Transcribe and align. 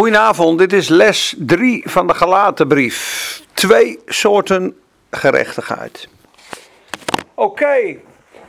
Goedenavond, 0.00 0.58
dit 0.58 0.72
is 0.72 0.88
les 0.88 1.34
3 1.38 1.90
van 1.90 2.06
de 2.06 2.14
Galatenbrief. 2.14 3.42
Twee 3.52 3.98
soorten 4.06 4.80
gerechtigheid. 5.10 6.08
Oké, 7.34 7.96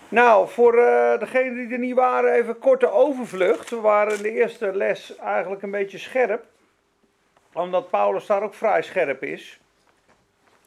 nou 0.10 0.50
voor 0.50 0.76
uh, 0.76 1.20
degenen 1.20 1.56
die 1.56 1.72
er 1.72 1.80
niet 1.80 1.96
waren, 1.96 2.34
even 2.34 2.60
korte 2.60 2.92
overvlucht. 2.92 3.70
We 3.70 3.80
waren 3.80 4.16
in 4.16 4.22
de 4.22 4.32
eerste 4.32 4.76
les 4.76 5.16
eigenlijk 5.16 5.62
een 5.62 5.72
beetje 5.72 5.98
scherp, 5.98 6.44
omdat 7.54 7.90
Paulus 7.90 8.26
daar 8.26 8.44
ook 8.44 8.54
vrij 8.54 8.82
scherp 8.82 9.24
is. 9.24 9.60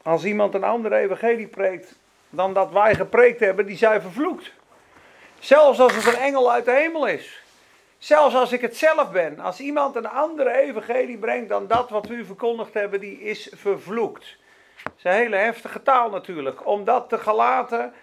Als 0.03 0.23
iemand 0.23 0.53
een 0.53 0.63
andere 0.63 0.95
evangelie 0.95 1.47
preekt 1.47 1.95
dan 2.29 2.53
dat 2.53 2.71
wij 2.71 2.95
gepreekt 2.95 3.39
hebben, 3.39 3.65
die 3.65 3.77
zijn 3.77 4.01
vervloekt. 4.01 4.51
Zelfs 5.39 5.79
als 5.79 5.95
het 5.95 6.07
een 6.07 6.21
engel 6.21 6.51
uit 6.51 6.65
de 6.65 6.71
hemel 6.71 7.07
is. 7.07 7.44
Zelfs 8.05 8.35
als 8.35 8.51
ik 8.51 8.61
het 8.61 8.77
zelf 8.77 9.11
ben. 9.11 9.39
Als 9.39 9.59
iemand 9.59 9.95
een 9.95 10.07
andere 10.07 10.51
evangelie 10.51 11.17
brengt 11.17 11.49
dan 11.49 11.67
dat 11.67 11.89
wat 11.89 12.07
we 12.07 12.13
u 12.13 12.25
verkondigd 12.25 12.73
hebben, 12.73 12.99
die 12.99 13.21
is 13.21 13.51
vervloekt. 13.55 14.37
Dat 14.83 14.93
is 14.97 15.03
een 15.03 15.11
hele 15.11 15.35
heftige 15.35 15.83
taal 15.83 16.09
natuurlijk. 16.09 16.67
Omdat 16.67 17.09
de 17.09 17.17
Galaten 17.17 17.93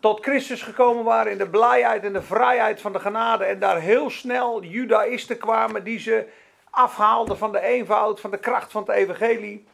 tot 0.00 0.20
Christus 0.22 0.62
gekomen 0.62 1.04
waren 1.04 1.32
in 1.32 1.38
de 1.38 1.48
blijheid 1.48 2.04
en 2.04 2.12
de 2.12 2.22
vrijheid 2.22 2.80
van 2.80 2.92
de 2.92 2.98
genade. 2.98 3.44
En 3.44 3.58
daar 3.58 3.80
heel 3.80 4.10
snel 4.10 4.62
judaïsten 4.62 5.38
kwamen 5.38 5.84
die 5.84 5.98
ze 5.98 6.26
afhaalden 6.70 7.38
van 7.38 7.52
de 7.52 7.60
eenvoud, 7.60 8.20
van 8.20 8.30
de 8.30 8.38
kracht 8.38 8.72
van 8.72 8.82
het 8.82 8.96
evangelie. 8.96 9.66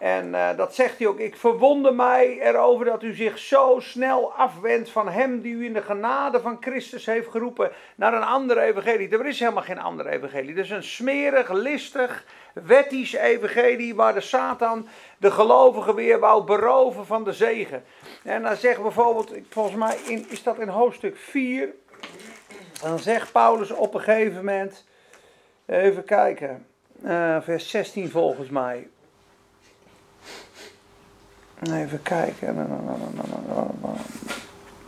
En 0.00 0.28
uh, 0.28 0.48
dat 0.56 0.74
zegt 0.74 0.98
hij 0.98 1.06
ook. 1.06 1.18
Ik 1.18 1.36
verwonder 1.36 1.94
mij 1.94 2.38
erover 2.40 2.84
dat 2.84 3.02
u 3.02 3.14
zich 3.14 3.38
zo 3.38 3.76
snel 3.80 4.32
afwendt 4.32 4.90
van 4.90 5.08
hem 5.08 5.40
die 5.40 5.54
u 5.54 5.64
in 5.64 5.72
de 5.72 5.82
genade 5.82 6.40
van 6.40 6.56
Christus 6.60 7.06
heeft 7.06 7.30
geroepen 7.30 7.70
naar 7.94 8.14
een 8.14 8.22
andere 8.22 8.60
evangelie. 8.60 9.08
Er 9.08 9.26
is 9.26 9.40
helemaal 9.40 9.62
geen 9.62 9.78
andere 9.78 10.10
evangelie. 10.10 10.48
Het 10.48 10.64
is 10.64 10.70
een 10.70 10.82
smerig, 10.82 11.52
listig, 11.52 12.24
wettisch 12.52 13.12
evangelie 13.12 13.94
waar 13.94 14.14
de 14.14 14.20
Satan 14.20 14.88
de 15.18 15.30
gelovigen 15.30 15.94
weer 15.94 16.18
wou 16.18 16.44
beroven 16.44 17.06
van 17.06 17.24
de 17.24 17.32
zegen. 17.32 17.84
En 18.22 18.42
dan 18.42 18.56
zegt 18.56 18.82
bijvoorbeeld, 18.82 19.32
volgens 19.48 19.76
mij 19.76 19.96
in, 20.06 20.26
is 20.28 20.42
dat 20.42 20.58
in 20.58 20.68
hoofdstuk 20.68 21.16
4, 21.16 21.68
dan 22.82 22.98
zegt 22.98 23.32
Paulus 23.32 23.70
op 23.70 23.94
een 23.94 24.00
gegeven 24.00 24.36
moment, 24.36 24.86
even 25.66 26.04
kijken, 26.04 26.66
uh, 27.04 27.40
vers 27.40 27.70
16 27.70 28.10
volgens 28.10 28.48
mij. 28.48 28.88
Even 31.62 32.02
kijken. 32.02 32.68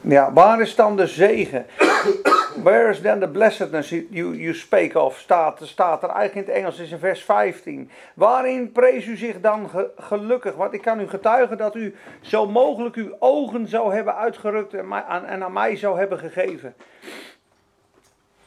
Ja, 0.01 0.33
waar 0.33 0.61
is 0.61 0.75
dan 0.75 0.97
de 0.97 1.07
zegen? 1.07 1.67
Where 2.63 2.91
is 2.91 3.01
then 3.01 3.21
the 3.21 3.29
blessedness 3.29 3.89
you, 3.89 4.37
you 4.37 4.55
speak 4.55 4.95
of? 4.95 5.19
Staat, 5.19 5.61
staat 5.63 6.03
er 6.03 6.09
eigenlijk 6.09 6.47
in 6.47 6.53
het 6.53 6.63
Engels, 6.63 6.79
is 6.79 6.91
in 6.91 6.99
vers 6.99 7.23
15. 7.25 7.91
Waarin 8.15 8.73
prees 8.73 9.07
u 9.07 9.17
zich 9.17 9.41
dan 9.41 9.71
gelukkig? 9.97 10.55
Want 10.55 10.73
ik 10.73 10.83
kan 10.83 11.01
u 11.01 11.09
getuigen 11.09 11.59
dat 11.59 11.75
u 11.75 11.95
zo 12.21 12.47
mogelijk 12.47 12.97
uw 12.97 13.17
ogen 13.19 13.69
zou 13.69 13.95
hebben 13.95 14.17
uitgerukt 14.17 14.75
en, 14.75 14.93
aan, 14.93 15.27
en 15.27 15.43
aan 15.43 15.53
mij 15.53 15.77
zou 15.77 15.99
hebben 15.99 16.19
gegeven. 16.19 16.75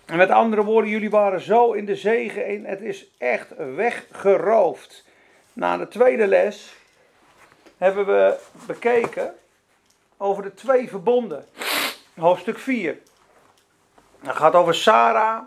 En 0.06 0.18
met 0.18 0.30
andere 0.30 0.64
woorden, 0.64 0.90
jullie 0.90 1.10
waren 1.10 1.42
zo 1.42 1.72
in 1.72 1.86
de 1.86 1.96
zegen 1.96 2.46
en 2.46 2.66
het 2.66 2.82
is 2.82 3.12
echt 3.18 3.54
weggeroofd. 3.76 5.06
Na 5.54 5.78
de 5.78 5.88
tweede 5.88 6.28
les 6.28 6.76
hebben 7.78 8.06
we 8.06 8.38
bekeken 8.66 9.36
over 10.18 10.44
de 10.44 10.54
twee 10.54 10.90
verbonden. 10.90 11.46
Hoofdstuk 12.20 12.60
4. 12.60 12.98
Het 14.20 14.36
gaat 14.36 14.54
over 14.54 14.76
Sarah, 14.76 15.42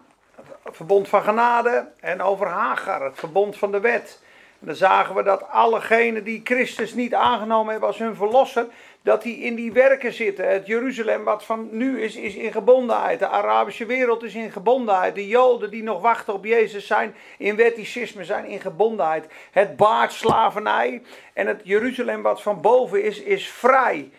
het 0.63 0.77
verbond 0.77 1.09
van 1.09 1.23
genade, 1.23 1.89
en 2.01 2.23
over 2.23 2.47
Hagar, 2.47 3.05
het 3.05 3.19
verbond 3.19 3.57
van 3.57 3.73
de 3.73 3.81
wet. 3.81 4.21
En 4.61 4.67
dan 4.67 4.75
zagen 4.75 5.15
we 5.15 5.23
dat 5.23 5.49
allegenen 5.51 6.25
die 6.25 6.41
Christus 6.45 6.95
niet 6.95 7.15
aangenomen 7.15 7.71
hebben 7.71 7.89
als 7.89 7.99
hun 7.99 8.17
verlosser, 8.17 8.67
dat 9.03 9.23
die 9.23 9.39
in 9.39 9.55
die 9.55 9.73
werken 9.73 10.13
zitten. 10.13 10.49
Het 10.49 10.67
Jeruzalem 10.67 11.25
wat 11.25 11.45
van 11.45 11.69
nu 11.71 12.03
is, 12.03 12.17
is 12.17 12.35
in 12.35 12.53
gebondenheid. 12.53 13.19
De 13.19 13.29
Arabische 13.29 13.87
wereld 13.87 14.23
is 14.23 14.35
in 14.35 14.51
gebondenheid. 14.51 15.15
De 15.15 15.29
Joden 15.29 15.71
die 15.71 15.83
nog 15.83 16.01
wachten 16.01 16.35
op 16.35 16.45
Jezus 16.45 16.87
zijn 16.87 17.15
in 17.39 17.57
wetticisme, 17.57 18.25
zijn 18.25 18.45
in 18.45 18.61
gebondenheid. 18.61 19.27
Het 19.51 19.77
baart 19.77 20.13
slavernij 20.13 21.03
en 21.33 21.47
het 21.47 21.61
Jeruzalem 21.65 22.23
wat 22.23 22.43
van 22.43 22.61
boven 22.61 23.03
is, 23.03 23.21
is 23.21 23.49
vrij. 23.49 24.11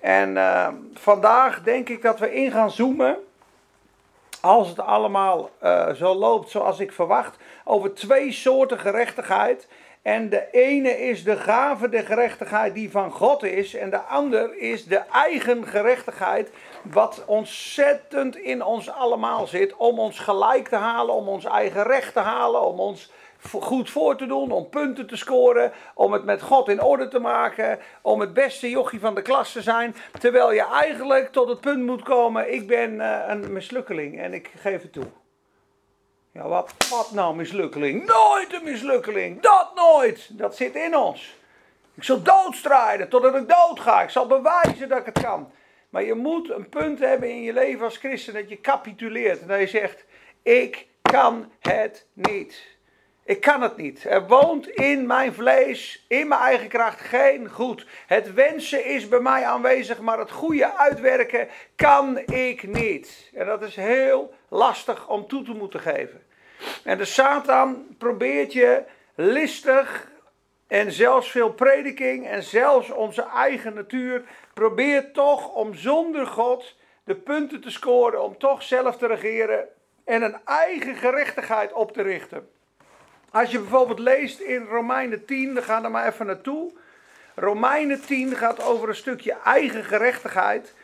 En 0.00 0.30
uh, 0.34 0.68
vandaag 0.94 1.62
denk 1.62 1.88
ik 1.88 2.02
dat 2.02 2.18
we 2.18 2.34
in 2.34 2.50
gaan 2.50 2.70
zoomen 2.70 3.18
als 4.40 4.68
het 4.68 4.80
allemaal 4.80 5.50
uh, 5.62 5.92
zo 5.92 6.14
loopt 6.14 6.50
zoals 6.50 6.80
ik 6.80 6.92
verwacht, 6.92 7.36
over 7.64 7.94
twee 7.94 8.32
soorten 8.32 8.78
gerechtigheid. 8.78 9.68
En 10.06 10.28
de 10.28 10.50
ene 10.50 10.98
is 10.98 11.24
de 11.24 11.36
gave 11.36 11.88
de 11.88 12.04
gerechtigheid 12.04 12.74
die 12.74 12.90
van 12.90 13.10
God 13.10 13.42
is. 13.42 13.74
En 13.74 13.90
de 13.90 14.00
ander 14.00 14.58
is 14.58 14.84
de 14.84 15.02
eigen 15.12 15.66
gerechtigheid. 15.66 16.50
Wat 16.82 17.22
ontzettend 17.26 18.36
in 18.36 18.64
ons 18.64 18.90
allemaal 18.90 19.46
zit. 19.46 19.76
Om 19.76 19.98
ons 19.98 20.18
gelijk 20.18 20.68
te 20.68 20.76
halen, 20.76 21.14
om 21.14 21.28
ons 21.28 21.44
eigen 21.44 21.82
recht 21.82 22.12
te 22.12 22.20
halen. 22.20 22.62
Om 22.62 22.80
ons 22.80 23.10
goed 23.60 23.90
voor 23.90 24.16
te 24.16 24.26
doen, 24.26 24.50
om 24.50 24.68
punten 24.68 25.06
te 25.06 25.16
scoren, 25.16 25.72
om 25.94 26.12
het 26.12 26.24
met 26.24 26.42
God 26.42 26.68
in 26.68 26.82
orde 26.82 27.08
te 27.08 27.18
maken, 27.18 27.78
om 28.02 28.20
het 28.20 28.34
beste 28.34 28.70
jochie 28.70 29.00
van 29.00 29.14
de 29.14 29.22
klas 29.22 29.52
te 29.52 29.62
zijn, 29.62 29.94
terwijl 30.18 30.52
je 30.52 30.66
eigenlijk 30.66 31.32
tot 31.32 31.48
het 31.48 31.60
punt 31.60 31.84
moet 31.84 32.02
komen, 32.02 32.52
ik 32.52 32.66
ben 32.66 32.94
uh, 32.94 33.24
een 33.26 33.52
mislukkeling 33.52 34.20
en 34.20 34.34
ik 34.34 34.50
geef 34.56 34.82
het 34.82 34.92
toe. 34.92 35.25
Ja, 36.36 36.48
wat, 36.48 36.74
wat 36.90 37.10
nou 37.12 37.36
mislukkeling? 37.36 38.06
Nooit 38.06 38.52
een 38.52 38.64
mislukkeling, 38.64 39.40
dat 39.40 39.70
nooit. 39.74 40.38
Dat 40.38 40.56
zit 40.56 40.74
in 40.74 40.96
ons. 40.96 41.36
Ik 41.94 42.04
zal 42.04 42.22
doodstrijden 42.22 43.08
totdat 43.08 43.34
ik 43.34 43.48
dood 43.48 43.80
ga. 43.80 44.02
Ik 44.02 44.10
zal 44.10 44.26
bewijzen 44.26 44.88
dat 44.88 44.98
ik 44.98 45.04
het 45.04 45.22
kan. 45.22 45.52
Maar 45.88 46.04
je 46.04 46.14
moet 46.14 46.50
een 46.50 46.68
punt 46.68 46.98
hebben 46.98 47.30
in 47.30 47.42
je 47.42 47.52
leven 47.52 47.84
als 47.84 47.96
christen 47.96 48.34
dat 48.34 48.48
je 48.48 48.60
capituleert. 48.60 49.40
En 49.40 49.46
dat 49.46 49.60
je 49.60 49.66
zegt, 49.66 50.04
ik 50.42 50.86
kan 51.02 51.52
het 51.60 52.06
niet. 52.12 52.76
Ik 53.24 53.40
kan 53.40 53.62
het 53.62 53.76
niet. 53.76 54.04
Er 54.04 54.26
woont 54.26 54.68
in 54.68 55.06
mijn 55.06 55.34
vlees, 55.34 56.04
in 56.08 56.28
mijn 56.28 56.40
eigen 56.40 56.68
kracht, 56.68 57.00
geen 57.00 57.50
goed. 57.50 57.86
Het 58.06 58.34
wensen 58.34 58.84
is 58.84 59.08
bij 59.08 59.20
mij 59.20 59.44
aanwezig, 59.44 60.00
maar 60.00 60.18
het 60.18 60.30
goede 60.30 60.76
uitwerken 60.76 61.48
kan 61.76 62.18
ik 62.18 62.66
niet. 62.66 63.30
En 63.34 63.46
dat 63.46 63.62
is 63.62 63.76
heel 63.76 64.34
lastig 64.48 65.08
om 65.08 65.26
toe 65.26 65.42
te 65.44 65.52
moeten 65.52 65.80
geven. 65.80 66.25
En 66.84 66.98
de 66.98 67.04
Satan 67.04 67.86
probeert 67.98 68.52
je 68.52 68.82
listig 69.14 70.10
en 70.66 70.92
zelfs 70.92 71.30
veel 71.30 71.52
prediking 71.52 72.26
en 72.26 72.42
zelfs 72.42 72.90
onze 72.90 73.26
eigen 73.34 73.74
natuur 73.74 74.22
probeert 74.54 75.14
toch 75.14 75.54
om 75.54 75.74
zonder 75.74 76.26
God 76.26 76.76
de 77.04 77.14
punten 77.14 77.60
te 77.60 77.70
scoren, 77.70 78.22
om 78.22 78.38
toch 78.38 78.62
zelf 78.62 78.96
te 78.96 79.06
regeren 79.06 79.68
en 80.04 80.22
een 80.22 80.36
eigen 80.44 80.94
gerechtigheid 80.94 81.72
op 81.72 81.92
te 81.92 82.02
richten. 82.02 82.48
Als 83.30 83.50
je 83.50 83.58
bijvoorbeeld 83.58 83.98
leest 83.98 84.40
in 84.40 84.64
Romeinen 84.64 85.24
10, 85.24 85.54
dan 85.54 85.62
gaan 85.62 85.82
we 85.82 85.88
maar 85.88 86.06
even 86.06 86.26
naartoe. 86.26 86.72
Romeinen 87.34 88.00
10 88.00 88.36
gaat 88.36 88.62
over 88.62 88.88
een 88.88 88.94
stukje 88.94 89.36
eigen 89.44 89.84
gerechtigheid. 89.84 90.74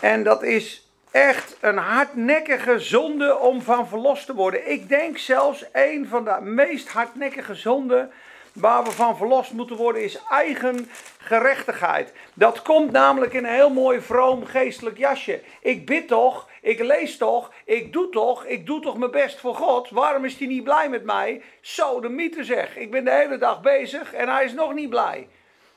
En 0.00 0.22
dat 0.22 0.42
is 0.42 0.89
echt 1.10 1.56
een 1.60 1.76
hardnekkige 1.76 2.78
zonde 2.78 3.38
om 3.38 3.62
van 3.62 3.88
verlost 3.88 4.26
te 4.26 4.34
worden. 4.34 4.70
Ik 4.70 4.88
denk 4.88 5.18
zelfs 5.18 5.64
een 5.72 6.06
van 6.08 6.24
de 6.24 6.38
meest 6.40 6.88
hardnekkige 6.88 7.54
zonden 7.54 8.12
waar 8.52 8.84
we 8.84 8.90
van 8.90 9.16
verlost 9.16 9.52
moeten 9.52 9.76
worden 9.76 10.02
is 10.04 10.18
eigen 10.30 10.90
gerechtigheid. 11.18 12.12
Dat 12.34 12.62
komt 12.62 12.90
namelijk 12.90 13.32
in 13.32 13.44
een 13.44 13.52
heel 13.52 13.70
mooi 13.70 14.00
vroom 14.00 14.44
geestelijk 14.44 14.98
jasje. 14.98 15.40
Ik 15.60 15.86
bid 15.86 16.08
toch, 16.08 16.48
ik 16.60 16.78
lees 16.78 17.16
toch, 17.16 17.52
ik 17.64 17.92
doe 17.92 18.08
toch, 18.08 18.44
ik 18.44 18.66
doe 18.66 18.80
toch 18.80 18.98
mijn 18.98 19.10
best 19.10 19.40
voor 19.40 19.54
God. 19.54 19.90
Waarom 19.90 20.24
is 20.24 20.36
hij 20.36 20.46
niet 20.46 20.64
blij 20.64 20.88
met 20.88 21.04
mij? 21.04 21.42
Zo 21.60 22.00
de 22.00 22.08
mythe 22.08 22.44
zeg. 22.44 22.76
Ik 22.76 22.90
ben 22.90 23.04
de 23.04 23.10
hele 23.10 23.38
dag 23.38 23.60
bezig 23.60 24.12
en 24.12 24.28
hij 24.28 24.44
is 24.44 24.52
nog 24.52 24.74
niet 24.74 24.90
blij. 24.90 25.28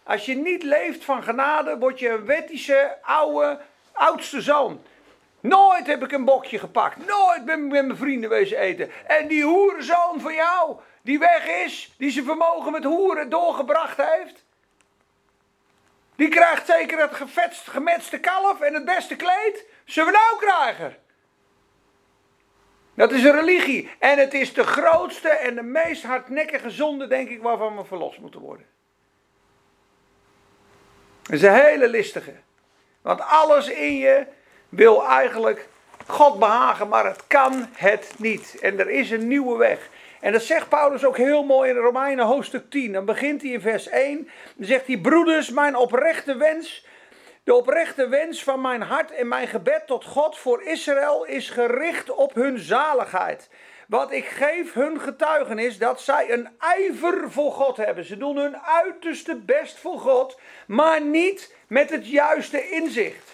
Als 0.04 0.26
je 0.26 0.36
niet 0.36 0.64
leeft 0.64 1.04
van 1.04 1.24
genade, 1.24 1.78
word 1.78 2.00
je 2.00 2.10
een 2.10 2.26
wettische, 2.26 2.98
oude, 3.02 3.60
oudste 3.92 4.42
zoon. 4.42 4.82
Nooit 5.44 5.88
heb 5.88 6.04
ik 6.04 6.12
een 6.12 6.26
bokje 6.26 6.60
gepakt. 6.60 6.98
Nooit 6.98 7.46
ben 7.46 7.66
ik 7.66 7.72
met 7.72 7.86
mijn 7.86 7.98
vrienden 7.98 8.30
wezen 8.30 8.58
eten. 8.58 8.92
En 9.06 9.28
die 9.28 9.44
hoerenzoon 9.44 10.22
van 10.22 10.34
jou, 10.34 10.76
die 11.02 11.20
weg 11.20 11.48
is, 11.48 11.94
die 11.98 12.12
zijn 12.12 12.26
vermogen 12.26 12.72
met 12.72 12.84
hoeren 12.84 13.30
doorgebracht 13.30 13.98
heeft. 13.98 14.46
Die 16.16 16.28
krijgt 16.28 16.66
zeker 16.66 17.00
het 17.00 17.16
gevetst, 17.16 17.68
gemetste 17.68 18.20
kalf 18.20 18.62
en 18.62 18.74
het 18.74 18.86
beste 18.86 19.16
kleed. 19.16 19.66
Zullen 19.86 20.12
we 20.12 20.18
nou 20.18 20.40
krijgen? 20.40 20.98
Dat 22.94 23.12
is 23.12 23.24
een 23.24 23.36
religie. 23.36 23.92
En 24.00 24.18
het 24.18 24.34
is 24.34 24.54
de 24.54 24.64
grootste 24.64 25.30
en 25.30 25.56
de 25.56 25.64
meest 25.64 26.04
hardnekkige 26.04 26.70
zonde, 26.70 27.08
denk 27.08 27.30
ik, 27.30 27.42
waarvan 27.42 27.78
we 27.78 27.86
verlost 27.86 28.20
moeten 28.20 28.40
worden. 28.40 28.66
Het 31.24 31.34
is 31.34 31.42
een 31.42 31.54
hele 31.54 31.88
listige. 31.88 32.34
Want 33.02 33.22
alles 33.22 33.68
in 33.68 33.98
je 33.98 34.28
wil 34.76 35.08
eigenlijk 35.08 35.68
God 36.08 36.40
behagen, 36.40 36.88
maar 36.88 37.06
het 37.06 37.28
kan 37.28 37.68
het 37.74 38.14
niet. 38.18 38.58
En 38.62 38.80
er 38.80 38.90
is 38.90 39.12
een 39.12 39.28
nieuwe 39.28 39.58
weg. 39.58 39.90
En 40.20 40.32
dat 40.32 40.42
zegt 40.42 40.70
Paulus 40.70 41.06
ook 41.06 41.18
heel 41.18 41.44
mooi 41.44 41.70
in 41.70 41.76
Romeinen 41.76 42.26
hoofdstuk 42.26 42.70
10. 42.70 42.92
Dan 42.92 43.06
begint 43.06 43.42
hij 43.42 43.52
in 43.52 43.62
vers 43.62 43.88
1. 43.88 44.30
Dan 44.56 44.68
zegt 44.68 44.88
hij: 44.88 44.98
Broeders, 44.98 45.50
mijn 45.50 45.76
oprechte 45.76 46.38
wens. 46.38 46.86
De 47.44 47.54
oprechte 47.54 48.08
wens 48.08 48.44
van 48.44 48.62
mijn 48.62 48.82
hart 48.82 49.12
en 49.12 49.28
mijn 49.28 49.48
gebed 49.48 49.88
tot 49.88 50.06
God 50.06 50.38
voor 50.38 50.64
Israël 50.64 51.26
is 51.26 51.50
gericht 51.50 52.10
op 52.10 52.34
hun 52.34 52.60
zaligheid. 52.60 53.50
Want 53.88 54.12
ik 54.12 54.26
geef 54.26 54.74
hun 54.74 55.00
getuigenis 55.02 55.78
dat 55.78 56.02
zij 56.02 56.32
een 56.32 56.50
ijver 56.60 57.32
voor 57.32 57.52
God 57.52 57.78
hebben. 57.78 58.06
Ze 58.06 58.18
doen 58.18 58.38
hun 58.38 58.58
uiterste 58.58 59.36
best 59.36 59.80
voor 59.80 60.00
God, 60.00 60.40
maar 60.68 61.02
niet 61.02 61.56
met 61.68 61.90
het 61.90 62.10
juiste 62.10 62.70
inzicht 62.70 63.33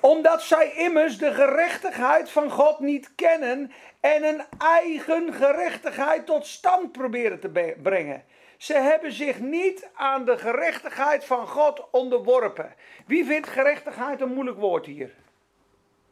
omdat 0.00 0.42
zij 0.42 0.72
immers 0.72 1.18
de 1.18 1.34
gerechtigheid 1.34 2.30
van 2.30 2.50
God 2.50 2.80
niet 2.80 3.14
kennen 3.14 3.72
en 4.00 4.24
een 4.24 4.42
eigen 4.58 5.32
gerechtigheid 5.32 6.26
tot 6.26 6.46
stand 6.46 6.92
proberen 6.92 7.40
te 7.40 7.74
brengen. 7.82 8.24
Ze 8.56 8.74
hebben 8.74 9.12
zich 9.12 9.38
niet 9.38 9.88
aan 9.94 10.24
de 10.24 10.38
gerechtigheid 10.38 11.24
van 11.24 11.46
God 11.46 11.90
onderworpen. 11.90 12.74
Wie 13.06 13.24
vindt 13.24 13.48
gerechtigheid 13.48 14.20
een 14.20 14.32
moeilijk 14.32 14.58
woord 14.58 14.86
hier? 14.86 15.14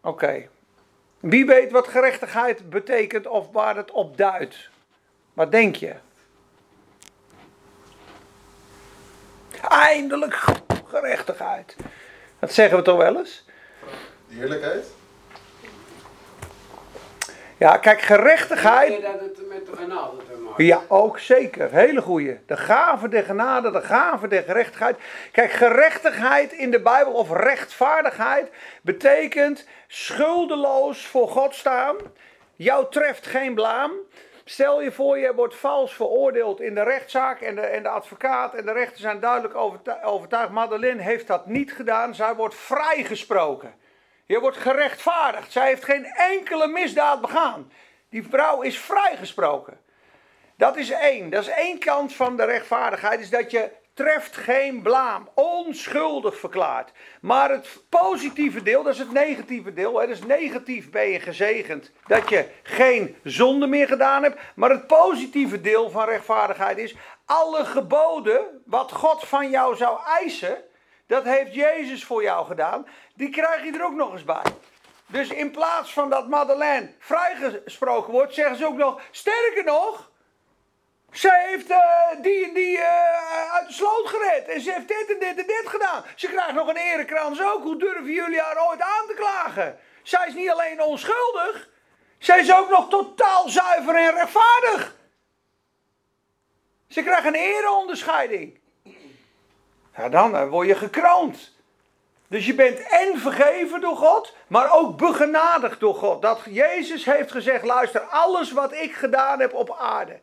Oké. 0.03 0.49
Wie 1.21 1.47
weet 1.47 1.73
wat 1.73 1.88
gerechtigheid 1.88 2.71
betekent 2.71 3.27
of 3.27 3.53
waar 3.53 3.77
het 3.77 3.91
op 3.91 4.17
duidt? 4.17 4.71
Wat 5.33 5.50
denk 5.50 5.77
je? 5.77 5.94
Eindelijk 9.69 10.44
gerechtigheid. 10.88 11.77
Dat 12.38 12.53
zeggen 12.53 12.79
we 12.79 12.85
toch 12.85 12.97
wel 12.97 13.19
eens? 13.19 13.45
Heerlijkheid? 14.28 14.87
Ja, 17.58 17.76
kijk, 17.76 18.00
gerechtigheid. 18.00 19.02
dat 19.02 19.20
het 19.20 19.49
met 19.49 19.67
de 19.67 19.76
genade 19.76 20.17
te 20.17 20.37
maken 20.44 20.64
Ja, 20.64 20.82
ook 20.88 21.19
zeker. 21.19 21.70
Hele 21.70 22.02
goeie. 22.02 22.38
De 22.46 22.56
gave 22.56 23.08
der 23.08 23.25
genade, 23.25 23.70
de 23.70 23.81
gave 23.81 24.28
der 24.28 24.43
gerechtigheid. 24.43 24.96
Kijk, 25.32 25.50
gerechtigheid 25.50 26.52
in 26.52 26.70
de 26.70 26.81
Bijbel 26.81 27.12
of 27.12 27.31
rechtvaardigheid 27.31 28.50
betekent 28.82 29.67
schuldeloos 29.87 31.06
voor 31.06 31.28
God 31.28 31.55
staan. 31.55 31.96
Jou 32.55 32.87
treft 32.90 33.26
geen 33.26 33.55
blaam. 33.55 33.93
Stel 34.44 34.82
je 34.82 34.93
voor, 34.93 35.19
je 35.19 35.34
wordt 35.34 35.56
vals 35.56 35.94
veroordeeld 35.94 36.61
in 36.61 36.75
de 36.75 36.82
rechtszaak 36.82 37.40
en 37.40 37.55
de, 37.55 37.61
en 37.61 37.82
de 37.82 37.88
advocaat 37.88 38.55
en 38.55 38.64
de 38.64 38.73
rechter 38.73 39.00
zijn 39.00 39.20
duidelijk 39.20 39.55
overtuigd. 40.02 40.50
Madeleine 40.50 41.02
heeft 41.02 41.26
dat 41.26 41.46
niet 41.46 41.73
gedaan. 41.73 42.14
Zij 42.14 42.34
wordt 42.34 42.55
vrijgesproken. 42.55 43.75
Je 44.26 44.40
wordt 44.40 44.56
gerechtvaardigd. 44.56 45.52
Zij 45.52 45.67
heeft 45.67 45.84
geen 45.84 46.05
enkele 46.05 46.67
misdaad 46.67 47.20
begaan. 47.20 47.73
Die 48.11 48.28
vrouw 48.28 48.61
is 48.61 48.78
vrijgesproken. 48.78 49.81
Dat 50.56 50.76
is 50.76 50.90
één. 50.90 51.31
Dat 51.31 51.43
is 51.43 51.49
één 51.49 51.78
kant 51.78 52.14
van 52.14 52.37
de 52.37 52.44
rechtvaardigheid. 52.44 53.20
Is 53.20 53.31
dat 53.31 53.50
je 53.50 53.70
treft 53.94 54.37
geen 54.37 54.82
blaam. 54.82 55.28
Onschuldig 55.34 56.38
verklaard. 56.38 56.93
Maar 57.20 57.50
het 57.50 57.82
positieve 57.88 58.62
deel, 58.62 58.82
dat 58.82 58.93
is 58.93 58.99
het 58.99 59.12
negatieve 59.12 59.73
deel. 59.73 60.00
Hè, 60.00 60.06
dus 60.06 60.23
negatief 60.23 60.90
ben 60.90 61.08
je 61.08 61.20
gezegend 61.20 61.90
dat 62.06 62.28
je 62.28 62.49
geen 62.62 63.17
zonde 63.23 63.67
meer 63.67 63.87
gedaan 63.87 64.23
hebt. 64.23 64.40
Maar 64.55 64.70
het 64.70 64.87
positieve 64.87 65.61
deel 65.61 65.90
van 65.90 66.05
rechtvaardigheid 66.05 66.78
is. 66.78 66.94
Alle 67.25 67.64
geboden 67.64 68.62
wat 68.64 68.93
God 68.93 69.25
van 69.26 69.50
jou 69.50 69.76
zou 69.76 69.99
eisen 70.20 70.64
dat 71.06 71.25
heeft 71.25 71.55
Jezus 71.55 72.05
voor 72.05 72.23
jou 72.23 72.47
gedaan. 72.47 72.87
Die 73.14 73.31
krijg 73.31 73.64
je 73.64 73.73
er 73.73 73.85
ook 73.85 73.94
nog 73.94 74.12
eens 74.12 74.25
bij. 74.25 74.44
Dus 75.06 75.29
in 75.29 75.50
plaats 75.50 75.93
van 75.93 76.11
dat 76.11 76.29
Madeleine 76.29 76.93
vrijgesproken 76.99 78.12
wordt, 78.12 78.35
zeggen 78.35 78.56
ze 78.56 78.67
ook 78.67 78.76
nog: 78.76 79.00
sterker 79.11 79.64
nog, 79.64 80.11
zij 81.11 81.49
heeft 81.49 81.70
uh, 81.70 81.79
die 82.23 82.44
en 82.44 82.55
die 82.55 82.79
uh, 82.79 83.53
uit 83.53 83.67
de 83.67 83.73
sloot 83.73 84.08
gered. 84.08 84.49
En 84.49 84.61
ze 84.61 84.73
heeft 84.73 84.88
dit 84.88 85.11
en 85.12 85.19
dit 85.19 85.38
en 85.38 85.47
dit 85.47 85.64
gedaan. 85.64 86.05
Ze 86.14 86.26
krijgt 86.26 86.53
nog 86.53 86.69
een 86.69 86.76
erekrans 86.76 87.43
ook. 87.43 87.62
Hoe 87.62 87.79
durven 87.79 88.12
jullie 88.12 88.41
haar 88.41 88.69
ooit 88.69 88.81
aan 88.81 89.06
te 89.06 89.14
klagen? 89.14 89.79
Zij 90.02 90.26
is 90.26 90.35
niet 90.35 90.50
alleen 90.50 90.82
onschuldig, 90.82 91.69
zij 92.19 92.41
is 92.41 92.55
ook 92.55 92.69
nog 92.69 92.88
totaal 92.88 93.49
zuiver 93.49 93.94
en 93.94 94.14
rechtvaardig. 94.14 94.97
Ze 96.88 97.02
krijgt 97.02 97.26
een 97.26 97.35
ereonderscheiding. 97.35 98.61
Ja, 99.96 100.08
dan 100.08 100.37
eh, 100.37 100.48
word 100.48 100.66
je 100.66 100.75
gekroond. 100.75 101.54
Dus 102.28 102.46
je 102.46 102.54
bent 102.54 102.81
en 102.81 103.19
vergeven 103.19 103.81
door 103.81 103.96
God, 103.96 104.34
maar 104.46 104.72
ook 104.72 104.96
begenadigd 104.96 105.81
door 105.81 105.94
God. 105.94 106.22
Dat 106.22 106.40
Jezus 106.50 107.04
heeft 107.04 107.31
gezegd: 107.31 107.64
luister, 107.64 108.00
alles 108.00 108.52
wat 108.52 108.72
ik 108.72 108.94
gedaan 108.94 109.40
heb 109.40 109.54
op 109.54 109.76
aarde, 109.78 110.20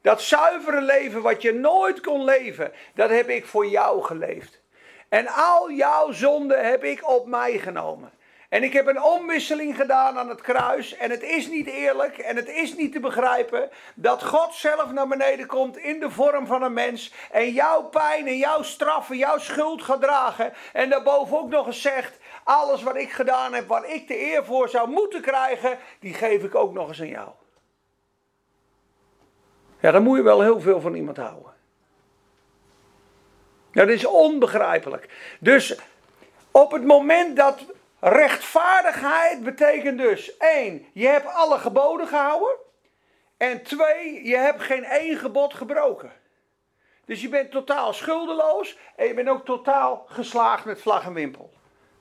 dat 0.00 0.22
zuivere 0.22 0.80
leven 0.80 1.22
wat 1.22 1.42
je 1.42 1.52
nooit 1.52 2.00
kon 2.00 2.24
leven, 2.24 2.72
dat 2.94 3.10
heb 3.10 3.28
ik 3.28 3.46
voor 3.46 3.66
jou 3.66 4.02
geleefd. 4.02 4.60
En 5.08 5.26
al 5.26 5.70
jouw 5.70 6.12
zonden 6.12 6.68
heb 6.68 6.84
ik 6.84 7.08
op 7.08 7.26
mij 7.26 7.58
genomen. 7.58 8.12
En 8.52 8.62
ik 8.62 8.72
heb 8.72 8.86
een 8.86 9.02
omwisseling 9.02 9.76
gedaan 9.76 10.18
aan 10.18 10.28
het 10.28 10.40
kruis. 10.40 10.96
En 10.96 11.10
het 11.10 11.22
is 11.22 11.48
niet 11.48 11.66
eerlijk 11.66 12.18
en 12.18 12.36
het 12.36 12.48
is 12.48 12.74
niet 12.74 12.92
te 12.92 13.00
begrijpen 13.00 13.70
dat 13.94 14.24
God 14.24 14.54
zelf 14.54 14.92
naar 14.92 15.08
beneden 15.08 15.46
komt 15.46 15.76
in 15.76 16.00
de 16.00 16.10
vorm 16.10 16.46
van 16.46 16.62
een 16.62 16.72
mens. 16.72 17.12
En 17.30 17.50
jouw 17.50 17.82
pijn 17.82 18.26
en 18.26 18.36
jouw 18.36 18.62
straf 18.62 19.10
en 19.10 19.16
jouw 19.16 19.38
schuld 19.38 19.82
gaat 19.82 20.00
dragen. 20.00 20.52
En 20.72 20.90
daarboven 20.90 21.38
ook 21.38 21.48
nog 21.48 21.66
eens 21.66 21.82
zegt: 21.82 22.18
alles 22.44 22.82
wat 22.82 22.96
ik 22.96 23.12
gedaan 23.12 23.52
heb, 23.54 23.68
waar 23.68 23.88
ik 23.88 24.08
de 24.08 24.32
eer 24.32 24.44
voor 24.44 24.68
zou 24.68 24.90
moeten 24.90 25.20
krijgen, 25.20 25.78
die 26.00 26.14
geef 26.14 26.42
ik 26.42 26.54
ook 26.54 26.72
nog 26.72 26.88
eens 26.88 27.00
aan 27.00 27.08
jou. 27.08 27.28
Ja, 29.80 29.90
dan 29.90 30.02
moet 30.02 30.16
je 30.16 30.22
wel 30.22 30.40
heel 30.40 30.60
veel 30.60 30.80
van 30.80 30.94
iemand 30.94 31.16
houden. 31.16 31.52
Dat 33.72 33.88
is 33.88 34.04
onbegrijpelijk. 34.04 35.08
Dus 35.40 35.78
op 36.50 36.72
het 36.72 36.84
moment 36.84 37.36
dat 37.36 37.64
Rechtvaardigheid 38.04 39.42
betekent 39.42 39.98
dus: 39.98 40.36
één, 40.36 40.86
je 40.92 41.06
hebt 41.06 41.26
alle 41.26 41.58
geboden 41.58 42.06
gehouden. 42.06 42.56
En 43.36 43.62
twee, 43.62 44.26
je 44.26 44.36
hebt 44.36 44.62
geen 44.62 44.84
één 44.84 45.16
gebod 45.16 45.54
gebroken. 45.54 46.12
Dus 47.04 47.22
je 47.22 47.28
bent 47.28 47.50
totaal 47.50 47.92
schuldeloos 47.92 48.78
en 48.96 49.06
je 49.06 49.14
bent 49.14 49.28
ook 49.28 49.44
totaal 49.44 50.04
geslaagd 50.08 50.64
met 50.64 50.80
vlag 50.80 51.04
en 51.04 51.14
wimpel. 51.14 51.52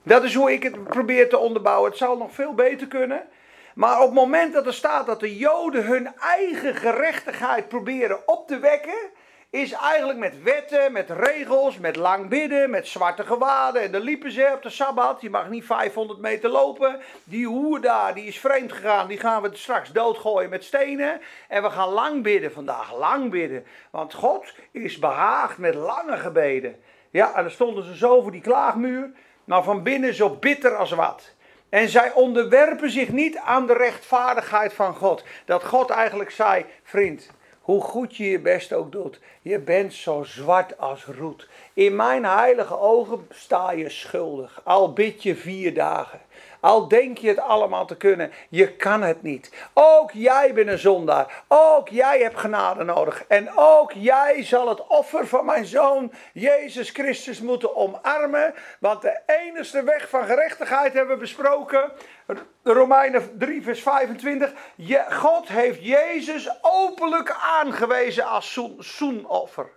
Dat 0.03 0.23
is 0.23 0.33
hoe 0.35 0.51
ik 0.51 0.63
het 0.63 0.83
probeer 0.83 1.29
te 1.29 1.37
onderbouwen. 1.37 1.89
Het 1.89 1.99
zal 1.99 2.17
nog 2.17 2.31
veel 2.31 2.53
beter 2.53 2.87
kunnen. 2.87 3.27
Maar 3.75 3.99
op 3.99 4.05
het 4.05 4.13
moment 4.13 4.53
dat 4.53 4.65
er 4.65 4.73
staat 4.73 5.05
dat 5.05 5.19
de 5.19 5.37
Joden 5.37 5.85
hun 5.85 6.15
eigen 6.17 6.75
gerechtigheid 6.75 7.67
proberen 7.67 8.27
op 8.27 8.47
te 8.47 8.59
wekken, 8.59 9.09
is 9.51 9.71
eigenlijk 9.71 10.19
met 10.19 10.43
wetten, 10.43 10.91
met 10.91 11.09
regels, 11.09 11.77
met 11.77 11.95
lang 11.95 12.29
bidden, 12.29 12.69
met 12.69 12.87
zwarte 12.87 13.23
gewaden. 13.23 13.81
En 13.81 13.91
dan 13.91 14.01
liepen 14.01 14.31
ze 14.31 14.51
op 14.55 14.61
de 14.61 14.69
Sabbat. 14.69 15.21
Je 15.21 15.29
mag 15.29 15.49
niet 15.49 15.65
500 15.65 16.19
meter 16.19 16.49
lopen. 16.49 16.99
Die 17.23 17.47
hoer 17.47 17.81
daar, 17.81 18.13
die 18.13 18.25
is 18.25 18.39
vreemd 18.39 18.71
gegaan. 18.71 19.07
Die 19.07 19.17
gaan 19.17 19.41
we 19.41 19.49
straks 19.53 19.91
doodgooien 19.91 20.49
met 20.49 20.63
stenen. 20.63 21.21
En 21.47 21.63
we 21.63 21.69
gaan 21.69 21.89
lang 21.89 22.23
bidden 22.23 22.51
vandaag. 22.51 22.97
Lang 22.97 23.31
bidden. 23.31 23.65
Want 23.89 24.13
God 24.13 24.53
is 24.71 24.99
behaagd 24.99 25.57
met 25.57 25.75
lange 25.75 26.17
gebeden. 26.17 26.75
Ja, 27.09 27.35
en 27.35 27.41
dan 27.41 27.51
stonden 27.51 27.83
ze 27.83 27.97
zo 27.97 28.21
voor 28.21 28.31
die 28.31 28.41
klaagmuur. 28.41 29.11
Maar 29.43 29.63
van 29.63 29.83
binnen 29.83 30.13
zo 30.13 30.29
bitter 30.29 30.75
als 30.75 30.91
wat. 30.91 31.33
En 31.69 31.89
zij 31.89 32.11
onderwerpen 32.11 32.91
zich 32.91 33.09
niet 33.09 33.37
aan 33.37 33.67
de 33.67 33.73
rechtvaardigheid 33.73 34.73
van 34.73 34.95
God. 34.95 35.23
Dat 35.45 35.63
God 35.63 35.89
eigenlijk 35.89 36.31
zei: 36.31 36.65
Vriend, 36.83 37.31
hoe 37.61 37.81
goed 37.81 38.15
je 38.15 38.29
je 38.29 38.39
best 38.39 38.73
ook 38.73 38.91
doet, 38.91 39.19
je 39.41 39.59
bent 39.59 39.93
zo 39.93 40.23
zwart 40.23 40.77
als 40.77 41.05
roet. 41.05 41.47
In 41.73 41.95
mijn 41.95 42.25
heilige 42.25 42.79
ogen 42.79 43.27
sta 43.29 43.71
je 43.71 43.89
schuldig, 43.89 44.61
al 44.63 44.93
bid 44.93 45.23
je 45.23 45.35
vier 45.35 45.73
dagen. 45.73 46.21
Al 46.61 46.87
denk 46.87 47.17
je 47.17 47.27
het 47.27 47.39
allemaal 47.39 47.85
te 47.85 47.97
kunnen, 47.97 48.31
je 48.49 48.75
kan 48.75 49.01
het 49.01 49.21
niet. 49.21 49.51
Ook 49.73 50.11
jij 50.11 50.53
bent 50.53 50.69
een 50.69 50.77
zondaar. 50.77 51.43
Ook 51.47 51.89
jij 51.89 52.19
hebt 52.19 52.39
genade 52.39 52.83
nodig. 52.83 53.25
En 53.27 53.51
ook 53.55 53.91
jij 53.91 54.43
zal 54.43 54.69
het 54.69 54.87
offer 54.87 55.27
van 55.27 55.45
mijn 55.45 55.65
zoon 55.65 56.13
Jezus 56.33 56.89
Christus 56.89 57.41
moeten 57.41 57.75
omarmen. 57.75 58.53
Want 58.79 59.01
de 59.01 59.19
enige 59.25 59.83
weg 59.83 60.09
van 60.09 60.25
gerechtigheid 60.25 60.93
hebben 60.93 61.15
we 61.15 61.21
besproken. 61.21 61.91
Romeinen 62.63 63.37
3, 63.37 63.63
vers 63.63 63.81
25. 63.81 64.53
God 65.09 65.47
heeft 65.47 65.85
Jezus 65.85 66.49
openlijk 66.61 67.37
aangewezen 67.41 68.25
als 68.25 68.59
zoenoffer. 68.77 69.69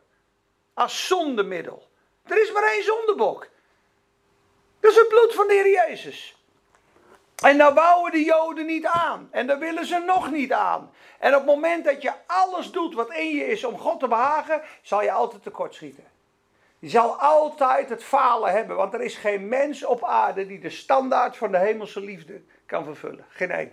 Als 0.75 1.07
zondemiddel. 1.07 1.89
Er 2.27 2.43
is 2.43 2.53
maar 2.53 2.73
één 2.73 2.85
zondebok. 2.85 3.49
Dat 4.81 4.91
is 4.91 4.97
het 4.99 5.09
bloed 5.09 5.35
van 5.35 5.47
de 5.47 5.53
Heer 5.53 5.89
Jezus. 5.89 6.44
En 7.43 7.59
daar 7.59 7.75
wouden 7.75 8.13
de 8.13 8.25
Joden 8.25 8.67
niet 8.67 8.87
aan. 8.87 9.29
En 9.31 9.47
daar 9.47 9.59
willen 9.59 9.87
ze 9.87 10.03
nog 10.07 10.31
niet 10.31 10.53
aan. 10.53 10.91
En 11.19 11.33
op 11.33 11.41
het 11.41 11.47
moment 11.47 11.85
dat 11.85 12.03
je 12.03 12.13
alles 12.27 12.71
doet 12.71 12.95
wat 12.95 13.15
in 13.15 13.29
je 13.29 13.47
is 13.47 13.65
om 13.65 13.79
God 13.79 14.01
te 14.01 14.09
behagen, 14.09 14.63
zal 14.83 15.03
je 15.03 15.13
altijd 15.13 15.43
tekortschieten. 15.43 16.05
Je 16.79 16.89
zal 16.89 17.21
altijd 17.21 17.89
het 17.89 18.05
falen 18.05 18.53
hebben, 18.53 18.77
want 18.77 18.95
er 18.95 19.01
is 19.01 19.17
geen 19.17 19.49
mens 19.49 19.85
op 19.85 20.05
aarde 20.05 20.47
die 20.47 20.61
de 20.61 20.71
standaard 20.71 21.37
van 21.37 21.51
de 21.51 21.59
hemelse 21.59 22.01
liefde 22.01 22.43
kan 22.67 22.85
vervullen. 22.85 23.25
Geen 23.29 23.51
één. 23.51 23.73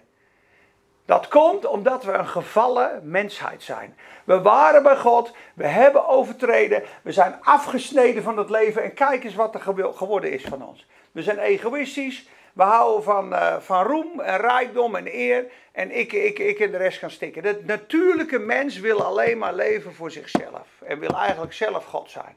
Dat 1.05 1.27
komt 1.27 1.65
omdat 1.65 2.03
we 2.03 2.11
een 2.11 2.27
gevallen 2.27 2.99
mensheid 3.03 3.63
zijn. 3.63 3.97
We 4.23 4.41
waren 4.41 4.83
bij 4.83 4.97
God, 4.97 5.33
we 5.53 5.67
hebben 5.67 6.07
overtreden, 6.07 6.83
we 7.03 7.11
zijn 7.11 7.37
afgesneden 7.41 8.23
van 8.23 8.37
het 8.37 8.49
leven 8.49 8.83
en 8.83 8.93
kijk 8.93 9.23
eens 9.23 9.35
wat 9.35 9.55
er 9.55 9.61
geworden 9.93 10.31
is 10.31 10.43
van 10.43 10.67
ons. 10.67 10.87
We 11.11 11.23
zijn 11.23 11.39
egoïstisch, 11.39 12.27
we 12.53 12.63
houden 12.63 13.03
van, 13.03 13.33
uh, 13.33 13.57
van 13.59 13.83
roem 13.83 14.19
en 14.19 14.37
rijkdom 14.37 14.95
en 14.95 15.07
eer 15.07 15.51
en 15.71 15.97
ik, 15.97 16.13
ik, 16.13 16.39
ik 16.39 16.59
en 16.59 16.71
de 16.71 16.77
rest 16.77 16.99
kan 16.99 17.09
stikken. 17.09 17.43
De 17.43 17.61
natuurlijke 17.65 18.39
mens 18.39 18.79
wil 18.79 19.03
alleen 19.03 19.37
maar 19.37 19.53
leven 19.53 19.93
voor 19.93 20.11
zichzelf 20.11 20.67
en 20.85 20.99
wil 20.99 21.17
eigenlijk 21.17 21.53
zelf 21.53 21.85
God 21.85 22.11
zijn. 22.11 22.35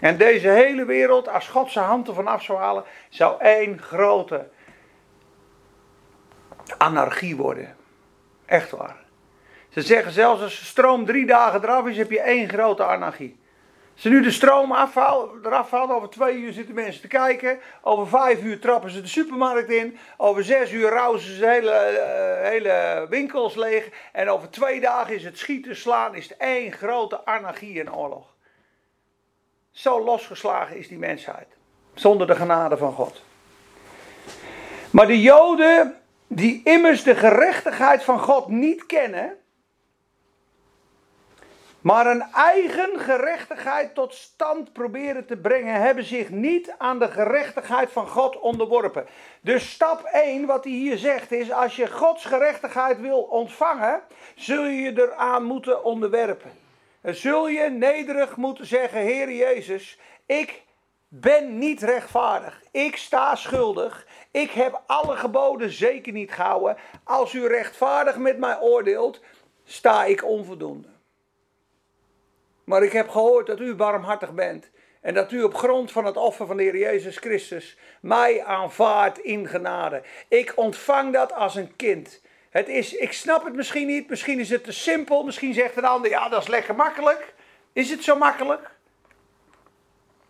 En 0.00 0.16
deze 0.16 0.48
hele 0.48 0.84
wereld, 0.84 1.28
als 1.28 1.48
God 1.48 1.70
zijn 1.70 1.84
hand 1.84 2.08
ervan 2.08 2.26
af 2.26 2.42
zou 2.42 2.58
halen, 2.58 2.84
zou 3.08 3.40
één 3.40 3.78
grote 3.82 4.48
anarchie 6.78 7.36
worden. 7.36 7.76
Echt 8.46 8.70
waar. 8.70 9.04
Ze 9.68 9.82
zeggen 9.82 10.12
zelfs 10.12 10.42
als 10.42 10.58
de 10.58 10.64
stroom 10.64 11.04
drie 11.04 11.26
dagen 11.26 11.62
eraf 11.62 11.86
is, 11.86 11.96
heb 11.96 12.10
je 12.10 12.20
één 12.20 12.48
grote 12.48 12.84
anarchie. 12.84 13.38
Ze 13.98 14.08
nu 14.08 14.22
de 14.22 14.30
stroom 14.30 14.72
eraf 14.72 15.70
haalt, 15.70 15.90
over 15.90 16.08
twee 16.08 16.36
uur 16.36 16.52
zitten 16.52 16.74
mensen 16.74 17.00
te 17.00 17.08
kijken. 17.08 17.58
Over 17.82 18.08
vijf 18.08 18.42
uur 18.42 18.60
trappen 18.60 18.90
ze 18.90 19.00
de 19.00 19.08
supermarkt 19.08 19.70
in. 19.70 19.98
Over 20.16 20.44
zes 20.44 20.72
uur 20.72 20.90
rouwen 20.90 21.20
ze 21.20 21.46
hele, 21.46 21.70
uh, 21.70 22.48
hele 22.48 23.06
winkels 23.08 23.54
leeg. 23.54 23.88
En 24.12 24.30
over 24.30 24.50
twee 24.50 24.80
dagen 24.80 25.14
is 25.14 25.24
het 25.24 25.38
schieten, 25.38 25.76
slaan, 25.76 26.14
is 26.14 26.28
het 26.28 26.36
één 26.36 26.72
grote 26.72 27.24
anarchie 27.24 27.80
en 27.80 27.94
oorlog. 27.94 28.34
Zo 29.70 30.04
losgeslagen 30.04 30.76
is 30.76 30.88
die 30.88 30.98
mensheid. 30.98 31.48
Zonder 31.94 32.26
de 32.26 32.36
genade 32.36 32.76
van 32.76 32.92
God. 32.92 33.22
Maar 34.90 35.06
de 35.06 35.20
Joden, 35.20 36.00
die 36.26 36.60
immers 36.64 37.02
de 37.02 37.14
gerechtigheid 37.14 38.02
van 38.02 38.20
God 38.20 38.48
niet 38.48 38.86
kennen, 38.86 39.37
maar 41.80 42.06
een 42.06 42.22
eigen 42.32 43.00
gerechtigheid 43.00 43.94
tot 43.94 44.14
stand 44.14 44.72
proberen 44.72 45.26
te 45.26 45.36
brengen, 45.36 45.80
hebben 45.80 46.04
zich 46.04 46.30
niet 46.30 46.74
aan 46.78 46.98
de 46.98 47.08
gerechtigheid 47.08 47.90
van 47.92 48.08
God 48.08 48.38
onderworpen. 48.38 49.06
Dus 49.40 49.70
stap 49.70 50.02
1, 50.02 50.46
wat 50.46 50.64
hij 50.64 50.72
hier 50.72 50.98
zegt, 50.98 51.32
is: 51.32 51.52
als 51.52 51.76
je 51.76 51.90
Gods 51.90 52.24
gerechtigheid 52.24 53.00
wil 53.00 53.20
ontvangen, 53.20 54.02
zul 54.34 54.64
je 54.64 54.80
je 54.80 55.00
eraan 55.00 55.44
moeten 55.44 55.84
onderwerpen. 55.84 56.50
Zul 57.02 57.48
je 57.48 57.70
nederig 57.70 58.36
moeten 58.36 58.66
zeggen: 58.66 59.00
Heer 59.00 59.32
Jezus, 59.32 59.98
ik 60.26 60.62
ben 61.08 61.58
niet 61.58 61.82
rechtvaardig. 61.82 62.62
Ik 62.70 62.96
sta 62.96 63.34
schuldig. 63.34 64.06
Ik 64.30 64.50
heb 64.50 64.82
alle 64.86 65.16
geboden 65.16 65.70
zeker 65.70 66.12
niet 66.12 66.32
gehouden. 66.32 66.76
Als 67.04 67.32
u 67.32 67.46
rechtvaardig 67.46 68.16
met 68.16 68.38
mij 68.38 68.60
oordeelt, 68.60 69.20
sta 69.64 70.04
ik 70.04 70.24
onvoldoende. 70.24 70.97
Maar 72.68 72.82
ik 72.82 72.92
heb 72.92 73.08
gehoord 73.08 73.46
dat 73.46 73.60
u 73.60 73.74
barmhartig 73.74 74.32
bent. 74.32 74.70
En 75.00 75.14
dat 75.14 75.32
u 75.32 75.42
op 75.42 75.54
grond 75.54 75.92
van 75.92 76.04
het 76.04 76.16
offer 76.16 76.46
van 76.46 76.56
de 76.56 76.62
Heer 76.62 76.76
Jezus 76.76 77.16
Christus 77.16 77.78
mij 78.00 78.44
aanvaardt 78.44 79.18
in 79.18 79.46
genade. 79.46 80.02
Ik 80.28 80.52
ontvang 80.54 81.12
dat 81.12 81.32
als 81.32 81.54
een 81.54 81.76
kind. 81.76 82.22
Het 82.50 82.68
is, 82.68 82.92
ik 82.92 83.12
snap 83.12 83.44
het 83.44 83.54
misschien 83.54 83.86
niet, 83.86 84.08
misschien 84.08 84.38
is 84.38 84.50
het 84.50 84.64
te 84.64 84.72
simpel, 84.72 85.24
misschien 85.24 85.54
zegt 85.54 85.76
een 85.76 85.84
ander, 85.84 86.10
ja 86.10 86.28
dat 86.28 86.42
is 86.42 86.48
lekker 86.48 86.74
makkelijk. 86.74 87.34
Is 87.72 87.90
het 87.90 88.04
zo 88.04 88.16
makkelijk? 88.16 88.70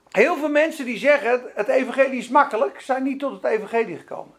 Heel 0.08 0.36
veel 0.36 0.50
mensen 0.50 0.84
die 0.84 0.98
zeggen 0.98 1.42
het 1.54 1.68
evangelie 1.68 2.18
is 2.18 2.28
makkelijk, 2.28 2.80
zijn 2.80 3.02
niet 3.02 3.18
tot 3.18 3.42
het 3.42 3.52
evangelie 3.52 3.96
gekomen. 3.96 4.34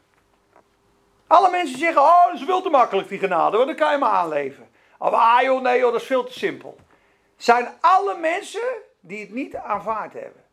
Alle 1.27 1.49
mensen 1.49 1.79
zeggen, 1.79 2.01
oh 2.01 2.25
dat 2.25 2.39
is 2.39 2.45
veel 2.45 2.61
te 2.61 2.69
makkelijk 2.69 3.09
die 3.09 3.19
genade, 3.19 3.57
want 3.57 3.69
dan 3.69 3.77
kan 3.77 3.91
je 3.91 3.97
maar 3.97 4.11
aanleven. 4.11 4.69
Of 4.97 5.11
ah 5.11 5.41
joh, 5.41 5.61
nee 5.61 5.79
joh, 5.79 5.91
dat 5.91 6.01
is 6.01 6.07
veel 6.07 6.23
te 6.23 6.39
simpel. 6.39 6.77
Zijn 7.39 7.67
alle 7.79 8.17
mensen 8.17 8.67
die 8.99 9.19
het 9.19 9.31
niet 9.31 9.55
aanvaard 9.55 10.13
hebben. 10.13 10.43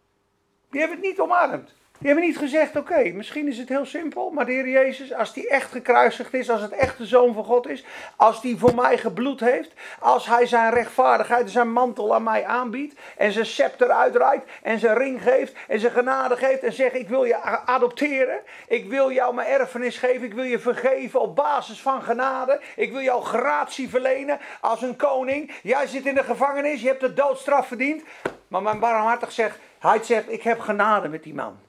Die 0.70 0.80
hebben 0.80 0.98
het 0.98 1.06
niet 1.06 1.20
omarmd. 1.20 1.74
Die 1.98 2.08
hebben 2.08 2.24
niet 2.24 2.38
gezegd, 2.38 2.76
oké, 2.76 3.10
misschien 3.14 3.48
is 3.48 3.58
het 3.58 3.68
heel 3.68 3.86
simpel, 3.86 4.30
maar 4.30 4.46
de 4.46 4.70
Jezus, 4.70 5.14
als 5.14 5.32
die 5.32 5.48
echt 5.48 5.72
gekruisigd 5.72 6.34
is, 6.34 6.50
als 6.50 6.60
het 6.60 6.72
echt 6.72 6.98
de 6.98 7.06
Zoon 7.06 7.34
van 7.34 7.44
God 7.44 7.68
is, 7.68 7.84
als 8.16 8.40
die 8.40 8.58
voor 8.58 8.74
mij 8.74 8.98
gebloed 8.98 9.40
heeft, 9.40 9.72
als 10.00 10.26
hij 10.26 10.46
zijn 10.46 10.72
rechtvaardigheid, 10.72 11.50
zijn 11.50 11.72
mantel 11.72 12.14
aan 12.14 12.22
mij 12.22 12.44
aanbiedt 12.44 13.00
en 13.16 13.32
zijn 13.32 13.46
scepter 13.46 13.90
uitreikt 13.90 14.50
en 14.62 14.78
zijn 14.78 14.96
ring 14.96 15.22
geeft 15.22 15.54
en 15.68 15.80
zijn 15.80 15.92
genade 15.92 16.36
geeft 16.36 16.62
en 16.62 16.72
zegt, 16.72 16.94
ik 16.94 17.08
wil 17.08 17.24
je 17.24 17.40
adopteren, 17.66 18.40
ik 18.68 18.88
wil 18.88 19.12
jou 19.12 19.34
mijn 19.34 19.48
erfenis 19.48 19.98
geven, 19.98 20.22
ik 20.22 20.34
wil 20.34 20.44
je 20.44 20.58
vergeven 20.58 21.20
op 21.20 21.36
basis 21.36 21.80
van 21.80 22.02
genade, 22.02 22.60
ik 22.76 22.92
wil 22.92 23.02
jou 23.02 23.22
gratie 23.22 23.88
verlenen 23.88 24.38
als 24.60 24.82
een 24.82 24.96
koning. 24.96 25.52
Jij 25.62 25.86
zit 25.86 26.06
in 26.06 26.14
de 26.14 26.24
gevangenis, 26.24 26.80
je 26.80 26.88
hebt 26.88 27.00
de 27.00 27.14
doodstraf 27.14 27.66
verdiend, 27.66 28.02
maar 28.48 28.62
mijn 28.62 28.78
barmhartig 28.78 29.32
zegt, 29.32 29.58
hij 29.78 30.02
zegt, 30.02 30.32
ik 30.32 30.42
heb 30.42 30.60
genade 30.60 31.08
met 31.08 31.22
die 31.22 31.34
man. 31.34 31.65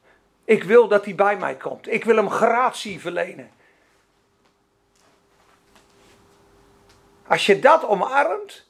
Ik 0.48 0.64
wil 0.64 0.88
dat 0.88 1.06
hij 1.06 1.16
bij 1.16 1.38
mij 1.38 1.56
komt. 1.56 1.92
Ik 1.92 2.04
wil 2.04 2.16
hem 2.16 2.30
gratie 2.30 3.00
verlenen. 3.00 3.50
Als 7.28 7.46
je 7.46 7.60
dat 7.60 7.86
omarmt, 7.86 8.68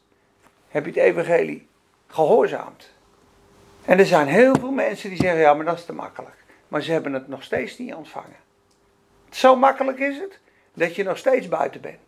heb 0.68 0.86
je 0.86 0.92
het 0.92 1.00
evangelie 1.00 1.68
gehoorzaamd. 2.08 2.90
En 3.86 4.00
er 4.00 4.06
zijn 4.06 4.28
heel 4.28 4.56
veel 4.60 4.72
mensen 4.72 5.10
die 5.10 5.20
zeggen, 5.20 5.40
ja, 5.40 5.54
maar 5.54 5.66
dat 5.66 5.78
is 5.78 5.86
te 5.86 5.94
makkelijk. 5.94 6.44
Maar 6.68 6.82
ze 6.82 6.92
hebben 6.92 7.14
het 7.14 7.28
nog 7.28 7.44
steeds 7.44 7.78
niet 7.78 7.94
ontvangen. 7.94 8.40
Zo 9.30 9.56
makkelijk 9.56 10.00
is 10.00 10.18
het, 10.18 10.40
dat 10.74 10.96
je 10.96 11.04
nog 11.04 11.18
steeds 11.18 11.48
buiten 11.48 11.82
bent. 11.82 12.00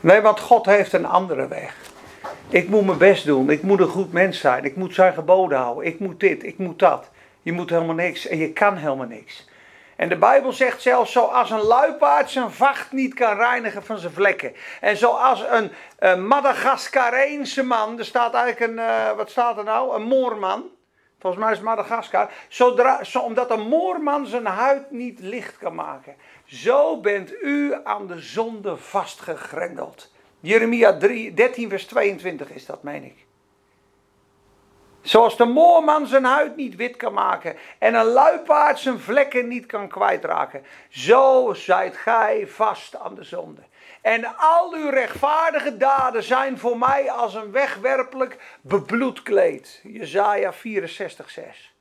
Nee, 0.00 0.20
want 0.20 0.40
God 0.40 0.66
heeft 0.66 0.92
een 0.92 1.06
andere 1.06 1.48
weg. 1.48 1.87
Ik 2.50 2.68
moet 2.68 2.86
mijn 2.86 2.98
best 2.98 3.24
doen. 3.24 3.50
Ik 3.50 3.62
moet 3.62 3.80
een 3.80 3.88
goed 3.88 4.12
mens 4.12 4.40
zijn. 4.40 4.64
Ik 4.64 4.76
moet 4.76 4.94
zijn 4.94 5.12
geboden 5.12 5.58
houden. 5.58 5.86
Ik 5.86 5.98
moet 5.98 6.20
dit. 6.20 6.44
Ik 6.44 6.58
moet 6.58 6.78
dat. 6.78 7.10
Je 7.42 7.52
moet 7.52 7.70
helemaal 7.70 7.94
niks. 7.94 8.26
En 8.26 8.38
je 8.38 8.52
kan 8.52 8.76
helemaal 8.76 9.06
niks. 9.06 9.48
En 9.96 10.08
de 10.08 10.16
Bijbel 10.16 10.52
zegt 10.52 10.82
zelfs 10.82 11.12
zoals 11.12 11.50
een 11.50 11.62
luipaard 11.62 12.30
zijn 12.30 12.50
vacht 12.50 12.92
niet 12.92 13.14
kan 13.14 13.36
reinigen 13.36 13.84
van 13.84 13.98
zijn 13.98 14.12
vlekken. 14.12 14.52
En 14.80 14.96
zoals 14.96 15.44
een, 15.50 15.70
een 15.98 16.26
man, 16.26 17.98
er 17.98 18.04
staat 18.04 18.34
eigenlijk 18.34 18.72
een, 18.72 18.78
uh, 18.78 19.12
wat 19.16 19.30
staat 19.30 19.58
er 19.58 19.64
nou? 19.64 19.94
Een 19.94 20.06
moorman. 20.06 20.64
Volgens 21.18 21.42
mij 21.42 21.52
is 21.52 21.60
Madagaskar. 21.60 22.30
Zodra, 22.48 23.04
zo, 23.04 23.18
omdat 23.18 23.50
een 23.50 23.68
moorman 23.68 24.26
zijn 24.26 24.46
huid 24.46 24.90
niet 24.90 25.20
licht 25.20 25.58
kan 25.58 25.74
maken. 25.74 26.14
Zo 26.44 27.00
bent 27.00 27.32
u 27.42 27.74
aan 27.84 28.06
de 28.06 28.20
zonde 28.20 28.76
vastgegrendeld. 28.76 30.16
Jeremia 30.48 30.96
3, 30.96 31.34
13, 31.34 31.68
vers 31.68 31.86
22 31.86 32.50
is 32.50 32.66
dat, 32.66 32.82
meen 32.82 33.04
ik. 33.04 33.26
Zoals 35.00 35.36
de 35.36 35.44
moorman 35.44 36.06
zijn 36.06 36.24
huid 36.24 36.56
niet 36.56 36.76
wit 36.76 36.96
kan 36.96 37.12
maken 37.12 37.56
en 37.78 37.94
een 37.94 38.04
luipaard 38.04 38.78
zijn 38.78 38.98
vlekken 38.98 39.48
niet 39.48 39.66
kan 39.66 39.88
kwijtraken, 39.88 40.64
zo 40.88 41.52
zijt 41.54 41.96
gij 41.96 42.46
vast 42.46 42.96
aan 42.96 43.14
de 43.14 43.24
zonde. 43.24 43.60
En 44.02 44.36
al 44.36 44.74
uw 44.74 44.90
rechtvaardige 44.90 45.76
daden 45.76 46.22
zijn 46.22 46.58
voor 46.58 46.78
mij 46.78 47.10
als 47.10 47.34
een 47.34 47.52
wegwerpelijk 47.52 48.58
bebloed 48.60 49.22
kleed. 49.22 49.80
Jezaja 49.82 50.52
64, 50.52 51.30
6. 51.30 51.77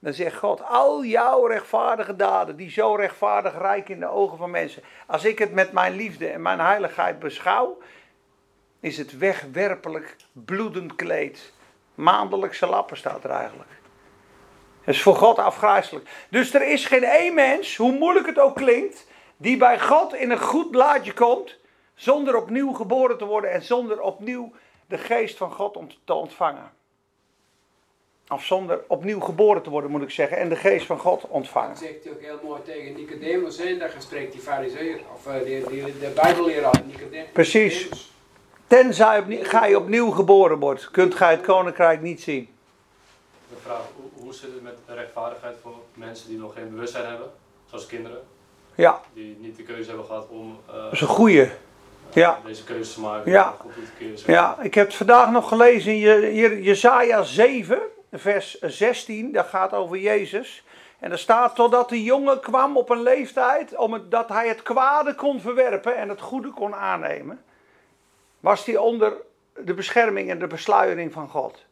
Dan 0.00 0.12
zegt 0.12 0.36
God, 0.36 0.62
al 0.64 1.04
jouw 1.04 1.46
rechtvaardige 1.46 2.16
daden, 2.16 2.56
die 2.56 2.70
zo 2.70 2.94
rechtvaardig 2.94 3.58
rijk 3.58 3.88
in 3.88 4.00
de 4.00 4.08
ogen 4.08 4.38
van 4.38 4.50
mensen. 4.50 4.82
Als 5.06 5.24
ik 5.24 5.38
het 5.38 5.52
met 5.52 5.72
mijn 5.72 5.94
liefde 5.94 6.26
en 6.26 6.42
mijn 6.42 6.60
heiligheid 6.60 7.18
beschouw, 7.18 7.78
is 8.80 8.98
het 8.98 9.18
wegwerpelijk 9.18 10.16
bloedend 10.32 10.94
kleed. 10.94 11.52
Maandelijkse 11.94 12.66
lappen 12.66 12.96
staat 12.96 13.24
er 13.24 13.30
eigenlijk. 13.30 13.70
Het 14.80 14.94
is 14.94 15.02
voor 15.02 15.16
God 15.16 15.38
afgrijzelijk. 15.38 16.08
Dus 16.30 16.54
er 16.54 16.68
is 16.68 16.86
geen 16.86 17.04
één 17.04 17.34
mens, 17.34 17.76
hoe 17.76 17.92
moeilijk 17.92 18.26
het 18.26 18.38
ook 18.38 18.56
klinkt, 18.56 19.06
die 19.36 19.56
bij 19.56 19.80
God 19.80 20.14
in 20.14 20.30
een 20.30 20.40
goed 20.40 20.70
blaadje 20.70 21.12
komt, 21.12 21.58
zonder 21.94 22.36
opnieuw 22.36 22.72
geboren 22.72 23.18
te 23.18 23.24
worden 23.24 23.50
en 23.50 23.62
zonder 23.62 24.00
opnieuw 24.00 24.52
de 24.86 24.98
geest 24.98 25.36
van 25.36 25.52
God 25.52 25.78
te 26.04 26.14
ontvangen. 26.14 26.70
Of 28.28 28.44
zonder 28.44 28.80
opnieuw 28.86 29.20
geboren 29.20 29.62
te 29.62 29.70
worden, 29.70 29.90
moet 29.90 30.02
ik 30.02 30.10
zeggen. 30.10 30.36
En 30.36 30.48
de 30.48 30.56
geest 30.56 30.86
van 30.86 30.98
God 30.98 31.24
ontvangen. 31.28 31.68
Dat 31.68 31.78
zegt 31.78 32.04
hij 32.04 32.12
ook 32.12 32.20
heel 32.20 32.38
mooi 32.42 32.60
tegen 32.64 32.94
Nicodemus. 32.94 33.58
En 33.58 33.78
daar 33.78 33.94
spreekt 33.98 34.32
die 34.32 34.40
fariseer. 34.40 35.00
Of 35.14 35.26
uh, 35.26 35.44
die, 35.44 35.68
die, 35.68 35.98
de 35.98 36.12
bijbelleraar 36.14 36.82
Nicodemus. 36.86 37.30
Precies. 37.32 37.88
Tenzij 38.66 39.18
opnieuw, 39.18 39.44
ga 39.44 39.66
je 39.66 39.78
opnieuw 39.78 40.10
geboren 40.10 40.58
wordt. 40.58 40.90
Kunt 40.90 41.14
gij 41.14 41.30
het 41.30 41.40
koninkrijk 41.40 42.02
niet 42.02 42.20
zien. 42.20 42.48
De 43.48 43.56
vraag, 43.62 43.82
hoe, 43.96 44.24
hoe 44.24 44.34
zit 44.34 44.52
het 44.52 44.62
met 44.62 44.76
de 44.86 44.94
rechtvaardigheid 44.94 45.56
voor 45.62 45.74
mensen 45.94 46.28
die 46.28 46.38
nog 46.38 46.54
geen 46.54 46.70
bewustzijn 46.70 47.06
hebben? 47.06 47.30
Zoals 47.66 47.86
kinderen. 47.86 48.18
Ja. 48.74 49.00
Die 49.12 49.36
niet 49.40 49.56
de 49.56 49.62
keuze 49.62 49.88
hebben 49.88 50.06
gehad 50.06 50.28
om... 50.28 50.58
Uh, 50.68 50.74
dat 50.74 50.92
is 50.92 51.00
een 51.00 51.06
goeie. 51.06 51.50
Ja. 52.12 52.40
Deze 52.44 52.64
keuze 52.64 52.94
te 52.94 53.00
maken. 53.00 53.32
Ja. 53.32 53.56
ja, 54.26 54.58
ik 54.62 54.74
heb 54.74 54.86
het 54.86 54.96
vandaag 54.96 55.30
nog 55.30 55.48
gelezen 55.48 55.92
in 55.92 55.98
Je, 55.98 56.62
Jezaja 56.62 57.22
7 57.22 57.78
vers 58.12 58.60
16, 58.60 59.32
dat 59.32 59.46
gaat 59.46 59.72
over 59.72 59.96
Jezus. 59.96 60.64
En 60.98 61.10
er 61.10 61.18
staat 61.18 61.54
totdat 61.54 61.88
de 61.88 62.02
jongen 62.02 62.40
kwam 62.40 62.76
op 62.76 62.90
een 62.90 63.02
leeftijd, 63.02 63.76
omdat 63.76 64.28
hij 64.28 64.48
het 64.48 64.62
kwade 64.62 65.14
kon 65.14 65.40
verwerpen 65.40 65.96
en 65.96 66.08
het 66.08 66.20
goede 66.20 66.50
kon 66.50 66.74
aannemen, 66.74 67.44
was 68.40 68.64
hij 68.64 68.76
onder 68.76 69.12
de 69.64 69.74
bescherming 69.74 70.30
en 70.30 70.38
de 70.38 70.46
besluiering 70.46 71.12
van 71.12 71.28
God. 71.28 71.66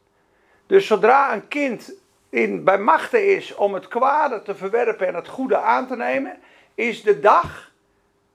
Dus 0.67 0.87
zodra 0.87 1.33
een 1.33 1.47
kind 1.47 1.93
in, 2.29 2.63
bij 2.63 2.77
machten 2.77 3.35
is 3.35 3.55
om 3.55 3.73
het 3.73 3.87
kwade 3.87 4.41
te 4.41 4.55
verwerpen 4.55 5.07
en 5.07 5.15
het 5.15 5.27
goede 5.27 5.57
aan 5.57 5.87
te 5.87 5.95
nemen, 5.95 6.39
is 6.75 7.03
de 7.03 7.19
dag 7.19 7.71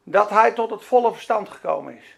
dat 0.02 0.30
hij 0.30 0.52
tot 0.52 0.70
het 0.70 0.84
volle 0.84 1.12
verstand 1.12 1.48
gekomen 1.48 1.96
is. 1.96 2.16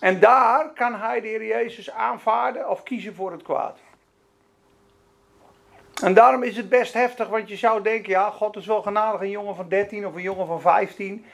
En 0.00 0.20
daar 0.20 0.72
kan 0.72 0.94
hij 0.94 1.20
de 1.20 1.28
Heer 1.28 1.46
Jezus 1.46 1.90
aanvaarden 1.90 2.70
of 2.70 2.82
kiezen 2.82 3.14
voor 3.14 3.32
het 3.32 3.42
kwaad. 3.42 3.78
En 6.02 6.14
daarom 6.14 6.42
is 6.42 6.56
het 6.56 6.68
best 6.68 6.92
heftig, 6.92 7.28
want 7.28 7.48
je 7.48 7.56
zou 7.56 7.82
denken, 7.82 8.10
ja, 8.10 8.30
God 8.30 8.56
is 8.56 8.66
wel 8.66 8.82
genadig, 8.82 9.20
een 9.20 9.30
jongen 9.30 9.56
van 9.56 9.68
13 9.68 10.06
of 10.06 10.14
een 10.14 10.22
jongen 10.22 10.46
van 10.46 10.60
15. 10.60 11.24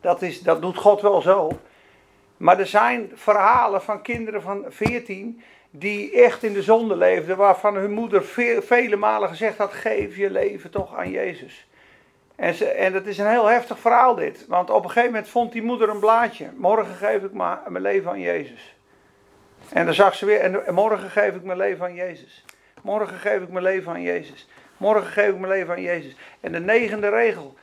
Dat, 0.00 0.22
is, 0.22 0.42
dat 0.42 0.62
doet 0.62 0.76
God 0.76 1.00
wel 1.00 1.20
zo. 1.20 1.50
Maar 2.36 2.58
er 2.58 2.66
zijn 2.66 3.10
verhalen 3.14 3.82
van 3.82 4.02
kinderen 4.02 4.42
van 4.42 4.64
14 4.68 5.42
die 5.70 6.22
echt 6.22 6.42
in 6.42 6.52
de 6.52 6.62
zonde 6.62 6.96
leefden, 6.96 7.36
waarvan 7.36 7.74
hun 7.74 7.92
moeder 7.92 8.24
vele 8.62 8.96
malen 8.96 9.28
gezegd 9.28 9.58
had: 9.58 9.72
geef 9.72 10.16
je 10.16 10.30
leven 10.30 10.70
toch 10.70 10.96
aan 10.96 11.10
Jezus. 11.10 11.66
En, 12.36 12.76
en 12.76 12.92
dat 12.92 13.06
is 13.06 13.18
een 13.18 13.30
heel 13.30 13.46
heftig 13.46 13.78
verhaal 13.78 14.14
dit, 14.14 14.46
want 14.48 14.70
op 14.70 14.84
een 14.84 14.90
gegeven 14.90 15.12
moment 15.12 15.28
vond 15.28 15.52
die 15.52 15.62
moeder 15.62 15.88
een 15.88 16.00
blaadje: 16.00 16.50
morgen 16.56 16.94
geef 16.94 17.22
ik 17.22 17.32
mijn 17.32 17.80
leven 17.80 18.10
aan 18.10 18.20
Jezus. 18.20 18.76
En 19.72 19.84
dan 19.84 19.94
zag 19.94 20.14
ze 20.14 20.26
weer: 20.26 20.40
en 20.40 20.74
morgen 20.74 21.10
geef 21.10 21.34
ik 21.34 21.42
mijn 21.42 21.58
leven 21.58 21.84
aan 21.84 21.94
Jezus. 21.94 22.44
Morgen 22.82 23.18
geef 23.18 23.42
ik 23.42 23.48
mijn 23.48 23.64
leven 23.64 23.92
aan 23.92 24.02
Jezus. 24.02 24.48
Morgen 24.76 25.10
geef 25.10 25.28
ik 25.28 25.38
mijn 25.38 25.52
leven 25.52 25.74
aan 25.74 25.82
Jezus. 25.82 26.16
En 26.40 26.52
de 26.52 26.60
negende 26.60 27.08
regel 27.08 27.54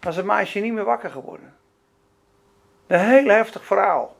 was 0.00 0.16
het 0.16 0.24
meisje 0.24 0.58
niet 0.58 0.72
meer 0.72 0.84
wakker 0.84 1.10
geworden. 1.10 1.56
Een 2.86 3.00
heel 3.00 3.28
heftig 3.28 3.64
verhaal. 3.64 4.16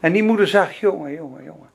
En 0.00 0.12
die 0.12 0.22
moeder 0.22 0.48
zag: 0.48 0.80
jongen, 0.80 1.12
jongen, 1.12 1.44
jongen. 1.44 1.70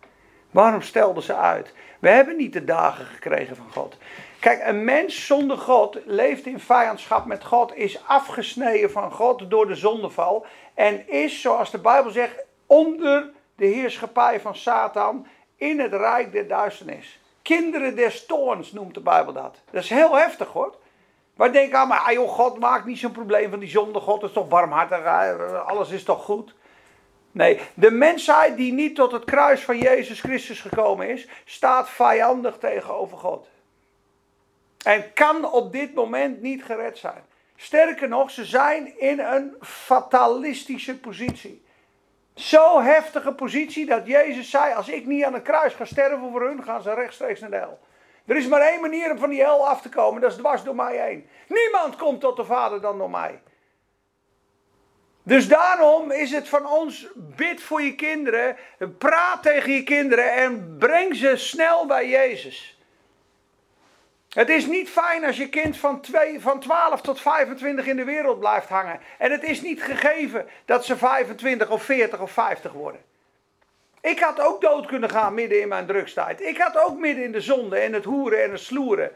Waarom 0.52 0.82
stelde 0.82 1.22
ze 1.22 1.36
uit? 1.36 1.74
We 2.00 2.10
hebben 2.10 2.38
niet 2.38 2.54
de 2.54 2.64
dagen 2.64 3.06
gekregen 3.06 3.56
van 3.56 3.72
God. 3.72 3.98
Kijk, 4.40 4.62
een 4.66 4.84
mens 4.84 5.26
zonder 5.26 5.58
God 5.58 6.00
leeft 6.06 6.46
in 6.46 6.60
vijandschap 6.60 7.26
met 7.26 7.44
God, 7.46 7.76
is 7.76 8.06
afgesneden 8.08 8.92
van 8.92 9.12
God 9.12 9.50
door 9.50 9.68
de 9.68 9.76
zondeval 9.76 10.46
en 10.74 11.08
is, 11.08 11.42
zoals 11.42 11.72
de 11.72 11.80
Bijbel 11.80 12.12
zegt, 12.12 12.46
onder 12.66 13.30
de 13.56 13.66
heerschappij 13.66 14.40
van 14.40 14.56
Satan 14.56 15.28
in 15.56 15.80
het 15.80 15.94
rijk 15.94 16.32
der 16.32 16.48
duisternis. 16.48 17.20
Kinderen 17.56 17.96
des 17.96 18.26
toorns 18.26 18.72
noemt 18.72 18.94
de 18.94 19.00
Bijbel 19.00 19.34
dat. 19.34 19.62
Dat 19.72 19.84
is 19.84 19.90
heel 19.90 20.18
heftig 20.18 20.48
hoor. 20.48 20.76
Wij 21.36 21.52
denken, 21.52 21.80
ah, 21.80 21.90
maar 21.90 22.00
ah, 22.00 22.12
joh, 22.12 22.30
God 22.30 22.60
maakt 22.60 22.86
niet 22.86 22.98
zo'n 22.98 23.12
probleem 23.12 23.50
van 23.50 23.60
die 23.60 23.70
zonde. 23.70 24.00
God 24.00 24.24
is 24.24 24.32
toch 24.32 24.48
barmhartig, 24.48 25.06
alles 25.66 25.90
is 25.90 26.04
toch 26.04 26.24
goed. 26.24 26.54
Nee, 27.32 27.60
de 27.74 27.92
mensheid 27.92 28.58
die 28.58 28.74
niet 28.74 28.96
tot 28.96 29.12
het 29.12 29.24
kruis 29.24 29.62
van 29.62 29.78
Jezus 29.78 30.20
Christus 30.20 30.62
gekomen 30.62 31.10
is, 31.10 31.28
staat 31.46 31.90
vijandig 31.90 32.58
tegenover 32.58 33.18
God. 33.18 33.48
En 34.86 35.14
kan 35.14 35.52
op 35.52 35.72
dit 35.72 35.94
moment 35.94 36.42
niet 36.42 36.64
gered 36.64 36.98
zijn. 36.98 37.24
Sterker 37.56 38.08
nog, 38.08 38.32
ze 38.32 38.46
zijn 38.46 39.00
in 39.00 39.20
een 39.20 39.56
fatalistische 39.62 41.00
positie. 41.00 41.64
Zo 42.40 42.82
heftige 42.82 43.34
positie 43.34 43.86
dat 43.86 44.08
Jezus 44.08 44.50
zei: 44.50 44.74
Als 44.74 44.90
ik 44.90 45.06
niet 45.06 45.24
aan 45.24 45.34
het 45.34 45.44
kruis 45.44 45.74
ga 45.74 45.86
sterven 45.86 46.32
voor 46.32 46.42
hun, 46.42 46.64
gaan 46.64 46.82
ze 46.82 46.94
rechtstreeks 46.94 47.40
naar 47.40 47.50
de 47.50 47.56
hel. 47.56 47.80
Er 48.26 48.36
is 48.36 48.48
maar 48.48 48.62
één 48.62 48.82
manier 48.82 49.12
om 49.12 49.18
van 49.18 49.30
die 49.30 49.42
hel 49.42 49.68
af 49.68 49.82
te 49.82 49.90
komen, 49.90 50.22
dat 50.22 50.32
is 50.32 50.38
dwars 50.38 50.64
door 50.64 50.76
mij 50.76 50.98
heen. 50.98 51.30
Niemand 51.48 51.96
komt 51.96 52.22
tot 52.22 52.36
de 52.36 52.46
Vader 52.46 52.82
dan 52.82 52.98
door 52.98 53.10
mij. 53.10 53.42
Dus 55.24 55.48
daarom 55.48 56.12
is 56.12 56.32
het 56.32 56.50
van 56.50 56.66
ons, 56.66 57.08
bid 57.16 57.62
voor 57.62 57.82
je 57.82 57.96
kinderen, 57.96 58.58
praat 58.98 59.44
tegen 59.44 59.74
je 59.74 59.84
kinderen 59.84 60.34
en 60.34 60.76
breng 60.78 61.16
ze 61.16 61.36
snel 61.36 61.86
bij 61.86 62.08
Jezus. 62.08 62.79
Het 64.30 64.50
is 64.50 64.66
niet 64.66 64.90
fijn 64.90 65.26
als 65.26 65.38
je 65.38 65.50
kind 65.50 65.78
van, 65.78 66.02
twee, 66.02 66.40
van 66.40 66.60
12 66.60 67.02
tot 67.02 67.22
25 67.22 67.86
in 67.86 67.96
de 67.96 68.04
wereld 68.04 68.40
blijft 68.40 68.70
hangen. 68.70 69.00
En 69.18 69.32
het 69.32 69.44
is 69.44 69.62
niet 69.62 69.84
gegeven 69.84 70.48
dat 70.66 70.86
ze 70.86 70.98
25 70.98 71.70
of 71.70 71.84
40 71.84 72.20
of 72.20 72.32
50 72.32 72.72
worden. 72.72 73.02
Ik 74.02 74.20
had 74.20 74.40
ook 74.40 74.62
dood 74.62 74.86
kunnen 74.86 75.10
gaan 75.10 75.34
midden 75.34 75.62
in 75.62 75.68
mijn 75.68 75.86
drugstijd. 75.86 76.42
Ik 76.42 76.58
had 76.58 76.78
ook 76.78 76.98
midden 76.98 77.24
in 77.24 77.32
de 77.32 77.42
zonde 77.42 77.78
en 77.78 77.94
het 77.94 78.04
hoeren 78.04 78.44
en 78.44 78.52
het 78.52 78.60
sloeren. 78.60 79.12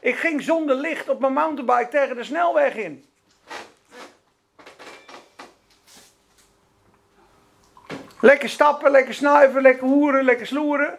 Ik 0.00 0.16
ging 0.16 0.42
zonder 0.42 0.76
licht 0.76 1.08
op 1.08 1.20
mijn 1.20 1.32
mountainbike 1.32 1.88
tegen 1.88 2.16
de 2.16 2.24
snelweg 2.24 2.74
in. 2.74 3.04
Lekker 8.20 8.48
stappen, 8.48 8.90
lekker 8.90 9.14
snuiven, 9.14 9.62
lekker 9.62 9.86
hoeren, 9.86 10.24
lekker 10.24 10.46
sloeren. 10.46 10.98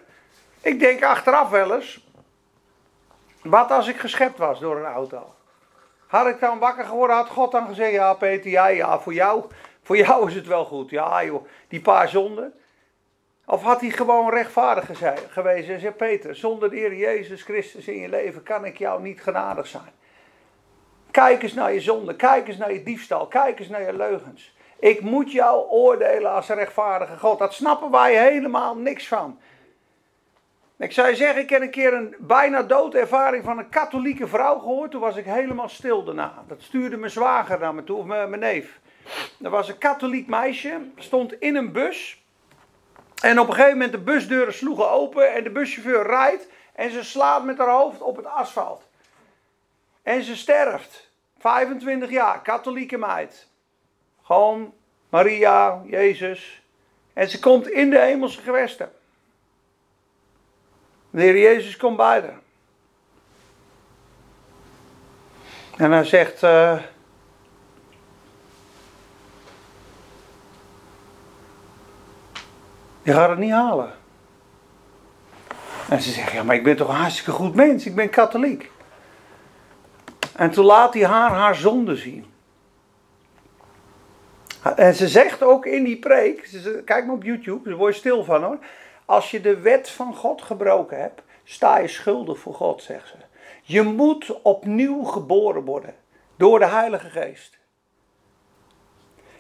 Ik 0.62 0.80
denk 0.80 1.04
achteraf 1.04 1.50
wel 1.50 1.76
eens. 1.76 2.05
Wat 3.46 3.72
als 3.72 3.88
ik 3.88 3.98
geschept 3.98 4.38
was 4.38 4.60
door 4.60 4.78
een 4.78 4.86
auto? 4.86 5.34
Had 6.08 6.28
ik 6.28 6.40
dan 6.40 6.60
wakker 6.60 6.86
geworden, 6.86 7.16
had 7.16 7.30
God 7.30 7.52
dan 7.52 7.68
gezegd: 7.68 7.92
Ja, 7.92 8.14
Peter, 8.14 8.52
ja, 8.52 9.00
voor 9.00 9.14
jou, 9.14 9.44
voor 9.84 9.98
jou 9.98 10.28
is 10.28 10.36
het 10.36 10.48
wel 10.48 10.66
goed. 10.66 10.90
Ja, 10.90 11.24
joh, 11.24 11.46
die 11.68 11.82
paar 11.82 12.10
zonden. 12.10 12.54
Of 13.46 13.62
had 13.62 13.82
hij 13.82 13.90
gewoon 13.90 14.30
rechtvaardig 14.30 15.02
geweest 15.30 15.70
en 15.70 15.80
zei: 15.80 15.94
Peter, 15.94 16.36
zonder 16.36 16.70
de 16.70 16.76
Heer 16.76 16.96
Jezus 16.96 17.44
Christus 17.44 17.88
in 17.88 18.00
je 18.00 18.10
leven 18.10 18.44
kan 18.44 18.66
ik 18.66 18.78
jou 18.78 19.02
niet 19.02 19.22
genadig 19.22 19.68
zijn. 19.68 19.94
Kijk 21.12 21.44
eens 21.44 21.54
naar 21.54 21.74
je 21.74 21.82
zonde, 21.82 22.16
kijk 22.16 22.48
eens 22.48 22.58
naar 22.58 22.74
je 22.74 22.84
diefstal, 22.84 23.28
kijk 23.28 23.60
eens 23.60 23.70
naar 23.70 23.86
je 23.86 23.94
leugens. 23.94 24.56
Ik 24.80 25.02
moet 25.02 25.32
jou 25.32 25.70
oordelen 25.70 26.32
als 26.32 26.48
rechtvaardige 26.48 27.18
God. 27.18 27.40
Dat 27.40 27.54
snappen 27.54 27.92
wij 27.92 28.32
helemaal 28.32 28.76
niks 28.76 29.08
van. 29.08 29.40
Ik 30.78 30.92
zou 30.92 31.10
je 31.10 31.16
zeggen, 31.16 31.42
ik 31.42 31.50
heb 31.50 31.62
een 31.62 31.70
keer 31.70 31.94
een 31.94 32.16
bijna 32.20 32.64
doodervaring 32.64 33.44
van 33.44 33.58
een 33.58 33.70
katholieke 33.70 34.28
vrouw 34.28 34.60
gehoord. 34.60 34.92
Toen 34.92 35.02
was 35.02 35.16
ik 35.16 35.26
helemaal 35.26 35.70
stil 35.70 36.04
daarna. 36.04 36.44
Dat 36.48 36.62
stuurde 36.62 36.98
mijn 36.98 37.12
zwager 37.12 37.60
naar 37.60 37.76
me 37.76 37.84
toe, 37.84 37.98
of 37.98 38.06
mijn, 38.06 38.40
neef. 38.40 38.80
Er 39.42 39.50
was 39.50 39.68
een 39.68 39.78
katholiek 39.78 40.28
meisje, 40.28 40.80
stond 40.98 41.34
in 41.34 41.56
een 41.56 41.72
bus. 41.72 42.24
En 43.22 43.40
op 43.40 43.48
een 43.48 43.54
gegeven 43.54 43.78
moment 43.78 43.92
de 43.92 44.00
busdeuren 44.00 44.54
sloegen 44.54 44.90
open 44.90 45.34
en 45.34 45.44
de 45.44 45.50
buschauffeur 45.50 46.08
rijdt. 46.08 46.48
En 46.74 46.92
ze 46.92 47.04
slaat 47.04 47.44
met 47.44 47.58
haar 47.58 47.70
hoofd 47.70 48.02
op 48.02 48.16
het 48.16 48.26
asfalt. 48.26 48.88
En 50.04 50.24
ze 50.24 50.36
sterft. 50.36 51.10
25 51.40 52.10
jaar, 52.10 52.42
katholieke 52.42 52.98
meid. 52.98 53.48
Gewoon 54.24 54.74
Maria, 55.10 55.82
Jezus. 55.86 56.62
En 57.14 57.30
ze 57.30 57.40
komt 57.40 57.70
in 57.70 57.90
de 57.90 58.00
hemelse 58.00 58.42
gewesten. 58.42 58.92
De 61.16 61.22
Heer 61.22 61.38
Jezus 61.38 61.78
komt 61.78 61.98
bij 61.98 62.22
haar. 62.22 62.40
En 65.78 65.92
hij 65.92 66.04
zegt. 66.04 66.44
Uh, 66.44 66.80
je 73.02 73.14
gaat 73.14 73.30
het 73.30 73.38
niet 73.38 73.52
halen. 73.52 73.94
En 75.90 76.02
ze 76.02 76.12
zegt: 76.12 76.32
Ja, 76.32 76.44
maar 76.44 76.56
ik 76.56 76.64
ben 76.64 76.76
toch 76.76 76.88
een 76.88 76.96
hartstikke 76.96 77.32
goed 77.32 77.56
mens. 77.56 77.86
Ik 77.86 77.96
ben 77.96 78.10
katholiek. 78.10 78.72
En 80.36 80.52
toen 80.52 80.66
laat 80.66 80.94
hij 80.94 81.06
haar 81.06 81.32
haar 81.32 81.56
zonde 81.56 81.96
zien. 81.96 82.26
En 84.76 84.96
ze 84.96 85.08
zegt 85.08 85.44
ook 85.44 85.66
in 85.66 85.84
die 85.84 86.00
preek, 86.00 86.50
kijk 86.86 87.06
maar 87.06 87.16
op 87.16 87.24
YouTube, 87.24 87.70
daar 87.70 87.78
word 87.78 87.94
je 87.94 88.00
stil 88.00 88.24
van 88.24 88.44
hoor. 88.44 88.58
Als 89.06 89.32
je 89.32 89.42
de 89.42 89.60
wet 89.60 89.90
van 89.90 90.16
God 90.16 90.42
gebroken 90.42 91.02
hebt, 91.02 91.22
sta 91.44 91.78
je 91.78 91.88
schuldig 91.88 92.40
voor 92.40 92.54
God, 92.54 92.84
zegt 92.84 93.08
ze. 93.08 93.16
Je 93.62 93.82
moet 93.82 94.42
opnieuw 94.42 95.04
geboren 95.04 95.66
worden 95.66 95.96
door 96.38 96.60
de 96.60 96.66
Heilige 96.66 97.10
Geest. 97.10 97.58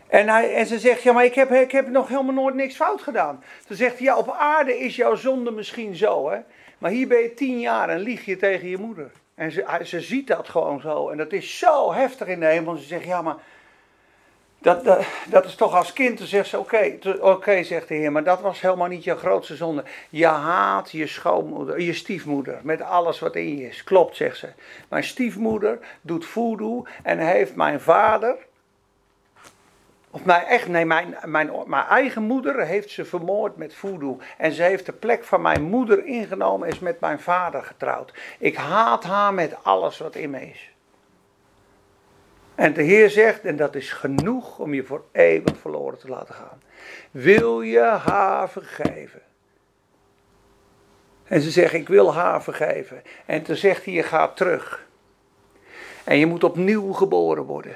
En, 0.07 0.29
hij, 0.29 0.53
en 0.55 0.65
ze 0.65 0.79
zegt, 0.79 1.03
ja, 1.03 1.13
maar 1.13 1.25
ik 1.25 1.35
heb, 1.35 1.51
ik 1.51 1.71
heb 1.71 1.87
nog 1.87 2.07
helemaal 2.07 2.33
nooit 2.33 2.55
niks 2.55 2.75
fout 2.75 3.01
gedaan. 3.01 3.43
Ze 3.67 3.75
zegt, 3.75 3.99
ja, 3.99 4.17
op 4.17 4.29
aarde 4.29 4.77
is 4.77 4.95
jouw 4.95 5.15
zonde 5.15 5.51
misschien 5.51 5.95
zo, 5.95 6.29
hè. 6.29 6.39
Maar 6.77 6.91
hier 6.91 7.07
ben 7.07 7.21
je 7.21 7.33
tien 7.33 7.59
jaar 7.59 7.89
en 7.89 7.99
lieg 7.99 8.25
je 8.25 8.37
tegen 8.37 8.67
je 8.67 8.77
moeder. 8.77 9.11
En 9.35 9.51
ze, 9.51 9.79
ze 9.83 10.01
ziet 10.01 10.27
dat 10.27 10.49
gewoon 10.49 10.81
zo. 10.81 11.09
En 11.09 11.17
dat 11.17 11.33
is 11.33 11.57
zo 11.57 11.93
heftig 11.93 12.27
in 12.27 12.39
de 12.39 12.45
hemel. 12.45 12.75
Ze 12.75 12.83
zegt, 12.83 13.05
ja, 13.05 13.21
maar 13.21 13.37
dat, 14.65 15.05
dat, 15.29 15.45
is 15.45 15.55
toch 15.55 15.75
als 15.75 15.93
kind, 15.93 16.17
dan 16.17 16.27
zegt 16.27 16.49
ze, 16.49 16.59
oké, 17.19 17.63
zegt 17.63 17.87
de 17.87 17.93
Heer, 17.93 18.11
maar 18.11 18.23
dat 18.23 18.41
was 18.41 18.61
helemaal 18.61 18.87
niet 18.87 19.03
je 19.03 19.15
grootste 19.15 19.55
zonde. 19.55 19.83
Je 20.09 20.25
haat 20.25 20.91
je 20.91 20.97
je 21.77 21.93
stiefmoeder, 21.93 22.59
met 22.63 22.81
alles 22.81 23.19
wat 23.19 23.35
in 23.35 23.57
je 23.57 23.67
is. 23.67 23.83
Klopt, 23.83 24.15
zegt 24.15 24.37
ze. 24.37 24.47
Mijn 24.89 25.03
stiefmoeder 25.03 25.79
doet 26.01 26.25
voodoo 26.25 26.85
en 27.03 27.19
heeft 27.19 27.55
mijn 27.55 27.81
vader, 27.81 28.35
of 30.11 30.25
mijn, 30.25 30.45
echt, 30.45 30.67
nee, 30.67 30.85
mijn, 30.85 31.17
mijn, 31.25 31.51
mijn 31.65 31.85
eigen 31.85 32.23
moeder 32.23 32.65
heeft 32.65 32.89
ze 32.89 33.05
vermoord 33.05 33.57
met 33.57 33.75
voodoo. 33.75 34.19
En 34.37 34.51
ze 34.51 34.63
heeft 34.63 34.85
de 34.85 34.93
plek 34.93 35.23
van 35.23 35.41
mijn 35.41 35.61
moeder 35.61 36.05
ingenomen 36.05 36.67
en 36.67 36.73
is 36.73 36.79
met 36.79 36.99
mijn 36.99 37.19
vader 37.19 37.63
getrouwd. 37.63 38.13
Ik 38.39 38.55
haat 38.55 39.03
haar 39.03 39.33
met 39.33 39.55
alles 39.63 39.97
wat 39.97 40.15
in 40.15 40.29
me 40.29 40.49
is. 40.49 40.74
En 42.55 42.73
de 42.73 42.81
Heer 42.81 43.09
zegt, 43.09 43.45
en 43.45 43.55
dat 43.55 43.75
is 43.75 43.91
genoeg 43.91 44.59
om 44.59 44.73
je 44.73 44.83
voor 44.83 45.03
eeuwig 45.11 45.57
verloren 45.57 45.99
te 45.99 46.09
laten 46.09 46.35
gaan. 46.35 46.61
Wil 47.11 47.61
je 47.61 47.81
haar 47.81 48.49
vergeven? 48.49 49.21
En 51.23 51.41
ze 51.41 51.51
zegt, 51.51 51.73
ik 51.73 51.87
wil 51.87 52.13
haar 52.13 52.43
vergeven. 52.43 53.01
En 53.25 53.43
toen 53.43 53.55
zegt 53.55 53.85
hij, 53.85 53.93
je 53.93 54.03
gaat 54.03 54.37
terug. 54.37 54.87
En 56.03 56.17
je 56.17 56.25
moet 56.25 56.43
opnieuw 56.43 56.91
geboren 56.91 57.43
worden. 57.43 57.75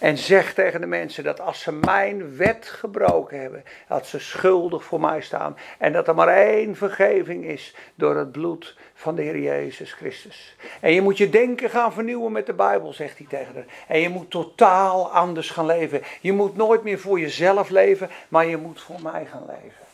En 0.00 0.18
zeg 0.18 0.54
tegen 0.54 0.80
de 0.80 0.86
mensen 0.86 1.24
dat 1.24 1.40
als 1.40 1.60
ze 1.60 1.72
mijn 1.72 2.36
wet 2.36 2.66
gebroken 2.66 3.40
hebben, 3.40 3.64
dat 3.88 4.06
ze 4.06 4.18
schuldig 4.18 4.84
voor 4.84 5.00
mij 5.00 5.20
staan. 5.20 5.56
En 5.78 5.92
dat 5.92 6.08
er 6.08 6.14
maar 6.14 6.28
één 6.28 6.76
vergeving 6.76 7.44
is 7.44 7.74
door 7.94 8.16
het 8.16 8.32
bloed 8.32 8.76
van 8.94 9.14
de 9.14 9.22
Heer 9.22 9.38
Jezus 9.38 9.92
Christus. 9.92 10.56
En 10.80 10.92
je 10.92 11.02
moet 11.02 11.18
je 11.18 11.30
denken 11.30 11.70
gaan 11.70 11.92
vernieuwen 11.92 12.32
met 12.32 12.46
de 12.46 12.54
Bijbel, 12.54 12.92
zegt 12.92 13.18
hij 13.18 13.26
tegen 13.26 13.54
haar. 13.54 13.64
En 13.86 14.00
je 14.00 14.08
moet 14.08 14.30
totaal 14.30 15.12
anders 15.12 15.50
gaan 15.50 15.66
leven. 15.66 16.02
Je 16.20 16.32
moet 16.32 16.56
nooit 16.56 16.82
meer 16.82 16.98
voor 16.98 17.20
jezelf 17.20 17.68
leven, 17.68 18.10
maar 18.28 18.46
je 18.46 18.56
moet 18.56 18.80
voor 18.80 19.02
mij 19.02 19.26
gaan 19.26 19.44
leven. 19.46 19.84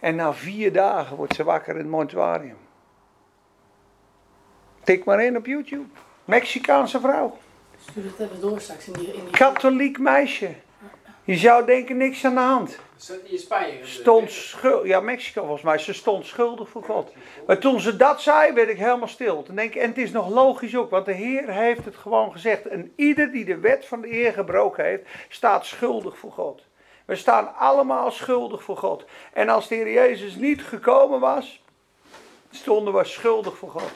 En 0.00 0.16
na 0.16 0.32
vier 0.32 0.72
dagen 0.72 1.16
wordt 1.16 1.34
ze 1.34 1.44
wakker 1.44 1.72
in 1.72 1.80
het 1.80 1.88
mortuarium. 1.88 2.58
Tik 4.82 5.04
maar 5.04 5.24
in 5.24 5.36
op 5.36 5.46
YouTube. 5.46 5.88
Mexicaanse 6.24 7.00
vrouw. 7.00 7.36
Stuur 7.90 8.04
het 8.04 8.18
even 8.18 8.40
door 8.40 8.60
straks 8.60 8.86
in 8.86 8.92
die... 8.92 9.06
In 9.06 9.24
die 9.24 9.30
Katholiek 9.30 9.98
meisje. 9.98 10.54
Je 11.24 11.36
zou 11.36 11.66
denken 11.66 11.96
niks 11.96 12.24
aan 12.24 12.34
de 12.34 12.40
hand. 12.40 12.78
Stond 13.82 14.30
schuldig, 14.30 14.86
ja 14.86 15.00
Mexico 15.00 15.40
volgens 15.40 15.62
mij, 15.62 15.78
ze 15.78 15.92
stond 15.92 16.26
schuldig 16.26 16.68
voor 16.68 16.82
God. 16.82 17.12
Maar 17.46 17.58
toen 17.58 17.80
ze 17.80 17.96
dat 17.96 18.20
zei, 18.20 18.52
werd 18.52 18.68
ik 18.68 18.78
helemaal 18.78 19.08
stil. 19.08 19.42
Toen 19.42 19.54
denk 19.54 19.74
ik, 19.74 19.82
en 19.82 19.88
het 19.88 19.98
is 19.98 20.10
nog 20.10 20.28
logisch 20.28 20.76
ook, 20.76 20.90
want 20.90 21.04
de 21.04 21.12
Heer 21.12 21.50
heeft 21.50 21.84
het 21.84 21.96
gewoon 21.96 22.32
gezegd. 22.32 22.66
En 22.66 22.92
ieder 22.96 23.32
die 23.32 23.44
de 23.44 23.58
wet 23.58 23.86
van 23.86 24.00
de 24.00 24.08
Heer 24.08 24.32
gebroken 24.32 24.84
heeft, 24.84 25.02
staat 25.28 25.66
schuldig 25.66 26.18
voor 26.18 26.32
God. 26.32 26.62
We 27.04 27.16
staan 27.16 27.54
allemaal 27.54 28.10
schuldig 28.10 28.62
voor 28.62 28.76
God. 28.76 29.04
En 29.32 29.48
als 29.48 29.68
de 29.68 29.74
Heer 29.74 29.92
Jezus 29.92 30.34
niet 30.34 30.62
gekomen 30.62 31.20
was, 31.20 31.62
stonden 32.50 32.94
we 32.94 33.04
schuldig 33.04 33.56
voor 33.56 33.70
God. 33.70 33.90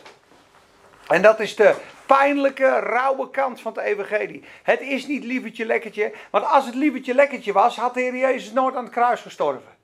En 1.09 1.23
dat 1.23 1.41
is 1.41 1.57
de 1.57 1.75
pijnlijke, 2.17 2.79
rauwe 2.79 3.31
kant 3.31 3.61
van 3.61 3.73
het 3.73 3.83
evangelie. 3.85 4.45
Het 4.63 4.81
is 4.81 5.07
niet 5.07 5.25
lievertje 5.25 5.67
lekkertje, 5.67 6.13
want 6.31 6.45
als 6.45 6.67
het 6.67 6.75
lievertje 6.75 7.15
lekkertje 7.15 7.53
was, 7.53 7.77
had 7.77 7.95
de 7.95 8.01
Heer 8.01 8.17
Jezus 8.17 8.53
nooit 8.53 8.75
aan 8.75 8.85
het 8.85 8.93
kruis 8.93 9.21
gestorven. 9.21 9.79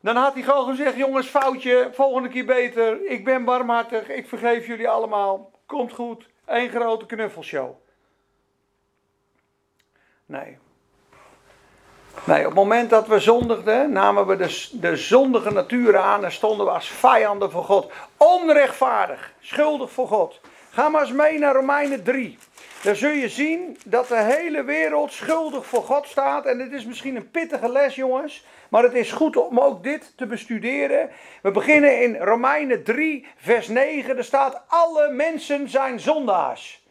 Dan 0.00 0.16
had 0.16 0.34
hij 0.34 0.42
gewoon 0.42 0.68
gezegd, 0.68 0.96
jongens, 0.96 1.26
foutje, 1.26 1.90
volgende 1.92 2.28
keer 2.28 2.44
beter, 2.44 3.06
ik 3.10 3.24
ben 3.24 3.44
barmhartig, 3.44 4.08
ik 4.08 4.28
vergeef 4.28 4.66
jullie 4.66 4.88
allemaal, 4.88 5.50
komt 5.66 5.92
goed, 5.92 6.28
één 6.46 6.70
grote 6.70 7.06
knuffelshow. 7.06 7.74
Nee. 10.26 10.58
Nee, 12.24 12.40
op 12.40 12.44
het 12.44 12.54
moment 12.54 12.90
dat 12.90 13.06
we 13.06 13.20
zondigden, 13.20 13.92
namen 13.92 14.26
we 14.26 14.36
de, 14.36 14.68
de 14.72 14.96
zondige 14.96 15.52
natuur 15.52 15.96
aan 15.96 16.24
en 16.24 16.32
stonden 16.32 16.66
we 16.66 16.72
als 16.72 16.88
vijanden 16.88 17.50
voor 17.50 17.64
God. 17.64 17.92
Onrechtvaardig, 18.16 19.32
schuldig 19.40 19.90
voor 19.90 20.08
God. 20.08 20.40
Ga 20.74 20.88
maar 20.88 21.00
eens 21.00 21.12
mee 21.12 21.38
naar 21.38 21.54
Romeinen 21.54 22.02
3. 22.02 22.38
Dan 22.82 22.96
zul 22.96 23.10
je 23.10 23.28
zien 23.28 23.78
dat 23.84 24.08
de 24.08 24.22
hele 24.22 24.64
wereld 24.64 25.12
schuldig 25.12 25.66
voor 25.66 25.82
God 25.82 26.06
staat. 26.06 26.46
En 26.46 26.58
dit 26.58 26.72
is 26.72 26.84
misschien 26.84 27.16
een 27.16 27.30
pittige 27.30 27.68
les, 27.68 27.94
jongens. 27.94 28.46
Maar 28.68 28.82
het 28.82 28.94
is 28.94 29.12
goed 29.12 29.36
om 29.36 29.60
ook 29.60 29.82
dit 29.82 30.16
te 30.16 30.26
bestuderen. 30.26 31.10
We 31.42 31.50
beginnen 31.50 32.02
in 32.02 32.16
Romeinen 32.16 32.84
3, 32.84 33.26
vers 33.36 33.68
9. 33.68 34.16
Er 34.16 34.24
staat: 34.24 34.62
Alle 34.66 35.10
mensen 35.10 35.68
zijn 35.68 36.00
zondaars. 36.00 36.86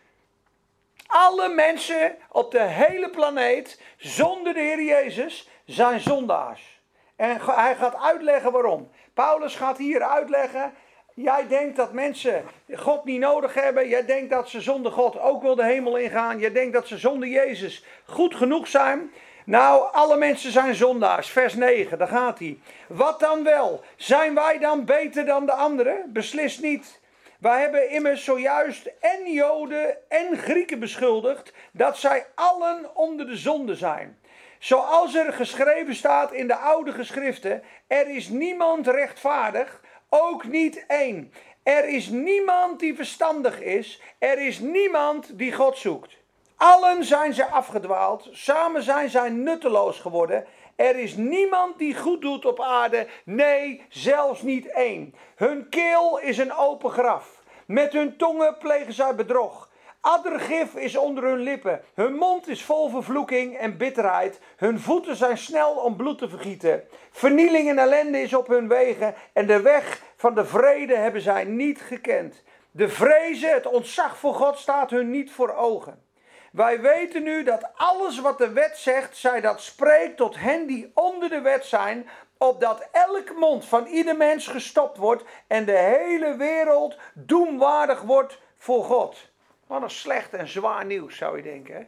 Alle 1.08 1.50
mensen 1.50 2.16
op 2.32 2.52
de 2.52 2.64
hele 2.64 3.10
planeet, 3.10 3.82
zonder 3.98 4.54
de 4.54 4.60
Heer 4.60 4.84
Jezus, 4.84 5.50
zijn 5.66 6.00
zondaars. 6.00 6.82
En 7.16 7.40
hij 7.42 7.76
gaat 7.76 7.96
uitleggen 7.96 8.52
waarom. 8.52 8.92
Paulus 9.14 9.56
gaat 9.56 9.78
hier 9.78 10.04
uitleggen. 10.04 10.74
Jij 11.14 11.48
denkt 11.48 11.76
dat 11.76 11.94
mensen 11.94 12.44
God 12.76 13.06
niet 13.06 13.20
nodig 13.20 13.54
hebben. 13.54 13.88
Jij 13.88 14.06
denkt 14.06 14.30
dat 14.30 14.50
ze 14.50 14.62
zonder 14.62 14.92
God 14.92 15.20
ook 15.20 15.42
wel 15.42 15.56
de 15.56 15.66
hemel 15.66 15.98
ingaan. 15.98 16.40
Jij 16.40 16.52
denkt 16.52 16.74
dat 16.74 16.88
ze 16.88 16.98
zonder 16.98 17.30
Jezus 17.30 17.86
goed 18.06 18.36
genoeg 18.36 18.68
zijn. 18.68 19.12
Nou, 19.46 19.94
alle 19.94 20.18
mensen 20.18 20.52
zijn 20.52 20.76
zondaars. 20.76 21.30
Vers 21.30 21.54
9, 21.54 21.98
daar 21.98 22.08
gaat 22.08 22.40
hij. 22.40 22.60
Wat 22.88 23.20
dan 23.20 23.44
wel? 23.44 23.84
Zijn 23.96 24.36
wij 24.36 24.58
dan 24.58 24.86
beter 24.86 25.26
dan 25.26 25.46
de 25.46 25.54
anderen? 25.54 26.10
Beslist 26.14 26.62
niet. 26.62 27.00
Wij 27.40 27.62
hebben 27.62 27.90
immers 27.90 28.24
zojuist 28.24 28.92
en 29.00 29.32
Joden 29.32 29.98
en 30.10 30.38
Grieken 30.38 30.80
beschuldigd 30.80 31.54
dat 31.72 31.98
zij 31.98 32.26
allen 32.36 32.96
onder 32.96 33.28
de 33.28 33.36
zonde 33.36 33.76
zijn. 33.76 34.20
Zoals 34.60 35.16
er 35.16 35.34
geschreven 35.34 35.96
staat 35.96 36.32
in 36.32 36.48
de 36.48 36.56
oude 36.56 36.92
geschriften: 36.92 37.64
er 37.88 38.10
is 38.10 38.30
niemand 38.30 38.88
rechtvaardig, 38.88 39.81
ook 40.14 40.44
niet 40.44 40.86
één. 40.88 41.34
Er 41.64 41.88
is 41.88 42.10
niemand 42.10 42.80
die 42.80 42.96
verstandig 42.96 43.62
is, 43.62 44.02
er 44.20 44.46
is 44.46 44.60
niemand 44.60 45.38
die 45.38 45.54
God 45.54 45.78
zoekt. 45.78 46.18
Allen 46.56 47.04
zijn 47.04 47.34
ze 47.34 47.46
afgedwaald, 47.46 48.30
samen 48.32 48.84
zijn 48.84 49.10
zij 49.10 49.30
nutteloos 49.30 50.00
geworden. 50.00 50.46
Er 50.76 50.96
is 50.96 51.16
niemand 51.16 51.78
die 51.78 51.98
goed 51.98 52.22
doet 52.22 52.46
op 52.46 52.62
aarde, 52.62 53.08
nee, 53.26 53.86
zelfs 53.90 54.42
niet 54.42 54.68
één. 54.68 55.16
Hun 55.36 55.70
keel 55.70 56.20
is 56.20 56.38
een 56.38 56.54
open 56.54 56.92
graf. 56.92 57.44
Met 57.66 57.94
hun 57.94 58.18
tongen 58.18 58.58
plegen 58.58 58.94
zij 58.94 59.16
bedrog. 59.16 59.70
Addergif 60.02 60.76
is 60.76 60.98
onder 60.98 61.24
hun 61.24 61.40
lippen. 61.40 61.82
Hun 61.94 62.16
mond 62.16 62.48
is 62.48 62.64
vol 62.64 62.90
vervloeking 62.90 63.58
en 63.58 63.78
bitterheid. 63.78 64.40
Hun 64.58 64.80
voeten 64.80 65.16
zijn 65.16 65.38
snel 65.38 65.72
om 65.72 65.96
bloed 65.96 66.18
te 66.18 66.30
vergieten. 66.30 66.84
Vernieling 67.12 67.70
en 67.70 67.78
ellende 67.78 68.22
is 68.22 68.34
op 68.34 68.48
hun 68.48 68.68
wegen. 68.68 69.16
En 69.34 69.48
de 69.48 69.62
weg 69.62 70.02
van 70.16 70.36
de 70.36 70.46
vrede 70.46 70.96
hebben 70.96 71.22
zij 71.22 71.44
niet 71.44 71.82
gekend. 71.82 72.44
De 72.72 72.90
vrezen, 72.90 73.54
het 73.54 73.68
ontzag 73.68 74.18
voor 74.18 74.34
God 74.34 74.58
staat 74.58 74.90
hun 74.90 75.10
niet 75.10 75.32
voor 75.32 75.56
ogen. 75.56 76.04
Wij 76.52 76.82
weten 76.82 77.24
nu 77.24 77.44
dat 77.44 77.70
alles 77.76 78.20
wat 78.20 78.38
de 78.38 78.52
wet 78.52 78.78
zegt, 78.78 79.18
zij 79.18 79.42
dat 79.42 79.62
spreekt 79.62 80.18
tot 80.18 80.40
hen 80.40 80.68
die 80.68 80.92
onder 80.94 81.30
de 81.30 81.42
wet 81.42 81.66
zijn, 81.66 82.10
opdat 82.38 82.88
elk 82.92 83.36
mond 83.36 83.66
van 83.66 83.86
ieder 83.86 84.18
mens 84.18 84.48
gestopt 84.48 84.98
wordt 84.98 85.24
en 85.48 85.66
de 85.66 85.78
hele 85.78 86.36
wereld 86.36 86.98
doemwaardig 87.14 88.02
wordt 88.02 88.40
voor 88.58 88.84
God. 88.84 89.31
Wat 89.72 89.82
een 89.82 89.90
slecht 89.90 90.34
en 90.34 90.48
zwaar 90.48 90.86
nieuws 90.86 91.18
zou 91.18 91.38
je 91.38 91.44
denken. 91.44 91.76
Hè? 91.76 91.82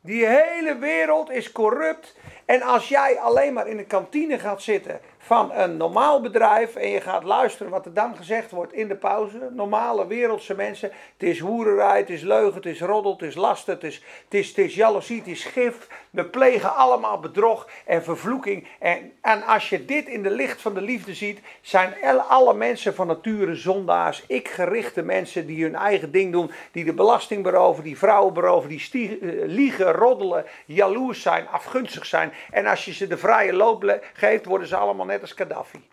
Die 0.00 0.26
hele 0.26 0.78
wereld 0.78 1.30
is 1.30 1.52
corrupt. 1.52 2.16
En 2.44 2.62
als 2.62 2.88
jij 2.88 3.18
alleen 3.18 3.52
maar 3.52 3.68
in 3.68 3.76
de 3.76 3.84
kantine 3.84 4.38
gaat 4.38 4.62
zitten 4.62 5.00
van 5.24 5.52
een 5.52 5.76
normaal 5.76 6.20
bedrijf 6.20 6.76
en 6.76 6.88
je 6.88 7.00
gaat 7.00 7.24
luisteren 7.24 7.72
wat 7.72 7.86
er 7.86 7.94
dan 7.94 8.16
gezegd 8.16 8.50
wordt 8.50 8.72
in 8.72 8.88
de 8.88 8.96
pauze, 8.96 9.50
normale 9.52 10.06
wereldse 10.06 10.54
mensen, 10.54 10.90
het 11.18 11.28
is 11.28 11.38
hoererij, 11.38 11.98
het 11.98 12.10
is 12.10 12.22
leugen, 12.22 12.54
het 12.54 12.66
is 12.66 12.80
roddel, 12.80 13.12
het 13.12 13.22
is 13.22 13.34
lasten, 13.34 13.74
het 13.74 13.84
is, 13.84 13.94
het 14.24 14.34
is, 14.34 14.48
het 14.48 14.58
is 14.58 14.74
jaloezie, 14.74 15.18
het 15.18 15.26
is 15.26 15.44
gif. 15.44 15.88
We 16.10 16.24
plegen 16.24 16.74
allemaal 16.74 17.20
bedrog 17.20 17.68
en 17.84 18.04
vervloeking. 18.04 18.68
En, 18.78 19.12
en 19.20 19.42
als 19.42 19.68
je 19.68 19.84
dit 19.84 20.06
in 20.06 20.22
de 20.22 20.30
licht 20.30 20.60
van 20.60 20.74
de 20.74 20.80
liefde 20.80 21.14
ziet, 21.14 21.40
zijn 21.60 21.94
alle 22.28 22.54
mensen 22.54 22.94
van 22.94 23.06
nature 23.06 23.54
zondaars, 23.54 24.24
ik 24.26 24.48
gerichte 24.48 25.02
mensen 25.02 25.46
die 25.46 25.62
hun 25.62 25.74
eigen 25.74 26.12
ding 26.12 26.32
doen, 26.32 26.50
die 26.72 26.84
de 26.84 26.94
belasting 26.94 27.42
beroven, 27.42 27.84
die 27.84 27.98
vrouwen 27.98 28.34
beroven, 28.34 28.68
die 28.68 29.18
eh, 29.18 29.28
liegen, 29.46 29.92
roddelen, 29.92 30.44
jaloers 30.66 31.22
zijn, 31.22 31.48
afgunstig 31.48 32.06
zijn. 32.06 32.32
En 32.50 32.66
als 32.66 32.84
je 32.84 32.92
ze 32.92 33.06
de 33.06 33.18
vrije 33.18 33.52
loop 33.52 34.00
geeft, 34.12 34.44
worden 34.44 34.68
ze 34.68 34.76
allemaal 34.76 35.06
als 35.20 35.32
Gaddafi. 35.32 35.88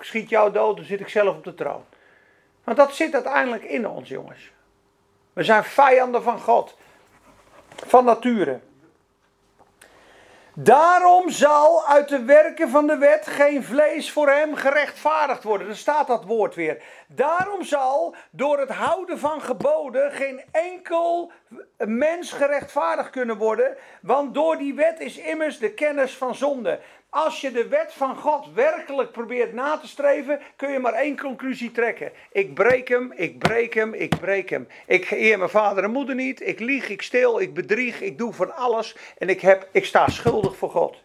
Schiet 0.00 0.28
jou 0.28 0.52
dood, 0.52 0.76
dan 0.76 0.84
zit 0.84 1.00
ik 1.00 1.08
zelf 1.08 1.36
op 1.36 1.44
de 1.44 1.54
troon. 1.54 1.84
Want 2.64 2.76
dat 2.76 2.94
zit 2.94 3.14
uiteindelijk 3.14 3.64
in 3.64 3.88
ons, 3.88 4.08
jongens. 4.08 4.52
We 5.32 5.42
zijn 5.42 5.64
vijanden 5.64 6.22
van 6.22 6.40
God. 6.40 6.76
Van 7.86 8.04
nature. 8.04 8.60
Daarom 10.56 11.30
zal 11.30 11.86
uit 11.86 12.08
de 12.08 12.24
werken 12.24 12.68
van 12.68 12.86
de 12.86 12.96
wet 12.96 13.26
geen 13.26 13.64
vlees 13.64 14.12
voor 14.12 14.28
hem 14.28 14.54
gerechtvaardigd 14.54 15.42
worden. 15.42 15.68
Er 15.68 15.76
staat 15.76 16.06
dat 16.06 16.24
woord 16.24 16.54
weer. 16.54 16.82
Daarom 17.08 17.62
zal 17.62 18.14
door 18.30 18.58
het 18.58 18.70
houden 18.70 19.18
van 19.18 19.40
geboden 19.40 20.12
geen 20.12 20.42
enkel 20.50 21.32
mens 21.76 22.32
gerechtvaardigd 22.32 23.10
kunnen 23.10 23.36
worden. 23.36 23.76
Want 24.02 24.34
door 24.34 24.58
die 24.58 24.74
wet 24.74 25.00
is 25.00 25.18
immers 25.18 25.58
de 25.58 25.70
kennis 25.70 26.16
van 26.16 26.34
zonde. 26.34 26.80
Als 27.14 27.40
je 27.40 27.52
de 27.52 27.68
wet 27.68 27.92
van 27.92 28.16
God 28.16 28.46
werkelijk 28.54 29.12
probeert 29.12 29.52
na 29.52 29.78
te 29.78 29.88
streven, 29.88 30.40
kun 30.56 30.72
je 30.72 30.78
maar 30.78 30.92
één 30.92 31.18
conclusie 31.18 31.70
trekken. 31.70 32.12
Ik 32.32 32.54
breek 32.54 32.88
hem, 32.88 33.12
ik 33.12 33.38
breek 33.38 33.74
hem, 33.74 33.94
ik 33.94 34.18
breek 34.20 34.50
hem. 34.50 34.68
Ik 34.86 35.10
eer 35.10 35.38
mijn 35.38 35.50
vader 35.50 35.84
en 35.84 35.90
moeder 35.90 36.14
niet, 36.14 36.40
ik 36.40 36.60
lieg, 36.60 36.88
ik 36.88 37.02
steel, 37.02 37.40
ik 37.40 37.54
bedrieg, 37.54 38.00
ik 38.00 38.18
doe 38.18 38.32
van 38.32 38.56
alles 38.56 38.96
en 39.18 39.28
ik, 39.28 39.40
heb, 39.40 39.68
ik 39.72 39.84
sta 39.84 40.08
schuldig 40.08 40.56
voor 40.56 40.70
God. 40.70 40.96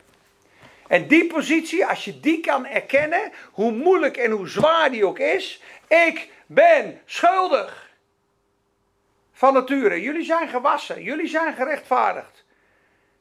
En 0.87 1.07
die 1.07 1.27
positie, 1.27 1.85
als 1.85 2.05
je 2.05 2.19
die 2.19 2.39
kan 2.39 2.65
erkennen, 2.65 3.31
hoe 3.51 3.71
moeilijk 3.71 4.17
en 4.17 4.31
hoe 4.31 4.47
zwaar 4.47 4.91
die 4.91 5.05
ook 5.05 5.19
is, 5.19 5.63
ik 5.87 6.29
ben 6.45 7.01
schuldig. 7.05 7.89
Van 9.31 9.53
nature. 9.53 10.01
Jullie 10.01 10.25
zijn 10.25 10.47
gewassen. 10.47 11.03
Jullie 11.03 11.27
zijn 11.27 11.53
gerechtvaardigd. 11.53 12.38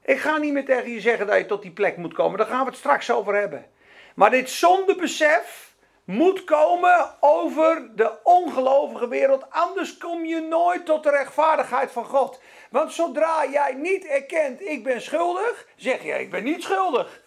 Ik 0.09 0.19
ga 0.21 0.37
niet 0.37 0.53
meer 0.53 0.65
tegen 0.65 0.93
je 0.93 1.01
zeggen 1.01 1.27
dat 1.27 1.37
je 1.37 1.47
tot 1.47 1.63
die 1.63 1.71
plek 1.71 1.97
moet 1.97 2.15
komen. 2.15 2.39
Daar 2.39 2.47
gaan 2.47 2.65
we 2.65 2.71
het 2.71 2.79
straks 2.79 3.11
over 3.11 3.35
hebben. 3.35 3.67
Maar 4.15 4.31
dit 4.31 4.51
zondebesef 4.51 5.75
moet 6.05 6.45
komen 6.45 7.17
over 7.21 7.91
de 7.97 8.13
ongelovige 8.23 9.09
wereld. 9.09 9.45
Anders 9.51 9.97
kom 9.97 10.25
je 10.25 10.41
nooit 10.41 10.87
tot 10.87 11.03
de 11.03 11.11
rechtvaardigheid 11.11 11.91
van 11.91 12.05
God. 12.05 12.41
Want 12.71 12.93
zodra 12.93 13.47
jij 13.51 13.73
niet 13.73 14.07
erkent, 14.07 14.61
ik 14.61 14.85
ben 14.85 15.03
schuldig, 15.03 15.67
zeg 15.77 16.03
je, 16.03 16.13
ik 16.13 16.31
ben 16.31 16.45
niet 16.45 16.63
schuldig. 16.63 17.21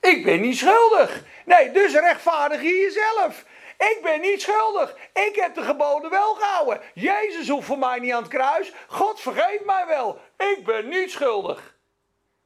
Ik 0.00 0.24
ben 0.24 0.40
niet 0.40 0.56
schuldig. 0.56 1.22
Nee, 1.44 1.70
dus 1.70 1.92
rechtvaardig 1.92 2.62
je 2.62 2.74
jezelf. 2.74 3.44
Ik 3.78 3.98
ben 4.02 4.20
niet 4.20 4.42
schuldig. 4.42 4.96
Ik 5.12 5.36
heb 5.36 5.54
de 5.54 5.62
geboden 5.62 6.10
wel 6.10 6.34
gehouden. 6.34 6.80
Jezus 6.94 7.48
hoeft 7.48 7.66
voor 7.66 7.78
mij 7.78 7.98
niet 7.98 8.12
aan 8.12 8.22
het 8.22 8.32
kruis. 8.32 8.72
God 8.86 9.20
vergeeft 9.20 9.64
mij 9.64 9.86
wel. 9.86 10.18
Ik 10.36 10.64
ben 10.64 10.88
niet 10.88 11.10
schuldig. 11.10 11.73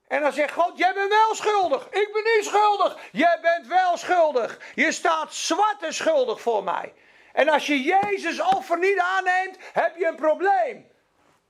En 0.08 0.20
dan 0.20 0.32
zegt 0.32 0.52
God, 0.52 0.78
jij 0.78 0.94
bent 0.94 1.08
wel 1.08 1.34
schuldig. 1.34 1.86
Ik 1.90 2.08
ben 2.12 2.22
niet 2.34 2.44
schuldig. 2.44 2.96
Jij 3.12 3.38
bent 3.42 3.66
wel 3.66 3.96
schuldig. 3.96 4.58
Je 4.74 4.92
staat 4.92 5.34
zwart 5.34 5.82
en 5.82 5.94
schuldig 5.94 6.40
voor 6.40 6.64
mij. 6.64 6.94
En 7.32 7.48
als 7.48 7.66
je 7.66 7.82
Jezus 7.82 8.40
offer 8.40 8.78
niet 8.78 8.98
aanneemt, 8.98 9.56
heb 9.72 9.96
je 9.96 10.06
een 10.06 10.16
probleem. 10.16 10.86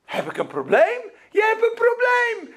Heb 0.05 0.31
ik 0.31 0.37
een 0.37 0.47
probleem? 0.47 1.01
Je 1.31 1.42
hebt 1.42 1.62
een 1.62 1.75
probleem. 1.75 2.57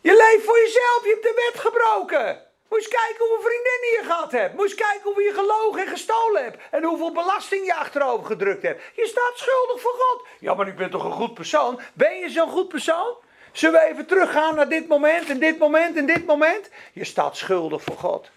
Je 0.00 0.16
leeft 0.16 0.44
voor 0.44 0.58
jezelf. 0.58 1.00
Je 1.04 1.10
hebt 1.10 1.22
de 1.22 1.50
wet 1.50 1.60
gebroken. 1.60 2.50
Eens 2.70 2.88
kijken 2.88 3.18
hoeveel 3.18 3.50
vriendinnen 3.50 3.90
je 3.98 4.00
gehad 4.04 4.32
hebt. 4.32 4.60
Eens 4.60 4.74
kijken 4.74 5.02
hoeveel 5.02 5.22
je 5.22 5.32
gelogen 5.34 5.80
en 5.80 5.88
gestolen 5.88 6.42
hebt. 6.42 6.58
En 6.70 6.84
hoeveel 6.84 7.12
belasting 7.12 7.66
je 7.66 7.74
achterover 7.74 8.26
gedrukt 8.26 8.62
hebt. 8.62 8.82
Je 8.96 9.06
staat 9.06 9.32
schuldig 9.34 9.80
voor 9.80 9.94
God. 9.98 10.26
Ja, 10.40 10.54
maar 10.54 10.68
ik 10.68 10.76
ben 10.76 10.90
toch 10.90 11.04
een 11.04 11.12
goed 11.12 11.34
persoon? 11.34 11.80
Ben 11.94 12.18
je 12.18 12.30
zo'n 12.30 12.50
goed 12.50 12.68
persoon? 12.68 13.16
Zullen 13.52 13.80
we 13.80 13.86
even 13.86 14.06
teruggaan 14.06 14.54
naar 14.54 14.68
dit 14.68 14.88
moment 14.88 15.30
en 15.30 15.38
dit 15.38 15.58
moment 15.58 15.96
en 15.96 16.06
dit 16.06 16.26
moment? 16.26 16.70
Je 16.92 17.04
staat 17.04 17.36
schuldig 17.36 17.82
voor 17.82 17.96
God. 17.96 18.30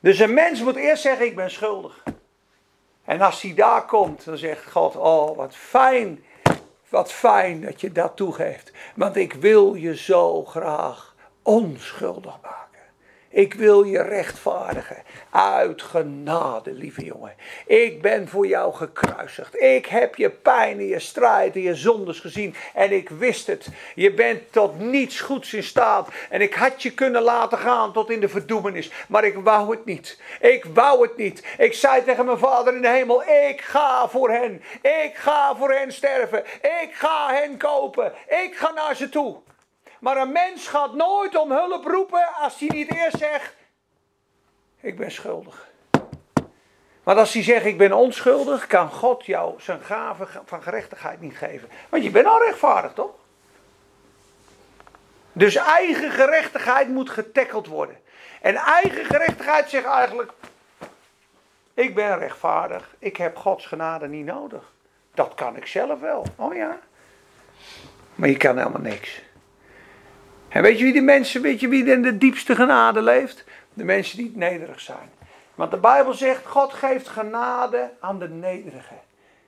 Dus 0.00 0.18
een 0.18 0.34
mens 0.34 0.62
moet 0.62 0.76
eerst 0.76 1.02
zeggen: 1.02 1.26
Ik 1.26 1.36
ben 1.36 1.50
schuldig. 1.50 2.02
En 3.04 3.20
als 3.20 3.42
hij 3.42 3.54
daar 3.54 3.84
komt, 3.84 4.24
dan 4.24 4.38
zegt 4.38 4.70
God: 4.70 4.96
Oh, 4.96 5.36
wat 5.36 5.56
fijn. 5.56 6.24
Wat 6.88 7.12
fijn 7.12 7.60
dat 7.60 7.80
je 7.80 7.92
dat 7.92 8.16
toegeeft. 8.16 8.72
Want 8.94 9.16
ik 9.16 9.32
wil 9.32 9.74
je 9.74 9.96
zo 9.96 10.44
graag 10.44 11.14
onschuldig 11.42 12.38
maken. 12.42 12.57
Ik 13.30 13.54
wil 13.54 13.82
je 13.82 14.02
rechtvaardigen. 14.02 14.96
Uit 15.30 15.82
genade, 15.82 16.72
lieve 16.72 17.04
jongen. 17.04 17.34
Ik 17.66 18.02
ben 18.02 18.28
voor 18.28 18.46
jou 18.46 18.74
gekruisigd. 18.74 19.60
Ik 19.60 19.86
heb 19.86 20.14
je 20.14 20.30
pijn 20.30 20.78
en 20.78 20.86
je 20.86 20.98
strijd 20.98 21.54
en 21.54 21.60
je 21.60 21.74
zondes 21.74 22.20
gezien. 22.20 22.54
En 22.74 22.92
ik 22.92 23.08
wist 23.08 23.46
het. 23.46 23.68
Je 23.94 24.12
bent 24.12 24.52
tot 24.52 24.78
niets 24.78 25.20
goeds 25.20 25.54
in 25.54 25.62
staat. 25.62 26.08
En 26.30 26.40
ik 26.40 26.54
had 26.54 26.82
je 26.82 26.92
kunnen 26.92 27.22
laten 27.22 27.58
gaan 27.58 27.92
tot 27.92 28.10
in 28.10 28.20
de 28.20 28.28
verdoemenis. 28.28 28.90
Maar 29.08 29.24
ik 29.24 29.34
wou 29.34 29.70
het 29.70 29.84
niet. 29.84 30.20
Ik 30.40 30.64
wou 30.64 31.02
het 31.02 31.16
niet. 31.16 31.44
Ik 31.58 31.74
zei 31.74 32.04
tegen 32.04 32.24
mijn 32.24 32.38
vader 32.38 32.74
in 32.74 32.82
de 32.82 32.88
hemel: 32.88 33.22
Ik 33.22 33.60
ga 33.60 34.08
voor 34.08 34.30
hen. 34.30 34.62
Ik 34.82 35.12
ga 35.14 35.56
voor 35.56 35.72
hen 35.72 35.92
sterven. 35.92 36.44
Ik 36.62 36.90
ga 36.92 37.34
hen 37.34 37.56
kopen. 37.56 38.12
Ik 38.44 38.56
ga 38.56 38.72
naar 38.72 38.96
ze 38.96 39.08
toe. 39.08 39.36
Maar 40.00 40.16
een 40.16 40.32
mens 40.32 40.68
gaat 40.68 40.94
nooit 40.94 41.36
om 41.36 41.52
hulp 41.52 41.84
roepen 41.84 42.34
als 42.34 42.58
hij 42.58 42.68
niet 42.68 42.94
eerst 42.94 43.18
zegt: 43.18 43.54
Ik 44.80 44.96
ben 44.96 45.10
schuldig. 45.10 45.68
Maar 47.02 47.16
als 47.16 47.32
hij 47.32 47.42
zegt: 47.42 47.64
Ik 47.64 47.78
ben 47.78 47.92
onschuldig, 47.92 48.66
kan 48.66 48.90
God 48.90 49.26
jou 49.26 49.60
zijn 49.60 49.80
gave 49.80 50.26
van 50.44 50.62
gerechtigheid 50.62 51.20
niet 51.20 51.36
geven. 51.36 51.68
Want 51.88 52.02
je 52.02 52.10
bent 52.10 52.26
al 52.26 52.42
rechtvaardig, 52.42 52.92
toch? 52.92 53.14
Dus 55.32 55.54
eigen 55.54 56.10
gerechtigheid 56.10 56.88
moet 56.88 57.10
getackeld 57.10 57.66
worden. 57.66 57.96
En 58.40 58.54
eigen 58.54 59.04
gerechtigheid 59.04 59.70
zegt 59.70 59.86
eigenlijk: 59.86 60.32
Ik 61.74 61.94
ben 61.94 62.18
rechtvaardig, 62.18 62.94
ik 62.98 63.16
heb 63.16 63.36
Gods 63.36 63.66
genade 63.66 64.08
niet 64.08 64.26
nodig. 64.26 64.72
Dat 65.14 65.34
kan 65.34 65.56
ik 65.56 65.66
zelf 65.66 66.00
wel. 66.00 66.26
Oh 66.36 66.54
ja. 66.54 66.78
Maar 68.14 68.28
je 68.28 68.36
kan 68.36 68.58
helemaal 68.58 68.80
niks. 68.80 69.22
En 70.48 70.62
weet 70.62 70.78
je 70.78 70.84
wie 70.84 70.92
die 70.92 71.02
mensen, 71.02 71.42
weet 71.42 71.60
je 71.60 71.68
wie 71.68 71.84
in 71.84 72.02
de 72.02 72.18
diepste 72.18 72.54
genade 72.54 73.02
leeft? 73.02 73.44
De 73.74 73.84
mensen 73.84 74.18
die 74.18 74.32
nederig 74.34 74.80
zijn. 74.80 75.10
Want 75.54 75.70
de 75.70 75.76
Bijbel 75.76 76.14
zegt, 76.14 76.46
God 76.46 76.72
geeft 76.72 77.08
genade 77.08 77.90
aan 78.00 78.18
de 78.18 78.28
nederigen. 78.28 79.00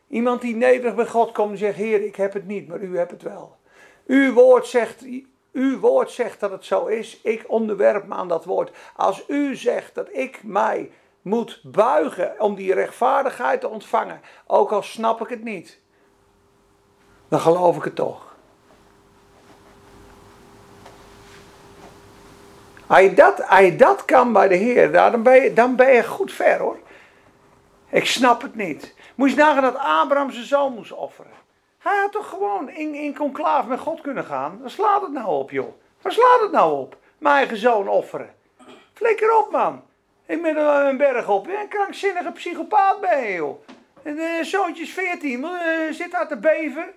Iemand 0.08 0.40
die 0.40 0.56
nederig 0.56 0.94
bij 0.94 1.06
God 1.06 1.32
komt 1.32 1.50
en 1.50 1.58
zegt, 1.58 1.76
Heer, 1.76 2.04
ik 2.04 2.16
heb 2.16 2.32
het 2.32 2.46
niet, 2.46 2.68
maar 2.68 2.80
u 2.80 2.98
hebt 2.98 3.10
het 3.10 3.22
wel. 3.22 3.56
Uw 4.06 4.32
woord 4.32 4.66
zegt, 4.66 5.04
uw 5.52 5.78
woord 5.78 6.10
zegt 6.10 6.40
dat 6.40 6.50
het 6.50 6.64
zo 6.64 6.86
is. 6.86 7.20
Ik 7.22 7.44
onderwerp 7.46 8.06
me 8.06 8.14
aan 8.14 8.28
dat 8.28 8.44
woord. 8.44 8.70
Als 8.96 9.24
u 9.28 9.56
zegt 9.56 9.94
dat 9.94 10.08
ik 10.12 10.42
mij 10.42 10.90
moet 11.22 11.60
buigen 11.64 12.34
om 12.38 12.54
die 12.54 12.74
rechtvaardigheid 12.74 13.60
te 13.60 13.68
ontvangen, 13.68 14.20
ook 14.46 14.72
al 14.72 14.82
snap 14.82 15.20
ik 15.20 15.28
het 15.28 15.44
niet, 15.44 15.80
dan 17.28 17.40
geloof 17.40 17.76
ik 17.76 17.84
het 17.84 17.94
toch. 17.94 18.29
Als 22.90 23.00
je 23.00 23.14
dat, 23.14 23.48
als 23.48 23.76
dat 23.76 24.04
kan 24.04 24.32
bij 24.32 24.48
de 24.48 24.54
Heer, 24.54 24.92
dan 24.92 25.22
ben, 25.22 25.42
je, 25.42 25.52
dan 25.52 25.76
ben 25.76 25.92
je 25.92 26.04
goed 26.04 26.32
ver 26.32 26.58
hoor. 26.58 26.78
Ik 27.90 28.06
snap 28.06 28.42
het 28.42 28.54
niet. 28.54 28.94
Moet 29.14 29.30
je 29.30 29.36
nagaan 29.36 29.62
dat 29.62 29.76
Abraham 29.76 30.30
zijn 30.30 30.44
zoon 30.44 30.74
moest 30.74 30.92
offeren. 30.92 31.30
Hij 31.78 31.98
had 31.98 32.12
toch 32.12 32.28
gewoon 32.28 32.70
in, 32.70 32.94
in 32.94 33.16
conclave 33.16 33.68
met 33.68 33.78
God 33.78 34.00
kunnen 34.00 34.24
gaan. 34.24 34.58
Waar 34.60 34.70
slaat 34.70 35.02
het 35.02 35.12
nou 35.12 35.26
op 35.26 35.50
joh? 35.50 35.72
Waar 36.02 36.12
slaat 36.12 36.40
het 36.40 36.52
nou 36.52 36.78
op? 36.78 36.96
Mijn 37.18 37.36
eigen 37.36 37.56
zoon 37.56 37.88
offeren. 37.88 38.34
Flikker 38.92 39.36
op 39.36 39.50
man. 39.50 39.82
Ik 40.26 40.42
ben 40.42 40.56
een 40.56 40.96
berg 40.96 41.28
op. 41.28 41.46
Een 41.46 41.68
krankzinnige 41.68 42.32
psychopaat 42.32 43.00
ben 43.00 43.22
je 43.22 43.34
joh. 43.34 43.66
En 44.02 44.16
uh, 44.16 44.42
zoontje 44.42 44.82
is 44.82 44.92
14. 44.92 45.40
Uh, 45.40 45.50
zit 45.90 46.10
daar 46.10 46.28
te 46.28 46.38
beven. 46.38 46.92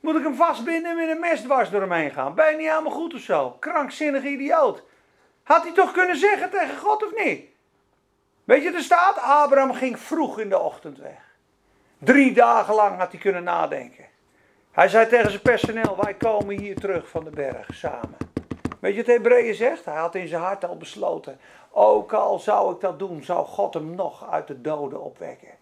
Moet 0.00 0.16
ik 0.16 0.22
hem 0.22 0.34
vastbinden 0.34 0.90
en 0.90 0.96
met 0.96 1.08
een 1.08 1.20
mes 1.20 1.40
dwars 1.40 1.70
door 1.70 1.80
hem 1.80 1.92
heen 1.92 2.10
gaan? 2.10 2.34
Ben 2.34 2.50
je 2.50 2.56
niet 2.56 2.68
helemaal 2.68 2.92
goed 2.92 3.14
of 3.14 3.20
zo? 3.20 3.56
Krankzinnige 3.60 4.28
idioot. 4.28 4.82
Had 5.48 5.62
hij 5.62 5.72
toch 5.72 5.92
kunnen 5.92 6.16
zeggen 6.16 6.50
tegen 6.50 6.78
God 6.78 7.04
of 7.04 7.24
niet? 7.24 7.44
Weet 8.44 8.62
je, 8.62 8.72
er 8.72 8.82
staat, 8.82 9.18
Abraham 9.20 9.74
ging 9.74 10.00
vroeg 10.00 10.38
in 10.38 10.48
de 10.48 10.58
ochtend 10.58 10.98
weg. 10.98 11.36
Drie 11.98 12.32
dagen 12.32 12.74
lang 12.74 12.98
had 12.98 13.10
hij 13.10 13.20
kunnen 13.20 13.44
nadenken. 13.44 14.04
Hij 14.70 14.88
zei 14.88 15.06
tegen 15.06 15.30
zijn 15.30 15.42
personeel, 15.42 15.96
wij 16.00 16.14
komen 16.14 16.58
hier 16.58 16.76
terug 16.76 17.08
van 17.08 17.24
de 17.24 17.30
berg 17.30 17.66
samen. 17.72 18.16
Weet 18.80 18.94
je 18.94 19.04
wat 19.04 19.14
Hebreeën 19.14 19.54
zegt? 19.54 19.84
Hij 19.84 19.96
had 19.96 20.14
in 20.14 20.28
zijn 20.28 20.42
hart 20.42 20.64
al 20.64 20.76
besloten, 20.76 21.40
ook 21.70 22.12
al 22.12 22.38
zou 22.38 22.74
ik 22.74 22.80
dat 22.80 22.98
doen, 22.98 23.24
zou 23.24 23.46
God 23.46 23.74
hem 23.74 23.94
nog 23.94 24.30
uit 24.30 24.46
de 24.46 24.60
doden 24.60 25.02
opwekken. 25.02 25.52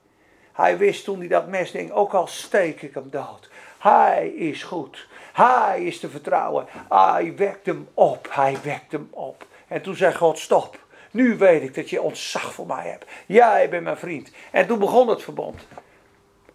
Hij 0.53 0.79
wist 0.79 1.05
toen 1.05 1.19
hij 1.19 1.29
dat 1.29 1.49
mes 1.49 1.71
deed, 1.71 1.91
ook 1.93 2.15
al 2.15 2.27
steek 2.27 2.83
ik 2.83 2.95
hem 2.95 3.11
dood. 3.11 3.51
Hij 3.79 4.29
is 4.29 4.63
goed. 4.63 5.09
Hij 5.33 5.85
is 5.85 6.01
te 6.01 6.09
vertrouwen. 6.09 6.67
Hij 6.89 7.37
wekt 7.37 7.67
hem 7.67 7.89
op. 7.95 8.29
Hij 8.31 8.57
wekt 8.63 8.93
hem 8.93 9.09
op. 9.11 9.47
En 9.69 9.83
toen 9.83 9.97
zei 9.97 10.15
God: 10.15 10.39
Stop. 10.39 10.85
Nu 11.11 11.37
weet 11.37 11.63
ik 11.63 11.75
dat 11.75 11.91
je 11.91 12.03
ontzag 12.03 12.53
voor 12.53 12.67
mij 12.67 12.89
hebt. 12.89 13.05
Jij 13.27 13.69
bent 13.69 13.85
mijn 13.85 13.97
vriend. 13.97 14.31
En 14.51 14.67
toen 14.67 14.79
begon 14.79 15.09
het 15.09 15.23
verbond. 15.23 15.67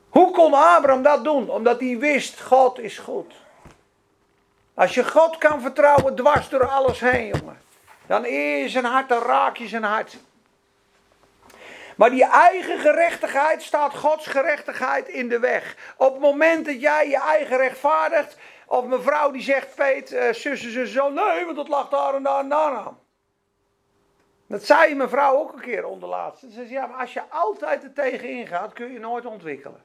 Hoe 0.10 0.32
kon 0.32 0.54
Abraham 0.54 1.04
dat 1.04 1.24
doen? 1.24 1.50
Omdat 1.50 1.80
hij 1.80 1.98
wist: 1.98 2.42
God 2.42 2.80
is 2.80 2.98
goed. 2.98 3.34
Als 4.74 4.94
je 4.94 5.04
God 5.04 5.38
kan 5.38 5.62
vertrouwen 5.62 6.16
dwars 6.16 6.50
door 6.50 6.68
alles 6.68 7.00
heen, 7.00 7.28
jongen. 7.28 7.62
Dan 8.08 8.26
is 8.26 8.72
zijn 8.72 8.86
hart, 8.86 9.10
dan 9.10 9.22
raak 9.22 9.58
je 9.58 9.68
zijn 9.68 9.84
hart. 9.84 10.18
Maar 11.96 12.10
die 12.10 12.26
eigen 12.26 12.80
gerechtigheid 12.80 13.62
staat 13.62 13.96
Gods 13.96 14.28
gerechtigheid 14.28 15.08
in 15.08 15.30
de 15.30 15.40
weg. 15.40 15.76
Op 15.98 16.12
het 16.12 16.22
moment 16.22 16.66
dat 16.66 16.82
jij 16.82 17.10
je 17.10 17.20
eigen 17.20 17.58
rechtvaardigt, 17.58 18.38
of 18.72 18.86
mevrouw 18.86 19.32
die 19.32 19.42
zegt, 19.42 19.76
Peet, 19.76 20.12
uh, 20.12 20.34
zussen, 20.34 20.72
zus, 20.72 20.92
zo, 20.92 21.10
nee, 21.10 21.46
want 21.46 21.56
dat 21.56 21.68
lag 21.68 21.90
daar 21.90 22.16
en 22.16 22.24
daar 22.24 22.40
en 22.40 22.50
daar 22.50 22.76
aan. 22.76 23.00
Dat 24.48 24.64
zei 24.64 24.96
mevrouw 24.96 25.38
ook 25.38 25.54
een 25.54 25.62
keer 25.62 25.86
onderlaatst. 25.86 26.42
Ze 26.42 26.50
zei, 26.52 26.70
ja, 26.70 26.86
maar 26.86 27.00
als 27.00 27.14
je 27.14 27.22
altijd 27.30 27.84
er 27.84 27.94
tegenin 27.94 28.48
gaat, 28.48 28.74
kun 28.74 28.92
je 28.92 29.00
nooit 29.00 29.26
ontwikkelen. 29.26 29.84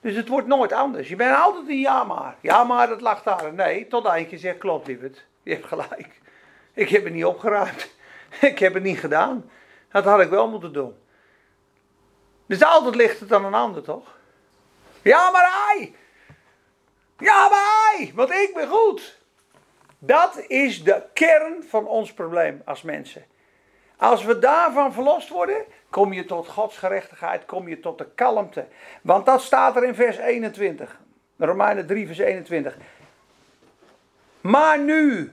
Dus 0.00 0.16
het 0.16 0.28
wordt 0.28 0.46
nooit 0.46 0.72
anders. 0.72 1.08
Je 1.08 1.16
bent 1.16 1.36
altijd 1.36 1.68
een 1.68 1.78
ja 1.78 2.04
maar. 2.04 2.36
Ja 2.40 2.64
maar, 2.64 2.88
dat 2.88 3.00
lag 3.00 3.22
daar. 3.22 3.52
Nee, 3.52 3.86
tot 3.86 4.04
eindje 4.04 4.38
zegt, 4.38 4.58
klopt 4.58 4.86
lieverd. 4.86 5.26
Je 5.42 5.52
hebt 5.52 5.66
gelijk. 5.66 6.20
Ik 6.72 6.88
heb 6.88 7.04
het 7.04 7.12
niet 7.12 7.24
opgeruimd. 7.24 7.94
Ik 8.40 8.58
heb 8.58 8.74
het 8.74 8.82
niet 8.82 8.98
gedaan. 8.98 9.50
Dat 9.90 10.04
had 10.04 10.20
ik 10.20 10.28
wel 10.28 10.48
moeten 10.48 10.72
doen. 10.72 10.94
Dus 12.46 12.64
altijd 12.64 12.94
ligt 12.94 13.20
het 13.20 13.32
aan 13.32 13.44
een 13.44 13.54
ander, 13.54 13.82
toch? 13.82 14.18
Ja, 15.02 15.30
maar 15.30 15.50
hij. 15.50 15.94
Ja, 17.18 17.48
maar 17.48 17.92
hij. 17.96 18.12
Want 18.14 18.30
ik 18.30 18.50
ben 18.54 18.68
goed. 18.68 19.18
Dat 19.98 20.44
is 20.46 20.84
de 20.84 21.02
kern 21.12 21.64
van 21.68 21.86
ons 21.86 22.12
probleem 22.12 22.62
als 22.64 22.82
mensen. 22.82 23.24
Als 23.96 24.24
we 24.24 24.38
daarvan 24.38 24.92
verlost 24.92 25.28
worden, 25.28 25.64
kom 25.90 26.12
je 26.12 26.24
tot 26.24 26.48
Gods 26.48 26.76
gerechtigheid, 26.76 27.44
kom 27.44 27.68
je 27.68 27.80
tot 27.80 27.98
de 27.98 28.06
kalmte. 28.14 28.66
Want 29.02 29.26
dat 29.26 29.42
staat 29.42 29.76
er 29.76 29.84
in 29.84 29.94
vers 29.94 30.16
21. 30.16 31.00
Romeinen 31.36 31.86
3, 31.86 32.06
vers 32.06 32.18
21. 32.18 32.76
Maar 34.40 34.78
nu 34.78 35.32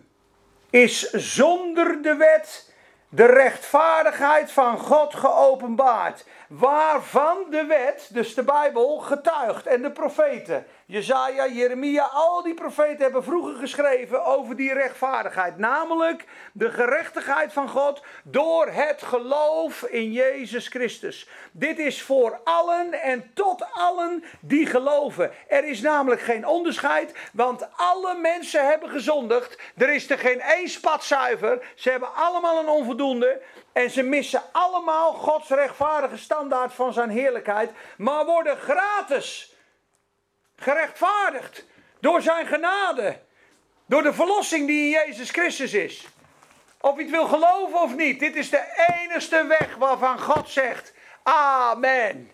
is 0.69 1.11
zonder 1.11 2.01
de 2.01 2.15
wet 2.15 2.73
de 3.09 3.25
rechtvaardigheid 3.25 4.51
van 4.51 4.77
God 4.77 5.15
geopenbaard. 5.15 6.25
Waarvan 6.59 7.45
de 7.49 7.65
wet, 7.65 8.09
dus 8.11 8.33
de 8.33 8.43
Bijbel, 8.43 8.97
getuigt. 8.97 9.65
En 9.65 9.81
de 9.81 9.91
profeten. 9.91 10.65
Jezaja, 10.85 11.47
Jeremia, 11.47 12.03
al 12.03 12.43
die 12.43 12.53
profeten 12.53 12.97
hebben 12.97 13.23
vroeger 13.23 13.55
geschreven 13.55 14.25
over 14.25 14.55
die 14.55 14.73
rechtvaardigheid. 14.73 15.57
Namelijk 15.57 16.25
de 16.51 16.71
gerechtigheid 16.71 17.53
van 17.53 17.69
God 17.69 18.03
door 18.23 18.67
het 18.67 19.01
geloof 19.03 19.83
in 19.83 20.11
Jezus 20.11 20.67
Christus. 20.67 21.27
Dit 21.51 21.79
is 21.79 22.01
voor 22.01 22.39
allen 22.43 22.93
en 23.01 23.31
tot 23.33 23.65
allen 23.73 24.23
die 24.41 24.65
geloven. 24.65 25.31
Er 25.47 25.63
is 25.63 25.81
namelijk 25.81 26.21
geen 26.21 26.47
onderscheid, 26.47 27.13
want 27.33 27.67
alle 27.75 28.15
mensen 28.15 28.67
hebben 28.67 28.89
gezondigd. 28.89 29.59
Er 29.77 29.93
is 29.93 30.09
er 30.09 30.19
geen 30.19 30.41
één 30.41 30.69
spat 30.69 31.03
zuiver. 31.03 31.65
Ze 31.75 31.89
hebben 31.89 32.15
allemaal 32.15 32.59
een 32.59 32.69
onvoldoende. 32.69 33.41
En 33.73 33.89
ze 33.89 34.01
missen 34.01 34.41
allemaal 34.51 35.13
Gods 35.13 35.49
rechtvaardige 35.49 36.17
standaard 36.17 36.73
van 36.73 36.93
zijn 36.93 37.09
heerlijkheid. 37.09 37.71
Maar 37.97 38.25
worden 38.25 38.57
gratis 38.57 39.55
gerechtvaardigd 40.55 41.65
door 41.99 42.21
zijn 42.21 42.45
genade. 42.45 43.19
Door 43.85 44.03
de 44.03 44.13
verlossing 44.13 44.67
die 44.67 44.83
in 44.83 44.89
Jezus 44.89 45.29
Christus 45.29 45.73
is. 45.73 46.07
Of 46.81 46.95
je 46.95 47.01
het 47.01 47.11
wil 47.11 47.27
geloven 47.27 47.81
of 47.81 47.95
niet. 47.95 48.19
Dit 48.19 48.35
is 48.35 48.49
de 48.49 48.87
enige 49.01 49.45
weg 49.45 49.75
waarvan 49.75 50.19
God 50.19 50.49
zegt. 50.49 50.93
Amen. 51.23 52.31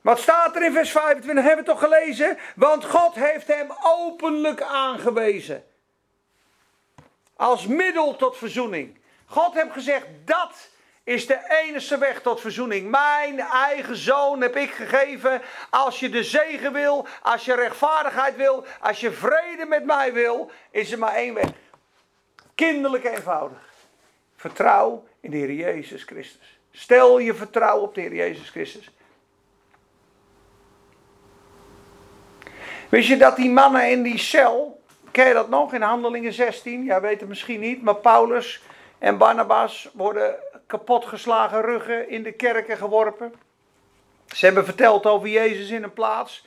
Wat 0.00 0.18
staat 0.18 0.56
er 0.56 0.64
in 0.64 0.72
vers 0.72 0.90
25? 0.90 1.44
Hebben 1.44 1.64
we 1.64 1.70
toch 1.70 1.80
gelezen? 1.80 2.38
Want 2.56 2.84
God 2.84 3.14
heeft 3.14 3.46
hem 3.46 3.72
openlijk 3.82 4.62
aangewezen. 4.62 5.64
Als 7.36 7.66
middel 7.66 8.16
tot 8.16 8.36
verzoening. 8.36 8.98
God 9.26 9.54
heeft 9.54 9.72
gezegd, 9.72 10.06
dat 10.24 10.68
is 11.04 11.26
de 11.26 11.62
enige 11.64 11.98
weg 11.98 12.20
tot 12.20 12.40
verzoening. 12.40 12.90
Mijn 12.90 13.40
eigen 13.40 13.96
zoon 13.96 14.40
heb 14.40 14.56
ik 14.56 14.70
gegeven. 14.70 15.42
Als 15.70 16.00
je 16.00 16.08
de 16.08 16.22
zegen 16.22 16.72
wil, 16.72 17.06
als 17.22 17.44
je 17.44 17.54
rechtvaardigheid 17.54 18.36
wil, 18.36 18.64
als 18.80 19.00
je 19.00 19.10
vrede 19.10 19.66
met 19.68 19.84
mij 19.84 20.12
wil, 20.12 20.50
is 20.70 20.92
er 20.92 20.98
maar 20.98 21.14
één 21.14 21.34
weg. 21.34 21.50
Kinderlijk 22.54 23.04
eenvoudig. 23.04 23.72
Vertrouw 24.36 25.04
in 25.20 25.30
de 25.30 25.36
Heer 25.36 25.52
Jezus 25.52 26.02
Christus. 26.02 26.58
Stel 26.70 27.18
je 27.18 27.34
vertrouwen 27.34 27.82
op 27.88 27.94
de 27.94 28.00
Heer 28.00 28.14
Jezus 28.14 28.50
Christus. 28.50 28.90
Wist 32.88 33.08
je 33.08 33.16
dat 33.16 33.36
die 33.36 33.50
mannen 33.50 33.90
in 33.90 34.02
die 34.02 34.18
cel, 34.18 34.82
ken 35.10 35.26
je 35.26 35.34
dat 35.34 35.48
nog 35.48 35.72
in 35.72 35.82
Handelingen 35.82 36.32
16? 36.32 36.84
Ja, 36.84 37.00
weet 37.00 37.20
het 37.20 37.28
misschien 37.28 37.60
niet, 37.60 37.82
maar 37.82 37.96
Paulus 37.96 38.62
en 39.04 39.18
Barnabas 39.18 39.88
worden 39.92 40.34
kapotgeslagen 40.66 41.60
ruggen 41.60 42.08
in 42.08 42.22
de 42.22 42.32
kerken 42.32 42.76
geworpen. 42.76 43.34
Ze 44.26 44.44
hebben 44.44 44.64
verteld 44.64 45.06
over 45.06 45.28
Jezus 45.28 45.70
in 45.70 45.82
een 45.82 45.92
plaats. 45.92 46.46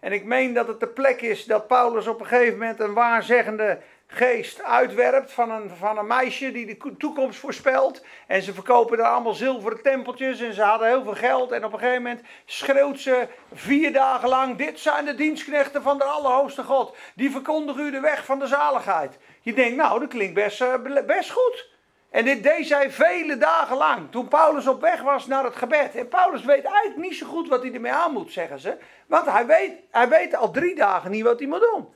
En 0.00 0.12
ik 0.12 0.24
meen 0.24 0.54
dat 0.54 0.68
het 0.68 0.80
de 0.80 0.86
plek 0.86 1.20
is 1.20 1.44
dat 1.44 1.66
Paulus 1.66 2.06
op 2.06 2.20
een 2.20 2.26
gegeven 2.26 2.58
moment 2.58 2.80
een 2.80 2.94
waarzeggende 2.94 3.78
geest 4.06 4.62
uitwerpt 4.62 5.32
van 5.32 5.50
een, 5.50 5.70
van 5.70 5.98
een 5.98 6.06
meisje 6.06 6.52
die 6.52 6.66
de 6.66 6.96
toekomst 6.98 7.38
voorspelt. 7.38 8.04
En 8.26 8.42
ze 8.42 8.54
verkopen 8.54 8.98
daar 8.98 9.12
allemaal 9.12 9.34
zilveren 9.34 9.82
tempeltjes 9.82 10.40
en 10.40 10.54
ze 10.54 10.62
hadden 10.62 10.88
heel 10.88 11.02
veel 11.02 11.14
geld. 11.14 11.52
En 11.52 11.64
op 11.64 11.72
een 11.72 11.78
gegeven 11.78 12.02
moment 12.02 12.22
schreeuwt 12.44 13.00
ze 13.00 13.28
vier 13.54 13.92
dagen 13.92 14.28
lang: 14.28 14.56
Dit 14.56 14.80
zijn 14.80 15.04
de 15.04 15.14
dienstknechten 15.14 15.82
van 15.82 15.98
de 15.98 16.04
Allerhoogste 16.04 16.62
God. 16.62 16.96
Die 17.14 17.30
verkondigen 17.30 17.86
u 17.86 17.90
de 17.90 18.00
weg 18.00 18.24
van 18.24 18.38
de 18.38 18.46
zaligheid. 18.46 19.18
Je 19.40 19.52
denkt, 19.52 19.76
nou, 19.76 20.00
dat 20.00 20.08
klinkt 20.08 20.34
best, 20.34 20.60
eh, 20.60 21.04
best 21.06 21.30
goed. 21.30 21.72
En 22.14 22.24
dit 22.24 22.42
deed 22.42 22.66
zij 22.66 22.90
vele 22.90 23.36
dagen 23.36 23.76
lang. 23.76 24.10
Toen 24.10 24.28
Paulus 24.28 24.66
op 24.66 24.80
weg 24.80 25.02
was 25.02 25.26
naar 25.26 25.44
het 25.44 25.56
gebed. 25.56 25.94
En 25.94 26.08
Paulus 26.08 26.44
weet 26.44 26.64
eigenlijk 26.64 26.96
niet 26.96 27.18
zo 27.18 27.26
goed 27.26 27.48
wat 27.48 27.62
hij 27.62 27.72
ermee 27.72 27.92
aan 27.92 28.12
moet, 28.12 28.32
zeggen 28.32 28.58
ze. 28.58 28.76
Want 29.06 29.26
hij 29.26 29.46
weet, 29.46 29.72
hij 29.90 30.08
weet 30.08 30.36
al 30.36 30.50
drie 30.50 30.74
dagen 30.74 31.10
niet 31.10 31.22
wat 31.22 31.38
hij 31.38 31.48
moet 31.48 31.68
doen. 31.72 31.88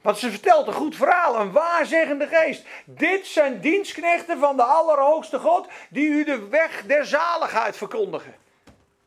Want 0.00 0.18
ze 0.18 0.30
vertelt 0.30 0.66
een 0.66 0.72
goed 0.72 0.96
verhaal, 0.96 1.40
een 1.40 1.52
waarzeggende 1.52 2.26
geest. 2.26 2.66
Dit 2.84 3.26
zijn 3.26 3.60
dienstknechten 3.60 4.38
van 4.38 4.56
de 4.56 4.62
Allerhoogste 4.62 5.38
God 5.38 5.68
die 5.90 6.08
u 6.08 6.24
de 6.24 6.48
weg 6.48 6.82
der 6.86 7.06
zaligheid 7.06 7.76
verkondigen. 7.76 8.34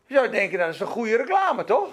Je 0.06 0.16
zou 0.16 0.30
denken, 0.30 0.60
dat 0.60 0.74
is 0.74 0.80
een 0.80 0.88
goede 0.88 1.16
reclame, 1.16 1.64
toch? 1.64 1.90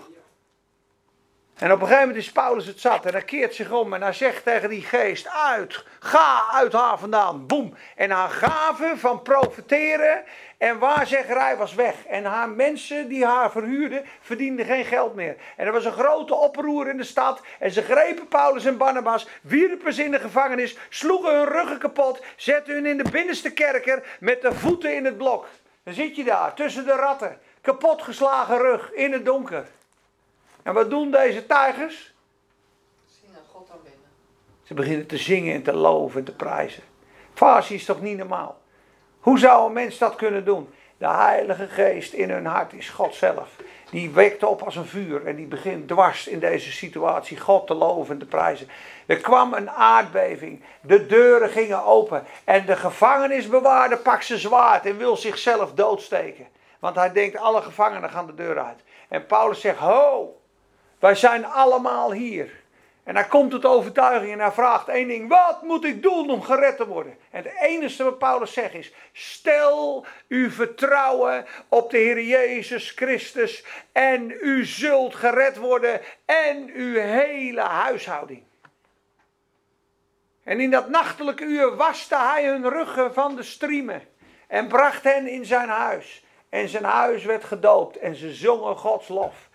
En 1.62 1.72
op 1.72 1.80
een 1.80 1.86
gegeven 1.86 2.08
moment 2.08 2.24
is 2.24 2.32
Paulus 2.32 2.66
het 2.66 2.80
zat 2.80 3.06
en 3.06 3.12
hij 3.12 3.22
keert 3.22 3.54
zich 3.54 3.70
om 3.70 3.92
en 3.92 4.02
hij 4.02 4.12
zegt 4.12 4.44
tegen 4.44 4.68
die 4.68 4.82
geest: 4.82 5.28
Uit, 5.28 5.84
ga 5.98 6.44
uit 6.50 6.72
haar 6.72 6.98
vandaan. 6.98 7.46
Boem. 7.46 7.74
En 7.96 8.10
haar 8.10 8.28
gave 8.28 8.92
van 8.96 9.22
profeteren 9.22 10.24
en 10.58 10.78
waarzeggerij 10.78 11.56
was 11.56 11.74
weg. 11.74 12.06
En 12.06 12.24
haar 12.24 12.48
mensen 12.48 13.08
die 13.08 13.24
haar 13.24 13.50
verhuurden 13.50 14.04
verdienden 14.20 14.66
geen 14.66 14.84
geld 14.84 15.14
meer. 15.14 15.36
En 15.56 15.66
er 15.66 15.72
was 15.72 15.84
een 15.84 15.92
grote 15.92 16.34
oproer 16.34 16.88
in 16.88 16.96
de 16.96 17.04
stad. 17.04 17.40
En 17.58 17.70
ze 17.70 17.82
grepen 17.82 18.28
Paulus 18.28 18.64
en 18.64 18.76
Barnabas, 18.76 19.26
wierpen 19.42 19.92
ze 19.92 20.04
in 20.04 20.10
de 20.10 20.20
gevangenis, 20.20 20.76
sloegen 20.88 21.36
hun 21.36 21.48
ruggen 21.48 21.78
kapot, 21.78 22.24
zetten 22.36 22.74
hun 22.74 22.86
in 22.86 22.96
de 22.96 23.10
binnenste 23.10 23.52
kerker 23.52 24.16
met 24.20 24.42
de 24.42 24.52
voeten 24.52 24.94
in 24.94 25.04
het 25.04 25.16
blok. 25.16 25.46
Dan 25.84 25.94
zit 25.94 26.16
je 26.16 26.24
daar 26.24 26.54
tussen 26.54 26.84
de 26.84 26.94
ratten, 26.94 27.38
kapotgeslagen 27.60 28.58
rug 28.58 28.92
in 28.92 29.12
het 29.12 29.24
donker. 29.24 29.66
En 30.62 30.74
wat 30.74 30.90
doen 30.90 31.10
deze 31.10 31.46
tijgers? 31.46 32.14
Zingen 33.06 33.40
God 33.52 33.70
aanbidden. 33.72 34.00
Ze 34.62 34.74
beginnen 34.74 35.06
te 35.06 35.16
zingen 35.16 35.54
en 35.54 35.62
te 35.62 35.72
loven 35.74 36.18
en 36.18 36.24
te 36.24 36.36
prijzen. 36.36 36.82
Fasie 37.34 37.76
is 37.76 37.84
toch 37.84 38.00
niet 38.00 38.16
normaal? 38.16 38.60
Hoe 39.20 39.38
zou 39.38 39.66
een 39.66 39.72
mens 39.72 39.98
dat 39.98 40.16
kunnen 40.16 40.44
doen? 40.44 40.68
De 40.98 41.08
Heilige 41.08 41.68
Geest 41.68 42.12
in 42.12 42.30
hun 42.30 42.46
hart 42.46 42.72
is 42.72 42.88
God 42.88 43.14
zelf. 43.14 43.56
Die 43.90 44.10
wekt 44.10 44.42
op 44.42 44.62
als 44.62 44.76
een 44.76 44.86
vuur 44.86 45.26
en 45.26 45.36
die 45.36 45.46
begint 45.46 45.88
dwars 45.88 46.26
in 46.26 46.38
deze 46.38 46.72
situatie 46.72 47.40
God 47.40 47.66
te 47.66 47.74
loven 47.74 48.14
en 48.14 48.18
te 48.18 48.26
prijzen. 48.26 48.68
Er 49.06 49.16
kwam 49.16 49.54
een 49.54 49.70
aardbeving, 49.70 50.64
de 50.80 51.06
deuren 51.06 51.48
gingen 51.48 51.84
open 51.84 52.24
en 52.44 52.66
de 52.66 52.76
gevangenisbewaarder 52.76 53.98
pakt 53.98 54.24
zijn 54.24 54.38
zwaard 54.38 54.86
en 54.86 54.98
wil 54.98 55.16
zichzelf 55.16 55.72
doodsteken. 55.72 56.46
Want 56.78 56.96
hij 56.96 57.12
denkt 57.12 57.36
alle 57.36 57.62
gevangenen 57.62 58.10
gaan 58.10 58.26
de 58.26 58.34
deur 58.34 58.58
uit. 58.58 58.82
En 59.08 59.26
Paulus 59.26 59.60
zegt, 59.60 59.78
ho, 59.78 60.41
wij 61.02 61.14
zijn 61.14 61.44
allemaal 61.44 62.12
hier. 62.12 62.50
En 63.04 63.14
hij 63.14 63.24
komt 63.24 63.50
tot 63.50 63.64
overtuiging 63.64 64.32
en 64.32 64.38
hij 64.38 64.52
vraagt 64.52 64.88
één 64.88 65.08
ding: 65.08 65.28
wat 65.28 65.62
moet 65.62 65.84
ik 65.84 66.02
doen 66.02 66.30
om 66.30 66.42
gered 66.42 66.76
te 66.76 66.86
worden? 66.86 67.16
En 67.30 67.42
het 67.42 67.52
enige 67.60 68.04
wat 68.04 68.18
Paulus 68.18 68.52
zegt 68.52 68.74
is: 68.74 68.92
stel 69.12 70.06
uw 70.28 70.50
vertrouwen 70.50 71.46
op 71.68 71.90
de 71.90 71.98
Heer 71.98 72.22
Jezus 72.22 72.90
Christus 72.90 73.64
en 73.92 74.30
u 74.40 74.64
zult 74.64 75.14
gered 75.14 75.56
worden 75.56 76.00
en 76.24 76.70
uw 76.74 76.94
hele 77.00 77.60
huishouding. 77.60 78.42
En 80.44 80.60
in 80.60 80.70
dat 80.70 80.88
nachtelijke 80.88 81.44
uur 81.44 81.76
waste 81.76 82.16
hij 82.16 82.46
hun 82.46 82.68
ruggen 82.68 83.14
van 83.14 83.36
de 83.36 83.42
striemen 83.42 84.02
en 84.48 84.68
bracht 84.68 85.04
hen 85.04 85.28
in 85.28 85.44
zijn 85.44 85.68
huis. 85.68 86.24
En 86.48 86.68
zijn 86.68 86.84
huis 86.84 87.24
werd 87.24 87.44
gedoopt 87.44 87.96
en 87.96 88.14
ze 88.14 88.34
zongen 88.34 88.76
Gods 88.76 89.08
lof. 89.08 89.50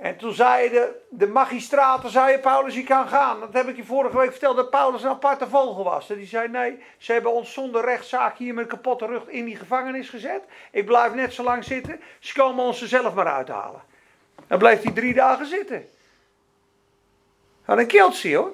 En 0.00 0.16
toen 0.16 0.32
zeiden 0.32 0.94
de, 1.08 1.26
magistraten, 1.26 2.10
zei 2.10 2.38
Paulus, 2.38 2.74
je 2.74 2.84
kan 2.84 3.08
gaan. 3.08 3.40
Dat 3.40 3.52
heb 3.52 3.68
ik 3.68 3.76
je 3.76 3.84
vorige 3.84 4.16
week 4.16 4.30
verteld, 4.30 4.56
dat 4.56 4.70
Paulus 4.70 5.02
een 5.02 5.08
aparte 5.08 5.48
vogel 5.48 5.84
was. 5.84 6.10
En 6.10 6.16
die 6.16 6.26
zei, 6.26 6.48
nee, 6.48 6.78
ze 6.98 7.12
hebben 7.12 7.32
ons 7.32 7.52
zonder 7.52 7.84
rechtszaak 7.84 8.38
hier 8.38 8.54
met 8.54 8.64
een 8.64 8.70
kapotte 8.70 9.06
rug 9.06 9.26
in 9.26 9.44
die 9.44 9.56
gevangenis 9.56 10.08
gezet. 10.08 10.42
Ik 10.70 10.84
blijf 10.84 11.14
net 11.14 11.32
zo 11.32 11.42
lang 11.42 11.64
zitten, 11.64 12.00
ze 12.18 12.34
komen 12.34 12.64
ons 12.64 12.82
er 12.82 12.88
zelf 12.88 13.14
maar 13.14 13.26
uithalen. 13.26 13.82
Dan 14.46 14.58
bleef 14.58 14.82
hij 14.82 14.92
drie 14.92 15.14
dagen 15.14 15.46
zitten. 15.46 15.88
Wat 17.64 17.78
een 17.78 17.86
keeltje 17.86 18.36
hoor. 18.36 18.52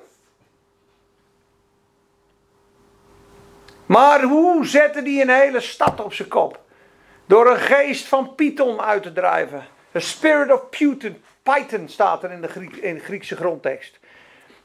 Maar 3.87 4.23
hoe 4.23 4.66
zette 4.66 5.03
die 5.03 5.23
een 5.23 5.31
hele 5.31 5.61
stad 5.61 6.01
op 6.01 6.12
zijn 6.12 6.29
kop? 6.29 6.61
Door 7.27 7.51
een 7.51 7.61
geest 7.61 8.07
van 8.07 8.35
Python 8.35 8.81
uit 8.81 9.03
te 9.03 9.12
drijven. 9.12 9.66
The 9.93 10.01
spirit 10.01 10.53
of 10.53 10.68
Python, 10.68 11.23
Python 11.53 11.88
staat 11.88 12.22
er 12.22 12.30
in 12.30 12.40
de, 12.40 12.49
Griek, 12.49 13.03
Griekse 13.03 13.36
grondtekst. 13.36 13.99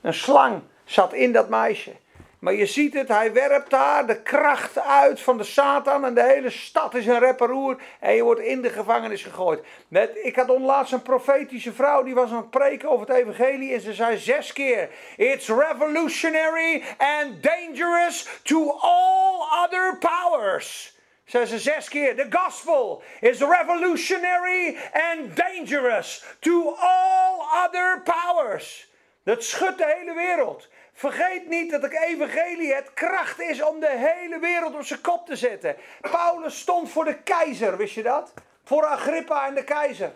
Een 0.01 0.13
slang 0.13 0.61
zat 0.83 1.13
in 1.13 1.31
dat 1.31 1.49
meisje. 1.49 1.91
Maar 2.39 2.53
je 2.53 2.65
ziet 2.65 2.93
het, 2.93 3.07
hij 3.07 3.33
werpt 3.33 3.69
daar 3.69 4.07
de 4.07 4.21
kracht 4.21 4.79
uit 4.79 5.21
van 5.21 5.37
de 5.37 5.43
Satan 5.43 6.05
en 6.05 6.13
de 6.13 6.23
hele 6.23 6.49
stad 6.49 6.95
is 6.95 7.07
een 7.07 7.19
reparoer 7.19 7.81
en 7.99 8.15
je 8.15 8.23
wordt 8.23 8.41
in 8.41 8.61
de 8.61 8.69
gevangenis 8.69 9.23
gegooid. 9.23 9.63
Met, 9.87 10.11
ik 10.23 10.35
had 10.35 10.49
onlaatst 10.49 10.93
een 10.93 11.01
profetische 11.01 11.73
vrouw 11.73 12.03
die 12.03 12.13
was 12.13 12.29
aan 12.29 12.35
het 12.35 12.49
preken 12.49 12.89
over 12.89 13.07
het 13.07 13.17
evangelie 13.17 13.73
en 13.73 13.81
ze 13.81 13.93
zei 13.93 14.17
zes 14.17 14.53
keer: 14.53 14.89
It's 15.17 15.47
revolutionary 15.47 16.83
and 16.97 17.43
dangerous 17.43 18.39
to 18.43 18.71
all 18.79 19.63
other 19.63 19.97
powers. 19.97 20.99
Zeggen 21.31 21.59
ze 21.59 21.59
zes 21.59 21.87
keer. 21.87 22.15
The 22.15 22.27
gospel 22.29 23.03
is 23.19 23.39
revolutionary 23.39 24.77
and 24.93 25.35
dangerous 25.35 26.23
to 26.39 26.75
all 26.79 27.45
other 27.65 28.01
powers. 28.03 28.89
Dat 29.23 29.43
schudt 29.43 29.77
de 29.77 29.95
hele 29.97 30.13
wereld. 30.13 30.67
Vergeet 30.93 31.47
niet 31.47 31.71
dat 31.71 31.81
het 31.81 31.91
evangelie 31.91 32.73
het 32.73 32.93
kracht 32.93 33.39
is 33.39 33.61
om 33.63 33.79
de 33.79 33.89
hele 33.89 34.39
wereld 34.39 34.75
op 34.75 34.83
zijn 34.83 35.01
kop 35.01 35.25
te 35.25 35.35
zetten. 35.35 35.75
Paulus 36.01 36.59
stond 36.59 36.89
voor 36.91 37.05
de 37.05 37.17
keizer, 37.17 37.77
wist 37.77 37.93
je 37.93 38.03
dat? 38.03 38.33
Voor 38.63 38.85
Agrippa 38.85 39.47
en 39.47 39.55
de 39.55 39.63
keizer. 39.63 40.11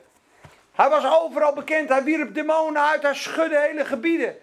Hij 0.74 0.90
was 0.90 1.06
overal 1.06 1.54
bekend, 1.54 1.90
hij 1.90 2.04
wierp 2.04 2.34
demonen 2.34 2.82
uit, 2.82 3.02
hij 3.02 3.16
schudde 3.16 3.60
hele 3.60 3.86
gebieden. 3.86 4.38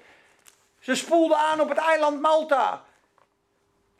Ze 0.78 0.94
spoelden 0.94 1.36
aan 1.36 1.60
op 1.60 1.68
het 1.68 1.78
eiland 1.78 2.20
Malta. 2.20 2.84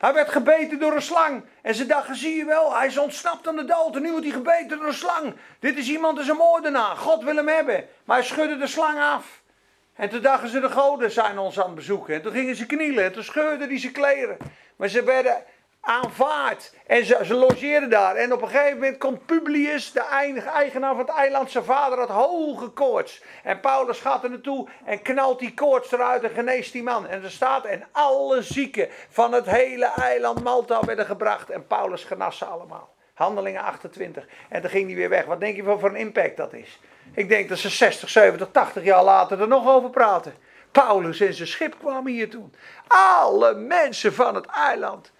Hij 0.03 0.13
werd 0.13 0.29
gebeten 0.29 0.79
door 0.79 0.93
een 0.93 1.01
slang. 1.01 1.43
En 1.61 1.75
ze 1.75 1.85
dachten, 1.85 2.15
zie 2.15 2.35
je 2.35 2.45
wel, 2.45 2.75
hij 2.75 2.87
is 2.87 2.97
ontsnapt 2.97 3.47
aan 3.47 3.55
de 3.55 3.65
dood. 3.65 3.95
En 3.95 4.01
nu 4.01 4.11
wordt 4.11 4.25
hij 4.25 4.33
gebeten 4.33 4.77
door 4.77 4.87
een 4.87 4.93
slang. 4.93 5.35
Dit 5.59 5.77
is 5.77 5.89
iemand, 5.89 6.19
is 6.19 6.27
een 6.27 6.35
moordenaar. 6.35 6.95
God 6.95 7.23
wil 7.23 7.35
hem 7.35 7.47
hebben. 7.47 7.85
Maar 8.05 8.17
hij 8.17 8.25
schudde 8.25 8.57
de 8.57 8.67
slang 8.67 8.99
af. 8.99 9.41
En 9.95 10.09
toen 10.09 10.21
dachten 10.21 10.49
ze, 10.49 10.59
de 10.59 10.69
goden 10.69 11.11
zijn 11.11 11.37
ons 11.37 11.59
aan 11.59 11.65
het 11.65 11.75
bezoeken. 11.75 12.13
En 12.13 12.21
toen 12.21 12.31
gingen 12.31 12.55
ze 12.55 12.65
knielen. 12.65 13.03
En 13.03 13.11
toen 13.11 13.23
scheurden 13.23 13.69
die 13.69 13.77
ze 13.77 13.91
kleren. 13.91 14.37
Maar 14.75 14.87
ze 14.87 15.03
werden 15.03 15.43
aanvaard. 15.85 16.73
En 16.87 17.05
ze, 17.05 17.33
logeerden 17.33 17.89
daar. 17.89 18.15
En 18.15 18.33
op 18.33 18.41
een 18.41 18.47
gegeven 18.47 18.73
moment 18.73 18.97
komt 18.97 19.25
Publius, 19.25 19.91
de 19.91 20.01
eigenaar 20.53 20.95
van 20.95 21.05
het 21.05 21.15
eiland. 21.15 21.51
Zijn 21.51 21.63
vader 21.63 21.97
had 21.99 22.09
hoge 22.09 22.67
koorts. 22.67 23.23
En 23.43 23.59
Paulus 23.59 23.99
gaat 23.99 24.23
er 24.23 24.29
naartoe 24.29 24.67
en 24.85 25.01
knalt 25.01 25.39
die 25.39 25.53
koorts 25.53 25.91
eruit 25.91 26.23
en 26.23 26.29
geneest 26.29 26.71
die 26.71 26.83
man. 26.83 27.07
En 27.07 27.23
er 27.23 27.31
staat, 27.31 27.65
en 27.65 27.83
alle 27.91 28.41
zieken 28.41 28.87
van 29.09 29.33
het 29.33 29.45
hele 29.45 29.85
eiland 29.85 30.43
Malta 30.43 30.79
werden 30.85 31.05
gebracht. 31.05 31.49
En 31.49 31.67
Paulus 31.67 32.03
genas 32.03 32.37
ze 32.37 32.45
allemaal. 32.45 32.93
Handelingen 33.13 33.61
28. 33.61 34.25
En 34.49 34.61
toen 34.61 34.69
ging 34.69 34.87
hij 34.87 34.95
weer 34.95 35.09
weg. 35.09 35.25
Wat 35.25 35.39
denk 35.39 35.55
je 35.55 35.63
van 35.63 35.79
voor 35.79 35.89
een 35.89 35.95
impact 35.95 36.37
dat 36.37 36.53
is? 36.53 36.79
Ik 37.13 37.29
denk 37.29 37.49
dat 37.49 37.57
ze 37.57 37.69
60, 37.69 38.09
70, 38.09 38.47
80 38.51 38.83
jaar 38.83 39.03
later 39.03 39.41
er 39.41 39.47
nog 39.47 39.67
over 39.67 39.89
praten. 39.89 40.33
Paulus 40.71 41.19
en 41.19 41.33
zijn 41.33 41.47
schip 41.47 41.75
kwamen 41.79 42.11
hier 42.11 42.29
toen. 42.29 42.53
Alle 42.87 43.53
mensen 43.53 44.13
van 44.13 44.35
het 44.35 44.45
eiland. 44.45 45.11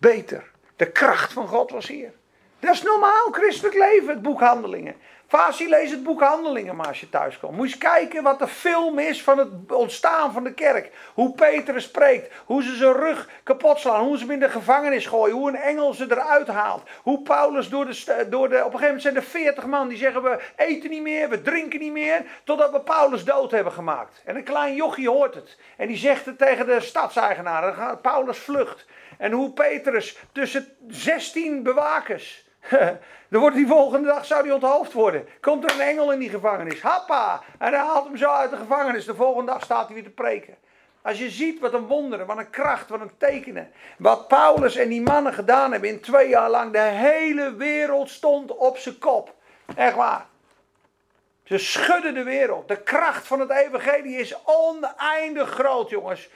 Beter. 0.00 0.50
De 0.76 0.90
kracht 0.90 1.32
van 1.32 1.48
God 1.48 1.70
was 1.70 1.86
hier. 1.86 2.12
Dat 2.58 2.74
is 2.74 2.82
normaal 2.82 3.30
christelijk 3.30 3.74
leven, 3.74 4.08
het 4.08 4.22
boek 4.22 4.40
Handelingen. 4.40 4.94
Fasi, 5.26 5.68
lees 5.68 5.90
het 5.90 6.02
boek 6.02 6.20
Handelingen 6.20 6.76
maar 6.76 6.86
als 6.86 7.00
je 7.00 7.08
thuis 7.08 7.38
komt. 7.38 7.56
Moet 7.56 7.68
je 7.68 7.74
eens 7.74 7.82
kijken 7.82 8.22
wat 8.22 8.38
de 8.38 8.48
film 8.48 8.98
is 8.98 9.22
van 9.22 9.38
het 9.38 9.72
ontstaan 9.72 10.32
van 10.32 10.44
de 10.44 10.54
kerk. 10.54 10.92
Hoe 11.14 11.32
Petrus 11.32 11.84
spreekt. 11.84 12.34
Hoe 12.44 12.62
ze 12.62 12.76
zijn 12.76 12.92
rug 12.92 13.28
kapot 13.42 13.78
slaan. 13.78 14.04
Hoe 14.04 14.16
ze 14.16 14.22
hem 14.22 14.32
in 14.32 14.40
de 14.40 14.48
gevangenis 14.48 15.06
gooien. 15.06 15.36
Hoe 15.36 15.48
een 15.48 15.56
engel 15.56 15.94
ze 15.94 16.06
eruit 16.10 16.48
haalt. 16.48 16.88
Hoe 17.02 17.22
Paulus 17.22 17.68
door 17.68 17.86
de, 17.86 18.26
door 18.30 18.48
de... 18.48 18.56
Op 18.56 18.60
een 18.60 18.64
gegeven 18.64 18.84
moment 18.84 19.02
zijn 19.02 19.16
er 19.16 19.22
veertig 19.22 19.66
man 19.66 19.88
die 19.88 19.98
zeggen 19.98 20.22
we 20.22 20.40
eten 20.56 20.90
niet 20.90 21.02
meer. 21.02 21.28
We 21.28 21.42
drinken 21.42 21.80
niet 21.80 21.92
meer. 21.92 22.24
Totdat 22.44 22.70
we 22.70 22.80
Paulus 22.80 23.24
dood 23.24 23.50
hebben 23.50 23.72
gemaakt. 23.72 24.22
En 24.24 24.36
een 24.36 24.44
klein 24.44 24.74
jochie 24.74 25.08
hoort 25.08 25.34
het. 25.34 25.58
En 25.76 25.86
die 25.86 25.96
zegt 25.96 26.26
het 26.26 26.38
tegen 26.38 26.66
de 26.66 26.80
stadseigenaar. 26.80 27.96
Paulus 27.96 28.38
vlucht. 28.38 28.86
En 29.20 29.32
hoe 29.32 29.52
Petrus 29.52 30.18
tussen 30.32 30.76
16 30.88 31.62
bewakers 31.62 32.48
dan 33.30 33.40
wordt 33.40 33.56
die 33.56 33.66
volgende 33.66 34.08
dag 34.08 34.24
zou 34.24 34.42
die 34.42 34.54
onthoofd 34.54 34.92
worden. 34.92 35.28
Komt 35.40 35.64
er 35.64 35.70
een 35.70 35.86
engel 35.86 36.12
in 36.12 36.18
die 36.18 36.28
gevangenis. 36.28 36.82
Happa! 36.82 37.42
En 37.58 37.72
hij 37.72 37.82
haalt 37.82 38.06
hem 38.06 38.16
zo 38.16 38.30
uit 38.30 38.50
de 38.50 38.56
gevangenis. 38.56 39.04
De 39.04 39.14
volgende 39.14 39.52
dag 39.52 39.62
staat 39.62 39.86
hij 39.86 39.94
weer 39.94 40.04
te 40.04 40.10
preken. 40.10 40.56
Als 41.02 41.18
je 41.18 41.30
ziet 41.30 41.60
wat 41.60 41.72
een 41.72 41.86
wonderen, 41.86 42.26
wat 42.26 42.38
een 42.38 42.50
kracht, 42.50 42.88
wat 42.88 43.00
een 43.00 43.16
tekenen. 43.18 43.72
Wat 43.98 44.28
Paulus 44.28 44.76
en 44.76 44.88
die 44.88 45.02
mannen 45.02 45.32
gedaan 45.32 45.72
hebben 45.72 45.90
in 45.90 46.00
twee 46.00 46.28
jaar 46.28 46.50
lang. 46.50 46.72
De 46.72 46.78
hele 46.78 47.54
wereld 47.54 48.10
stond 48.10 48.56
op 48.56 48.76
zijn 48.76 48.98
kop. 48.98 49.34
Echt 49.76 49.94
waar. 49.94 50.26
Ze 51.44 51.58
schudden 51.58 52.14
de 52.14 52.22
wereld. 52.22 52.68
De 52.68 52.82
kracht 52.82 53.26
van 53.26 53.40
het 53.40 53.50
evangelie 53.50 54.16
is 54.16 54.36
oneindig 54.44 55.50
groot, 55.50 55.90
jongens. 55.90 56.28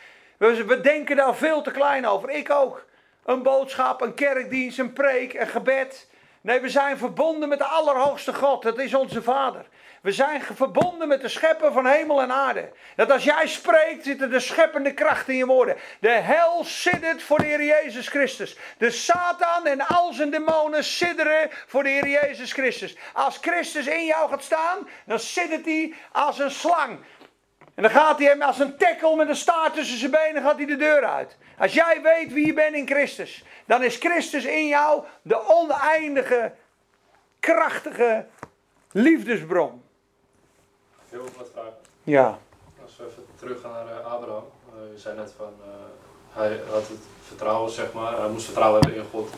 We, 0.44 0.64
we 0.64 0.80
denken 0.80 1.16
daar 1.16 1.36
veel 1.36 1.62
te 1.62 1.70
klein 1.70 2.06
over. 2.06 2.30
Ik 2.30 2.50
ook. 2.50 2.84
Een 3.24 3.42
boodschap, 3.42 4.00
een 4.00 4.14
kerkdienst, 4.14 4.78
een 4.78 4.92
preek, 4.92 5.34
een 5.34 5.46
gebed. 5.46 6.08
Nee, 6.40 6.60
we 6.60 6.68
zijn 6.68 6.98
verbonden 6.98 7.48
met 7.48 7.58
de 7.58 7.64
Allerhoogste 7.64 8.34
God. 8.34 8.62
Dat 8.62 8.78
is 8.78 8.94
onze 8.94 9.22
Vader. 9.22 9.66
We 10.02 10.12
zijn 10.12 10.42
verbonden 10.42 11.08
met 11.08 11.20
de 11.20 11.28
schepper 11.28 11.72
van 11.72 11.86
hemel 11.86 12.22
en 12.22 12.32
aarde. 12.32 12.72
Dat 12.96 13.10
als 13.10 13.24
jij 13.24 13.46
spreekt, 13.46 14.04
zit 14.04 14.20
er 14.20 14.30
de 14.30 14.40
scheppende 14.40 14.94
kracht 14.94 15.28
in 15.28 15.36
je 15.36 15.46
woorden. 15.46 15.76
De 16.00 16.10
hel 16.10 16.64
siddert 16.64 17.22
voor 17.22 17.38
de 17.38 17.44
Heer 17.44 17.64
Jezus 17.64 18.08
Christus. 18.08 18.56
De 18.78 18.90
Satan 18.90 19.66
en 19.66 19.86
al 19.86 20.12
zijn 20.12 20.30
demonen 20.30 20.84
sidderen 20.84 21.50
voor 21.66 21.82
de 21.82 21.88
Heer 21.88 22.08
Jezus 22.08 22.52
Christus. 22.52 22.96
Als 23.12 23.38
Christus 23.40 23.86
in 23.86 24.04
jou 24.04 24.30
gaat 24.30 24.42
staan, 24.42 24.88
dan 25.06 25.18
siddert 25.18 25.64
hij 25.64 25.94
als 26.12 26.38
een 26.38 26.50
slang. 26.50 26.98
En 27.74 27.82
dan 27.82 27.90
gaat 27.90 28.18
hij 28.18 28.28
hem 28.28 28.42
als 28.42 28.58
een 28.58 28.76
tekkel 28.76 29.16
met 29.16 29.28
een 29.28 29.36
staart 29.36 29.74
tussen 29.74 29.98
zijn 29.98 30.10
benen 30.10 30.42
gaat 30.42 30.56
hij 30.56 30.66
de 30.66 30.76
deur 30.76 31.04
uit. 31.04 31.36
Als 31.58 31.74
jij 31.74 32.02
weet 32.02 32.32
wie 32.32 32.46
je 32.46 32.52
bent 32.52 32.74
in 32.74 32.86
Christus, 32.86 33.44
dan 33.64 33.82
is 33.82 33.96
Christus 33.96 34.44
in 34.44 34.66
jou 34.66 35.04
de 35.22 35.48
oneindige, 35.48 36.52
krachtige 37.40 38.26
liefdesbron. 38.92 39.82
Heel 41.08 41.28
wat 41.36 41.48
vragen. 41.52 41.74
Ja. 42.02 42.38
Als 42.82 42.96
we 42.96 43.06
even 43.06 43.26
teruggaan 43.38 43.72
naar 43.72 44.00
uh, 44.00 44.12
Abraham. 44.12 44.44
Uh, 44.74 44.92
je 44.92 44.98
zei 44.98 45.16
net 45.16 45.32
van, 45.36 45.52
uh, 45.60 45.66
hij 46.30 46.60
had 46.70 46.88
het 46.88 47.02
vertrouwen, 47.26 47.70
zeg 47.70 47.92
maar. 47.92 48.18
Hij 48.18 48.28
moest 48.28 48.44
vertrouwen 48.44 48.80
hebben 48.80 49.02
in 49.02 49.10
God. 49.10 49.30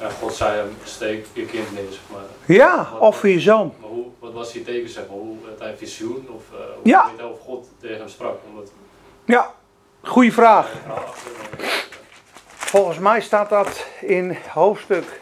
En 0.00 0.10
God 0.10 0.34
zei 0.34 0.56
hem, 0.56 0.76
steek 0.84 1.26
je 1.32 1.46
kind 1.46 1.72
neer, 1.72 1.90
zeg 1.90 2.00
maar. 2.12 2.56
Ja, 2.56 2.88
of 2.98 3.18
voor 3.18 3.28
je 3.28 3.40
zoon. 3.40 3.74
Maar 3.80 3.90
hoe, 3.90 4.06
wat 4.18 4.32
was 4.32 4.52
die 4.52 4.62
teken, 4.62 4.88
zeg 4.88 5.06
maar? 5.06 5.16
Hoe, 5.16 5.36
had 5.48 5.58
hij 5.58 5.76
visioen? 5.76 6.28
Of 6.34 6.42
hoe 6.50 6.80
ja. 6.82 7.10
weet 7.16 7.26
of 7.26 7.40
God 7.40 7.68
tegen 7.80 7.98
hem 7.98 8.08
sprak? 8.08 8.38
Omdat, 8.48 8.72
ja, 9.24 9.54
goede 10.02 10.32
vraag. 10.32 10.72
Volgens 12.46 12.98
mij 12.98 13.20
staat 13.20 13.48
dat 13.48 13.86
in 14.00 14.36
hoofdstuk 14.52 15.20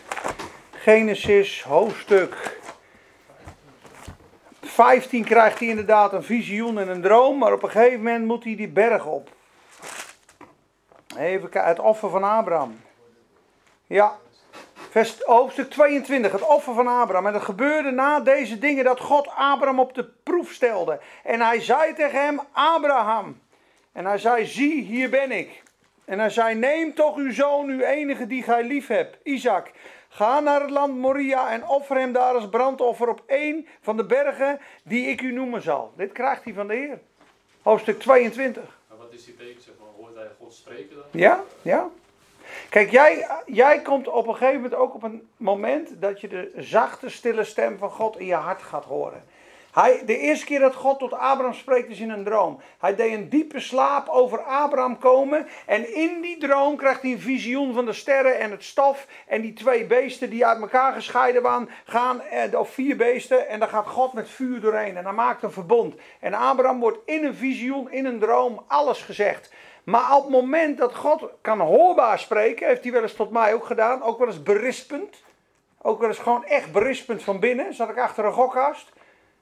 Genesis, 0.71 1.63
hoofdstuk 1.63 2.59
15 4.63 5.25
krijgt 5.25 5.59
hij 5.59 5.69
inderdaad 5.69 6.13
een 6.13 6.23
visioen 6.23 6.79
en 6.79 6.89
een 6.89 7.03
droom, 7.03 7.39
maar 7.39 7.53
op 7.53 7.63
een 7.63 7.71
gegeven 7.71 8.03
moment 8.03 8.27
moet 8.27 8.45
hij 8.45 8.57
die 8.57 8.69
berg 8.69 9.05
op. 9.05 9.29
Even 11.17 11.49
kijken, 11.49 11.71
het 11.71 11.79
offer 11.79 12.11
van 12.11 12.25
Abraham. 12.25 12.81
Ja, 13.87 14.19
vers, 14.91 15.23
hoofdstuk 15.23 15.71
22, 15.71 16.33
het 16.33 16.47
offer 16.47 16.75
van 16.75 16.87
Abraham. 16.87 17.27
En 17.27 17.35
het 17.35 17.43
gebeurde 17.43 17.91
na 17.91 18.21
deze 18.21 18.59
dingen 18.59 18.85
dat 18.85 19.01
God 19.01 19.29
Abraham 19.29 19.81
op 19.81 19.95
de 19.95 20.05
proef 20.23 20.53
stelde. 20.53 21.01
En 21.25 21.41
hij 21.41 21.61
zei 21.61 21.95
tegen 21.95 22.21
hem, 22.21 22.41
Abraham. 22.53 23.41
En 23.93 24.07
hij 24.07 24.19
zei, 24.19 24.47
zie, 24.47 24.83
hier 24.83 25.11
ben 25.11 25.31
ik. 25.31 25.63
En 26.05 26.19
hij 26.19 26.31
zei, 26.31 26.55
neem 26.55 26.95
toch 26.95 27.17
uw 27.17 27.33
zoon, 27.33 27.69
uw 27.69 27.81
enige 27.81 28.27
die 28.27 28.43
gij 28.43 28.65
lief 28.65 28.87
hebt, 28.87 29.17
Isaac. 29.23 29.71
Ga 30.09 30.41
naar 30.41 30.61
het 30.61 30.71
land 30.71 30.99
Moria 30.99 31.51
en 31.51 31.67
offer 31.67 31.97
hem 31.97 32.13
daar 32.13 32.35
als 32.35 32.49
brandoffer 32.49 33.09
op 33.09 33.23
één 33.27 33.67
van 33.81 33.97
de 33.97 34.05
bergen 34.05 34.61
die 34.83 35.07
ik 35.07 35.21
u 35.21 35.33
noemen 35.33 35.63
zal. 35.63 35.93
Dit 35.97 36.13
krijgt 36.13 36.45
hij 36.45 36.53
van 36.53 36.67
de 36.67 36.75
Heer. 36.75 36.99
Hoofdstuk 37.63 38.01
22. 38.01 38.63
Maar 38.89 38.99
wat 38.99 39.13
is 39.13 39.25
die 39.25 39.37
teken, 39.37 39.63
zeg 39.63 39.75
maar? 39.81 39.89
Hoort 39.97 40.15
hij 40.15 40.27
God 40.39 40.55
spreken 40.55 40.97
dan? 40.97 41.05
Ja, 41.11 41.45
ja. 41.63 41.89
Kijk, 42.69 42.91
jij, 42.91 43.27
jij 43.47 43.83
komt 43.83 44.09
op 44.09 44.27
een 44.27 44.37
gegeven 44.37 44.61
moment 44.61 44.75
ook 44.75 44.95
op 44.95 45.03
een 45.03 45.29
moment 45.37 46.01
dat 46.01 46.21
je 46.21 46.29
de 46.29 46.53
zachte, 46.57 47.09
stille 47.09 47.45
stem 47.45 47.79
van 47.79 47.91
God 47.91 48.19
in 48.19 48.27
je 48.27 48.35
hart 48.35 48.63
gaat 48.63 48.85
horen. 48.85 49.23
Hij, 49.73 50.03
de 50.07 50.19
eerste 50.19 50.47
keer 50.47 50.61
dat 50.61 50.75
God 50.75 50.99
tot 50.99 51.13
Abraham 51.13 51.55
spreekt 51.55 51.91
is 51.91 52.01
in 52.01 52.11
een 52.11 52.25
droom. 52.25 52.61
Hij 52.79 52.95
deed 52.95 53.13
een 53.13 53.29
diepe 53.29 53.61
slaap 53.61 54.09
over 54.09 54.41
Abraham 54.41 54.99
komen. 54.99 55.47
En 55.67 55.95
in 55.95 56.21
die 56.21 56.39
droom 56.39 56.77
krijgt 56.77 57.03
hij 57.03 57.11
een 57.11 57.21
visioen 57.21 57.75
van 57.75 57.85
de 57.85 57.93
sterren 57.93 58.39
en 58.39 58.51
het 58.51 58.65
stof. 58.65 59.07
En 59.27 59.41
die 59.41 59.53
twee 59.53 59.87
beesten 59.87 60.31
die 60.31 60.47
uit 60.47 60.61
elkaar 60.61 60.93
gescheiden 60.93 61.43
waren, 61.43 61.69
gaan, 61.85 62.21
eh, 62.21 62.61
of 62.61 62.71
vier 62.71 62.97
beesten. 62.97 63.49
En 63.49 63.59
daar 63.59 63.69
gaat 63.69 63.87
God 63.87 64.13
met 64.13 64.29
vuur 64.29 64.61
doorheen. 64.61 64.97
En 64.97 65.05
hij 65.05 65.13
maakt 65.13 65.43
een 65.43 65.53
verbond. 65.53 65.95
En 66.21 66.35
Abraham 66.35 66.81
wordt 66.81 66.99
in 67.05 67.25
een 67.25 67.35
visioen, 67.35 67.91
in 67.91 68.05
een 68.05 68.19
droom, 68.19 68.65
alles 68.67 69.03
gezegd. 69.03 69.51
Maar 69.89 70.17
op 70.17 70.23
het 70.23 70.33
moment 70.33 70.79
dat 70.79 70.95
God 70.95 71.29
kan 71.41 71.61
hoorbaar 71.61 72.19
spreken, 72.19 72.67
heeft 72.67 72.83
hij 72.83 72.93
wel 72.93 73.03
eens 73.03 73.15
tot 73.15 73.31
mij 73.31 73.55
ook 73.55 73.65
gedaan. 73.65 74.03
Ook 74.03 74.19
wel 74.19 74.27
eens 74.27 74.43
berispend. 74.43 75.23
Ook 75.83 76.01
wel 76.01 76.09
eens 76.09 76.19
gewoon 76.19 76.45
echt 76.45 76.73
berispend 76.73 77.23
van 77.23 77.41
binnen. 77.41 77.75
Zat 77.75 77.89
ik 77.89 77.99
achter 77.99 78.25
een 78.25 78.33
gokkast 78.33 78.93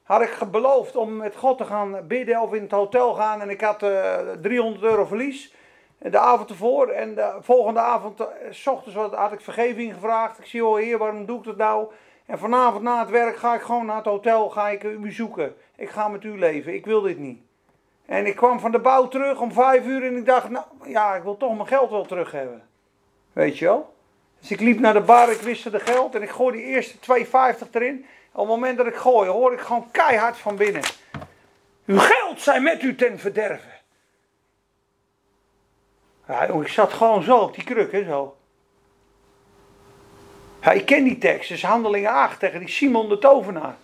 had 0.07 0.21
ik 0.21 0.51
beloofd 0.51 0.95
om 0.95 1.17
met 1.17 1.35
God 1.35 1.57
te 1.57 1.65
gaan 1.65 2.07
bidden 2.07 2.41
of 2.41 2.53
in 2.53 2.61
het 2.61 2.71
hotel 2.71 3.13
gaan. 3.13 3.41
En 3.41 3.49
ik 3.49 3.61
had 3.61 3.83
uh, 3.83 4.17
300 4.41 4.83
euro 4.83 5.05
verlies 5.05 5.53
de 5.97 6.17
avond 6.17 6.49
ervoor. 6.49 6.87
En 6.87 7.15
de 7.15 7.37
volgende 7.39 7.79
avond, 7.79 8.21
uh, 8.21 8.27
s 8.49 8.67
ochtends 8.67 8.97
had 9.15 9.31
ik 9.31 9.41
vergeving 9.41 9.93
gevraagd. 9.93 10.39
Ik 10.39 10.45
zie, 10.45 10.65
oh 10.65 10.77
heer, 10.77 10.97
waarom 10.97 11.25
doe 11.25 11.37
ik 11.37 11.43
dat 11.43 11.57
nou? 11.57 11.87
En 12.25 12.39
vanavond 12.39 12.83
na 12.83 12.99
het 12.99 13.09
werk 13.09 13.37
ga 13.37 13.55
ik 13.55 13.61
gewoon 13.61 13.85
naar 13.85 13.95
het 13.95 14.05
hotel, 14.05 14.49
ga 14.49 14.69
ik 14.69 14.83
u 14.83 15.11
zoeken. 15.11 15.55
Ik 15.75 15.89
ga 15.89 16.07
met 16.07 16.23
u 16.23 16.39
leven, 16.39 16.73
ik 16.73 16.85
wil 16.85 17.01
dit 17.01 17.17
niet. 17.17 17.46
En 18.07 18.25
ik 18.25 18.35
kwam 18.35 18.59
van 18.59 18.71
de 18.71 18.79
bouw 18.79 19.07
terug 19.07 19.39
om 19.39 19.51
vijf 19.51 19.85
uur 19.85 20.03
en 20.03 20.17
ik 20.17 20.25
dacht, 20.25 20.49
nou 20.49 20.65
ja, 20.85 21.15
ik 21.15 21.23
wil 21.23 21.37
toch 21.37 21.55
mijn 21.55 21.67
geld 21.67 21.89
wel 21.89 22.05
terug 22.05 22.31
hebben. 22.31 22.67
Weet 23.33 23.57
je 23.57 23.65
wel? 23.65 23.95
Dus 24.39 24.51
ik 24.51 24.59
liep 24.59 24.79
naar 24.79 24.93
de 24.93 25.01
bar, 25.01 25.31
ik 25.31 25.39
wisselde 25.41 25.79
geld 25.79 26.15
en 26.15 26.21
ik 26.21 26.29
gooi 26.29 26.57
die 26.57 26.65
eerste 26.65 26.97
2,50 26.97 27.69
erin. 27.71 28.05
Op 28.31 28.39
het 28.39 28.47
moment 28.47 28.77
dat 28.77 28.87
ik 28.87 28.95
gooi, 28.95 29.29
hoor 29.29 29.53
ik 29.53 29.59
gewoon 29.59 29.91
keihard 29.91 30.37
van 30.37 30.55
binnen. 30.55 30.81
Uw 31.85 31.99
geld 31.99 32.41
zijn 32.41 32.63
met 32.63 32.81
u 32.81 32.95
ten 32.95 33.19
verderven. 33.19 33.71
Ja, 36.27 36.43
ik 36.43 36.67
zat 36.67 36.93
gewoon 36.93 37.23
zo 37.23 37.37
op 37.37 37.55
die 37.55 37.63
kruk, 37.63 37.91
hè, 37.91 38.03
zo. 38.03 38.37
Ja, 40.61 40.71
ik 40.71 40.85
ken 40.85 41.03
die 41.03 41.17
tekst, 41.17 41.49
dus 41.49 41.63
Handelingen 41.63 42.11
8 42.11 42.39
tegen 42.39 42.59
die 42.59 42.69
Simon 42.69 43.09
de 43.09 43.17
tovenaar. 43.17 43.75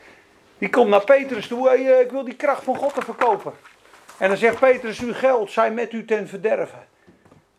Die 0.57 0.69
komt 0.69 0.89
naar 0.89 1.03
Petrus 1.03 1.47
toe, 1.47 1.69
eh, 1.69 1.99
ik 1.99 2.11
wil 2.11 2.23
die 2.23 2.35
kracht 2.35 2.63
van 2.63 2.75
God 2.75 2.93
te 2.93 3.01
verkopen. 3.01 3.53
En 4.17 4.27
dan 4.27 4.37
zegt 4.37 4.59
Petrus, 4.59 4.99
uw 4.99 5.13
geld 5.13 5.51
zijn 5.51 5.73
met 5.73 5.93
u 5.93 6.05
ten 6.05 6.27
verderven. 6.27 6.87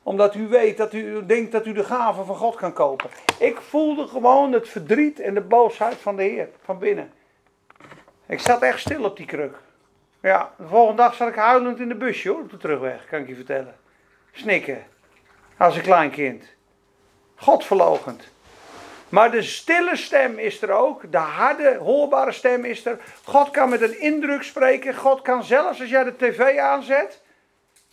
Omdat 0.02 0.34
u 0.34 0.48
weet 0.48 0.76
dat 0.76 0.92
u 0.92 1.26
denkt 1.26 1.52
dat 1.52 1.66
u 1.66 1.72
de 1.72 1.84
gave 1.84 2.24
van 2.24 2.36
God 2.36 2.54
kan 2.54 2.72
kopen. 2.72 3.10
Ik 3.38 3.60
voelde 3.60 4.06
gewoon 4.06 4.52
het 4.52 4.68
verdriet 4.68 5.20
en 5.20 5.34
de 5.34 5.40
boosheid 5.40 5.96
van 5.96 6.16
de 6.16 6.22
Heer, 6.22 6.48
van 6.64 6.78
binnen. 6.78 7.12
Ik 8.26 8.40
zat 8.40 8.62
echt 8.62 8.80
stil 8.80 9.04
op 9.04 9.16
die 9.16 9.26
kruk. 9.26 9.56
Ja, 10.20 10.52
de 10.56 10.66
volgende 10.66 11.02
dag 11.02 11.14
zat 11.14 11.28
ik 11.28 11.34
huilend 11.34 11.80
in 11.80 11.88
de 11.88 11.94
busje 11.94 12.28
hoor, 12.28 12.40
op 12.40 12.50
de 12.50 12.56
terugweg, 12.56 13.06
kan 13.06 13.20
ik 13.20 13.28
je 13.28 13.34
vertellen. 13.34 13.76
Snikken, 14.32 14.84
als 15.56 15.76
een 15.76 15.82
klein 15.82 16.10
kind. 16.10 16.44
Godverlogend. 17.34 18.32
Maar 19.08 19.30
de 19.30 19.42
stille 19.42 19.96
stem 19.96 20.38
is 20.38 20.62
er 20.62 20.72
ook. 20.72 21.12
De 21.12 21.16
harde, 21.16 21.76
hoorbare 21.76 22.32
stem 22.32 22.64
is 22.64 22.86
er. 22.86 22.98
God 23.24 23.50
kan 23.50 23.68
met 23.68 23.80
een 23.80 24.00
indruk 24.00 24.42
spreken. 24.42 24.94
God 24.94 25.22
kan 25.22 25.44
zelfs 25.44 25.80
als 25.80 25.90
jij 25.90 26.04
de 26.04 26.16
tv 26.16 26.58
aanzet. 26.58 27.22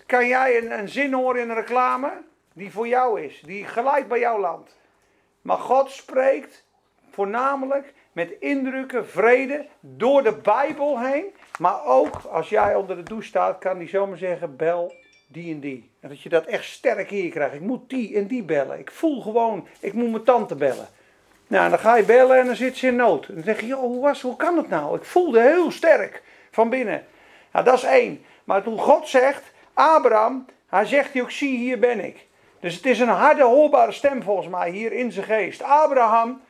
Kan 0.06 0.28
jij 0.28 0.58
een, 0.58 0.80
een 0.80 0.90
zin 0.90 1.14
horen 1.14 1.42
in 1.42 1.50
een 1.50 1.56
reclame. 1.56 2.12
Die 2.54 2.72
voor 2.72 2.88
jou 2.88 3.22
is. 3.22 3.42
Die 3.46 3.66
gelijk 3.66 4.08
bij 4.08 4.20
jouw 4.20 4.40
land. 4.40 4.76
Maar 5.42 5.58
God 5.58 5.92
spreekt 5.92 6.66
voornamelijk 7.12 7.94
met 8.12 8.32
indrukken, 8.40 9.08
vrede. 9.08 9.68
Door 9.80 10.24
de 10.24 10.34
Bijbel 10.34 11.00
heen. 11.00 11.26
Maar 11.60 11.86
ook 11.86 12.22
als 12.32 12.50
jij 12.50 12.76
onder 12.76 12.96
de 12.96 13.04
douche 13.04 13.28
staat. 13.28 13.60
Kan 13.60 13.78
hij 13.78 13.88
zomaar 13.88 14.18
zeggen. 14.18 14.56
Bel 14.56 14.94
die 15.28 15.54
en 15.54 15.60
die. 15.60 15.92
En 16.00 16.10
dat 16.10 16.22
je 16.22 16.30
dat 16.30 16.46
echt 16.46 16.66
sterk 16.66 17.10
hier 17.10 17.30
krijgt. 17.30 17.56
Ik 17.56 17.62
moet 17.62 17.90
die 17.90 18.16
en 18.16 18.28
die 18.28 18.44
bellen. 18.44 18.80
Ik 18.80 18.92
voel 18.92 19.22
gewoon. 19.22 19.68
Ik 19.80 19.94
moet 19.94 20.12
mijn 20.12 20.24
tante 20.24 20.56
bellen. 20.56 20.88
Nou, 21.52 21.70
dan 21.70 21.80
ga 21.80 21.96
je 21.96 22.04
bellen 22.04 22.40
en 22.40 22.46
dan 22.46 22.56
zit 22.56 22.78
ze 22.78 22.88
in 22.88 22.96
nood. 22.96 23.28
Dan 23.28 23.44
zeg 23.44 23.60
je, 23.60 23.66
joh, 23.66 23.80
hoe, 23.80 24.02
was, 24.02 24.22
hoe 24.22 24.36
kan 24.36 24.58
het 24.58 24.70
nou? 24.70 24.96
Ik 24.96 25.04
voelde 25.06 25.42
heel 25.42 25.72
sterk 25.72 26.24
van 26.52 26.70
binnen. 26.70 27.06
Nou, 27.52 27.66
dat 27.66 27.74
is 27.74 27.84
één. 27.84 28.26
Maar 28.44 28.64
toen 28.64 28.80
God 28.80 29.08
zegt, 29.08 29.44
Abraham, 29.74 30.46
hij 30.68 30.86
zegt 30.86 31.14
hij 31.14 31.22
ook, 31.22 31.32
zie 31.32 31.58
hier 31.58 31.80
ben 31.80 32.06
ik. 32.06 32.28
Dus 32.60 32.76
het 32.76 32.86
is 32.86 33.00
een 33.00 33.08
harde, 33.08 33.44
hoorbare 33.44 33.92
stem 33.92 34.24
volgens 34.24 34.48
mij 34.48 34.70
hier 34.70 34.92
in 34.92 35.12
zijn 35.12 35.26
geest. 35.26 35.62
Abraham, 35.64 36.42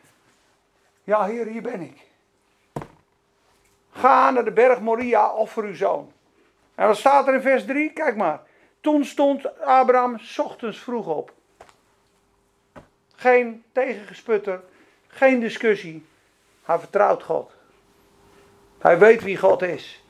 ja 1.04 1.26
heer, 1.26 1.46
hier 1.46 1.62
ben 1.62 1.82
ik. 1.82 1.98
Ga 3.92 4.32
naar 4.32 4.46
de 4.46 4.52
berg 4.52 4.80
Moria, 4.80 5.34
offer 5.34 5.64
uw 5.64 5.76
zoon. 5.76 6.12
En 6.76 6.88
wat 6.88 6.98
staat 6.98 7.28
er 7.28 7.34
in 7.34 7.42
vers 7.42 7.66
3? 7.66 7.92
Kijk 7.94 8.16
maar. 8.16 8.42
Toen 8.82 9.06
stond 9.06 9.62
Abraham 9.62 10.20
ochtends 10.38 10.80
vroeg 10.80 11.08
op. 11.08 11.34
Geen 13.16 13.64
tegengesputter, 13.72 14.62
geen 15.12 15.40
discussie. 15.40 16.06
Hij 16.64 16.80
vertrouwt 16.80 17.24
God. 17.24 17.52
Hij 18.80 19.00
weet 19.00 19.22
wie 19.22 19.38
God 19.38 19.62
is. 19.62 20.04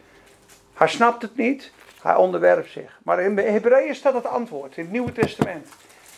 Hij 0.74 0.88
snapt 0.88 1.22
het 1.22 1.36
niet. 1.36 1.72
Hij 2.02 2.16
onderwerpt 2.16 2.72
zich. 2.72 3.00
Maar 3.04 3.20
in 3.20 3.38
Hebreeën 3.38 3.96
staat 3.96 4.14
het 4.14 4.26
antwoord 4.26 4.78
in 4.78 4.84
het 4.84 4.92
Nieuwe 4.92 5.12
Testament. 5.12 5.68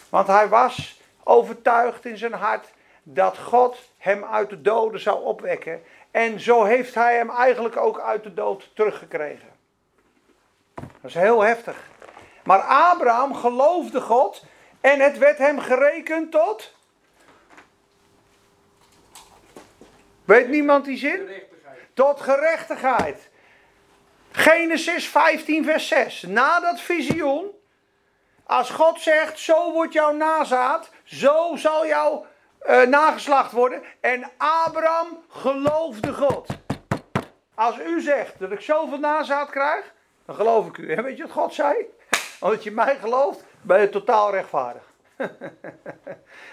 Want 0.09 0.27
hij 0.27 0.47
was 0.47 1.01
overtuigd 1.23 2.05
in 2.05 2.17
zijn 2.17 2.33
hart 2.33 2.67
dat 3.03 3.37
God 3.37 3.77
hem 3.97 4.25
uit 4.25 4.49
de 4.49 4.61
doden 4.61 4.99
zou 4.99 5.23
opwekken. 5.23 5.81
En 6.11 6.39
zo 6.39 6.63
heeft 6.63 6.95
hij 6.95 7.15
hem 7.15 7.29
eigenlijk 7.29 7.77
ook 7.77 7.99
uit 7.99 8.23
de 8.23 8.33
dood 8.33 8.69
teruggekregen. 8.73 9.49
Dat 10.73 10.85
is 11.01 11.13
heel 11.13 11.41
heftig. 11.41 11.77
Maar 12.43 12.59
Abraham 12.59 13.35
geloofde 13.35 14.01
God 14.01 14.43
en 14.81 14.99
het 14.99 15.17
werd 15.17 15.37
hem 15.37 15.59
gerekend 15.59 16.31
tot 16.31 16.73
Weet 20.25 20.47
niemand 20.47 20.85
die 20.85 20.97
zin? 20.97 21.11
Gerechtigheid. 21.11 21.79
Tot 21.93 22.21
gerechtigheid. 22.21 23.29
Genesis 24.31 25.07
15, 25.07 25.63
vers 25.63 25.87
6. 25.87 26.21
Na 26.21 26.59
dat 26.59 26.79
visioen, 26.79 27.51
als 28.43 28.69
God 28.69 29.01
zegt: 29.01 29.39
Zo 29.39 29.71
wordt 29.71 29.93
jouw 29.93 30.11
nazaad, 30.11 30.89
zo 31.03 31.55
zal 31.55 31.87
jouw 31.87 32.25
eh, 32.59 32.81
nageslacht 32.81 33.51
worden. 33.51 33.83
En 33.99 34.31
Abraham 34.37 35.23
geloofde 35.29 36.13
God. 36.13 36.47
Als 37.55 37.79
u 37.79 38.01
zegt 38.01 38.39
dat 38.39 38.51
ik 38.51 38.61
zoveel 38.61 38.97
nazaad 38.97 39.49
krijg, 39.49 39.93
dan 40.25 40.35
geloof 40.35 40.67
ik 40.67 40.77
u. 40.77 40.93
En 40.93 41.03
weet 41.03 41.17
je 41.17 41.23
wat 41.23 41.31
God 41.31 41.53
zei? 41.53 41.75
Omdat 42.39 42.63
je 42.63 42.71
mij 42.71 42.95
gelooft, 42.95 43.43
ben 43.61 43.81
je 43.81 43.89
totaal 43.89 44.31
rechtvaardig. 44.31 44.91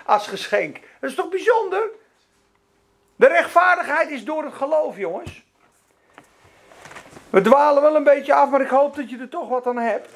Als 0.06 0.26
geschenk. 0.26 0.78
Dat 1.00 1.10
is 1.10 1.16
toch 1.16 1.28
bijzonder? 1.28 1.90
De 3.20 3.26
rechtvaardigheid 3.26 4.10
is 4.10 4.24
door 4.24 4.44
het 4.44 4.54
geloof, 4.54 4.96
jongens. 4.96 5.44
We 7.30 7.40
dwalen 7.40 7.82
wel 7.82 7.96
een 7.96 8.04
beetje 8.04 8.34
af, 8.34 8.50
maar 8.50 8.60
ik 8.60 8.68
hoop 8.68 8.96
dat 8.96 9.10
je 9.10 9.18
er 9.18 9.28
toch 9.28 9.48
wat 9.48 9.66
aan 9.66 9.76
hebt. 9.76 10.08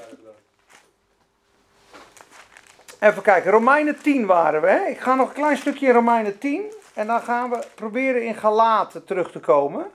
Even 3.01 3.23
kijken, 3.23 3.51
Romeinen 3.51 3.99
10 3.99 4.27
waren 4.27 4.61
we. 4.61 4.69
Hè? 4.69 4.85
Ik 4.85 4.99
ga 4.99 5.15
nog 5.15 5.29
een 5.29 5.35
klein 5.35 5.57
stukje 5.57 5.87
in 5.87 5.93
Romeinen 5.93 6.39
10. 6.39 6.73
En 6.95 7.07
dan 7.07 7.21
gaan 7.21 7.51
we 7.51 7.67
proberen 7.75 8.25
in 8.25 8.35
Galaten 8.35 9.05
terug 9.05 9.31
te 9.31 9.41
komen. 9.41 9.91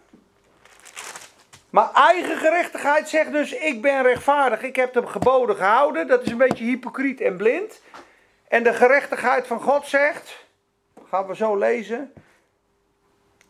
Maar 1.70 1.92
eigen 1.94 2.38
gerechtigheid 2.38 3.10
zegt 3.10 3.32
dus: 3.32 3.54
Ik 3.54 3.82
ben 3.82 4.02
rechtvaardig. 4.02 4.62
Ik 4.62 4.76
heb 4.76 4.94
de 4.94 5.08
geboden 5.08 5.56
gehouden. 5.56 6.08
Dat 6.08 6.22
is 6.22 6.32
een 6.32 6.38
beetje 6.38 6.64
hypocriet 6.64 7.22
en 7.22 7.38
blind. 7.38 7.82
En 8.48 8.64
de 8.64 8.74
gerechtigheid 8.74 9.48
van 9.48 9.62
God 9.62 9.88
zegt. 9.88 10.46
Gaan 11.10 11.28
we 11.28 11.36
zo 11.36 11.58
lezen. 11.58 12.14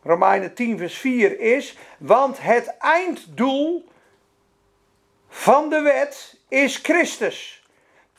Romeinen 0.03 0.53
10, 0.53 0.77
vers 0.77 0.97
4 0.97 1.39
is. 1.39 1.77
Want 1.97 2.41
het 2.41 2.77
einddoel 2.77 3.87
van 5.27 5.69
de 5.69 5.81
wet 5.81 6.39
is 6.47 6.77
Christus. 6.77 7.63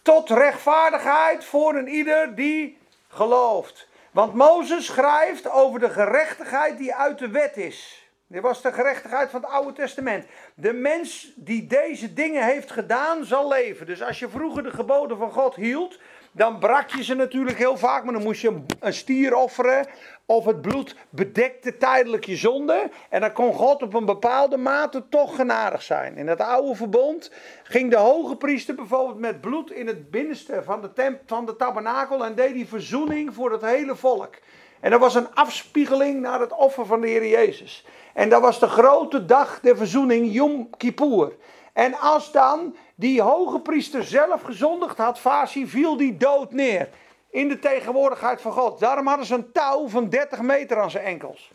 Tot 0.02 0.30
rechtvaardigheid 0.30 1.44
voor 1.44 1.74
een 1.74 1.88
ieder 1.88 2.34
die 2.34 2.78
gelooft. 3.08 3.88
Want 4.10 4.34
Mozes 4.34 4.84
schrijft 4.84 5.50
over 5.50 5.80
de 5.80 5.90
gerechtigheid 5.90 6.78
die 6.78 6.94
uit 6.94 7.18
de 7.18 7.28
wet 7.28 7.56
is. 7.56 8.08
Dit 8.26 8.42
was 8.42 8.62
de 8.62 8.72
gerechtigheid 8.72 9.30
van 9.30 9.40
het 9.40 9.50
Oude 9.50 9.72
Testament. 9.72 10.24
De 10.54 10.72
mens 10.72 11.32
die 11.36 11.66
deze 11.66 12.12
dingen 12.12 12.44
heeft 12.44 12.70
gedaan, 12.70 13.24
zal 13.24 13.48
leven. 13.48 13.86
Dus 13.86 14.02
als 14.02 14.18
je 14.18 14.28
vroeger 14.28 14.62
de 14.62 14.70
geboden 14.70 15.16
van 15.16 15.30
God 15.30 15.54
hield, 15.54 15.98
dan 16.32 16.58
brak 16.58 16.90
je 16.90 17.04
ze 17.04 17.14
natuurlijk 17.14 17.58
heel 17.58 17.76
vaak, 17.76 18.04
maar 18.04 18.12
dan 18.12 18.22
moest 18.22 18.40
je 18.40 18.62
een 18.80 18.92
stier 18.92 19.34
offeren. 19.34 19.86
Of 20.30 20.44
het 20.44 20.62
bloed 20.62 20.96
bedekte 21.08 21.76
tijdelijk 21.76 22.24
je 22.24 22.36
zonde. 22.36 22.90
En 23.08 23.20
dan 23.20 23.32
kon 23.32 23.54
God 23.54 23.82
op 23.82 23.94
een 23.94 24.04
bepaalde 24.04 24.56
mate 24.56 25.08
toch 25.08 25.34
genadig 25.34 25.82
zijn. 25.82 26.16
In 26.16 26.28
het 26.28 26.40
oude 26.40 26.74
verbond 26.74 27.30
ging 27.62 27.90
de 27.90 27.96
hoge 27.96 28.36
priester 28.36 28.74
bijvoorbeeld 28.74 29.18
met 29.18 29.40
bloed 29.40 29.70
in 29.70 29.86
het 29.86 30.10
binnenste 30.10 30.62
van 30.64 30.80
de, 30.80 31.18
van 31.26 31.46
de 31.46 31.56
tabernakel. 31.56 32.24
En 32.24 32.34
deed 32.34 32.54
die 32.54 32.68
verzoening 32.68 33.34
voor 33.34 33.52
het 33.52 33.60
hele 33.60 33.96
volk. 33.96 34.34
En 34.80 34.90
dat 34.90 35.00
was 35.00 35.14
een 35.14 35.34
afspiegeling 35.34 36.20
naar 36.20 36.40
het 36.40 36.52
offer 36.52 36.86
van 36.86 37.00
de 37.00 37.08
Heer 37.08 37.26
Jezus. 37.26 37.84
En 38.14 38.28
dat 38.28 38.40
was 38.40 38.60
de 38.60 38.68
grote 38.68 39.24
dag 39.24 39.60
der 39.60 39.76
verzoening, 39.76 40.32
Yom 40.32 40.70
Kippur. 40.76 41.32
En 41.72 41.94
als 41.94 42.32
dan 42.32 42.76
die 42.94 43.22
hoge 43.22 43.60
priester 43.60 44.04
zelf 44.04 44.42
gezondigd 44.42 44.98
had, 44.98 45.20
viel 45.66 45.96
die 45.96 46.16
dood 46.16 46.52
neer. 46.52 46.88
In 47.30 47.48
de 47.48 47.58
tegenwoordigheid 47.58 48.40
van 48.40 48.52
God. 48.52 48.80
Daarom 48.80 49.06
hadden 49.06 49.26
ze 49.26 49.34
een 49.34 49.52
touw 49.52 49.88
van 49.88 50.08
30 50.08 50.40
meter 50.40 50.80
aan 50.80 50.90
zijn 50.90 51.04
enkels. 51.04 51.50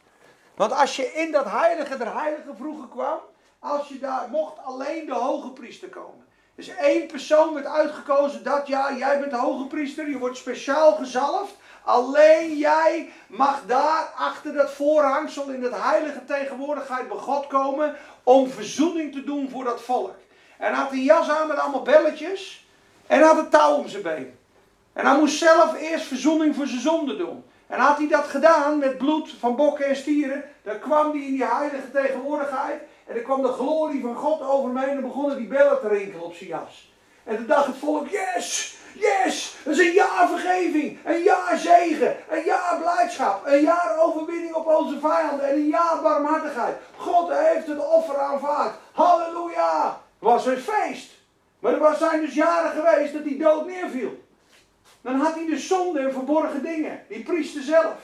Want 0.55 0.71
als 0.71 0.95
je 0.95 1.13
in 1.13 1.31
dat 1.31 1.45
heilige 1.45 1.97
der 1.97 2.13
heiligen 2.13 2.57
vroeger 2.57 2.87
kwam, 2.87 3.19
als 3.59 3.87
je 3.87 3.99
daar 3.99 4.27
mocht 4.31 4.57
alleen 4.63 5.05
de 5.05 5.13
hoge 5.13 5.51
priester 5.51 5.89
komen. 5.89 6.25
Dus 6.55 6.67
één 6.67 7.07
persoon 7.07 7.53
werd 7.53 7.65
uitgekozen 7.65 8.43
dat 8.43 8.67
jaar, 8.67 8.97
jij 8.97 9.19
bent 9.19 9.31
de 9.31 9.37
hoge 9.37 9.67
priester, 9.67 10.09
je 10.09 10.17
wordt 10.17 10.37
speciaal 10.37 10.95
gezalfd. 10.95 11.53
Alleen 11.83 12.57
jij 12.57 13.09
mag 13.27 13.65
daar 13.65 14.11
achter 14.15 14.53
dat 14.53 14.71
voorhangsel 14.71 15.49
in 15.49 15.61
dat 15.61 15.75
heilige 15.75 16.25
tegenwoordigheid 16.25 17.07
bij 17.07 17.17
God 17.17 17.47
komen 17.47 17.95
om 18.23 18.49
verzoening 18.49 19.13
te 19.13 19.23
doen 19.23 19.49
voor 19.49 19.63
dat 19.63 19.81
volk. 19.81 20.15
En 20.57 20.73
had 20.73 20.91
een 20.91 21.03
jas 21.03 21.29
aan 21.29 21.47
met 21.47 21.57
allemaal 21.57 21.81
belletjes 21.81 22.67
en 23.07 23.21
had 23.21 23.37
een 23.37 23.49
touw 23.49 23.75
om 23.75 23.87
zijn 23.87 24.03
been. 24.03 24.37
En 24.95 25.05
hij 25.05 25.19
moest 25.19 25.37
zelf 25.37 25.79
eerst 25.79 26.05
verzoening 26.05 26.55
voor 26.55 26.67
zijn 26.67 26.81
zonde 26.81 27.17
doen. 27.17 27.43
En 27.67 27.79
had 27.79 27.97
hij 27.97 28.07
dat 28.07 28.23
gedaan 28.23 28.77
met 28.77 28.97
bloed 28.97 29.33
van 29.39 29.55
bokken 29.55 29.85
en 29.85 29.95
stieren, 29.95 30.43
dan 30.63 30.79
kwam 30.79 31.11
hij 31.11 31.21
in 31.21 31.31
die 31.31 31.45
heilige 31.45 31.91
tegenwoordigheid. 31.91 32.81
En 33.07 33.13
dan 33.13 33.23
kwam 33.23 33.41
de 33.41 33.47
glorie 33.47 34.01
van 34.01 34.15
God 34.15 34.41
over 34.41 34.69
hem 34.69 34.77
heen 34.77 34.97
en 34.97 35.01
begonnen 35.01 35.37
die 35.37 35.47
bellen 35.47 35.79
te 35.79 35.87
rinkelen 35.87 36.25
op 36.25 36.33
zijn 36.33 36.49
jas. 36.49 36.91
En 37.23 37.35
toen 37.35 37.45
dacht 37.45 37.65
het 37.65 37.77
volk, 37.77 38.07
yes, 38.07 38.77
yes, 38.93 39.55
dat 39.63 39.73
is 39.73 39.79
een 39.79 39.93
jaar 39.93 40.27
vergeving, 40.29 40.97
een 41.05 41.23
jaar 41.23 41.57
zegen, 41.57 42.15
een 42.29 42.43
jaar 42.43 42.77
blijdschap, 42.81 43.45
een 43.45 43.61
jaar 43.61 43.99
overwinning 43.99 44.53
op 44.53 44.67
onze 44.67 44.99
vijanden 44.99 45.47
en 45.47 45.55
een 45.55 45.67
jaar 45.67 46.01
barmhartigheid. 46.01 46.75
God 46.97 47.29
heeft 47.29 47.67
het 47.67 47.87
offer 47.87 48.17
aanvaard. 48.17 48.75
Halleluja. 48.91 50.01
Het 50.19 50.29
was 50.29 50.45
een 50.45 50.57
feest. 50.57 51.11
Maar 51.59 51.81
er 51.81 51.95
zijn 51.97 52.21
dus 52.21 52.33
jaren 52.33 52.71
geweest 52.71 53.13
dat 53.13 53.23
hij 53.23 53.37
dood 53.37 53.65
neerviel. 53.65 54.23
Dan 55.05 55.15
had 55.15 55.35
hij 55.35 55.45
de 55.45 55.57
zonde 55.57 55.99
en 55.99 56.13
verborgen 56.13 56.63
dingen. 56.63 56.99
Die 57.07 57.23
priester 57.23 57.61
zelf. 57.61 57.95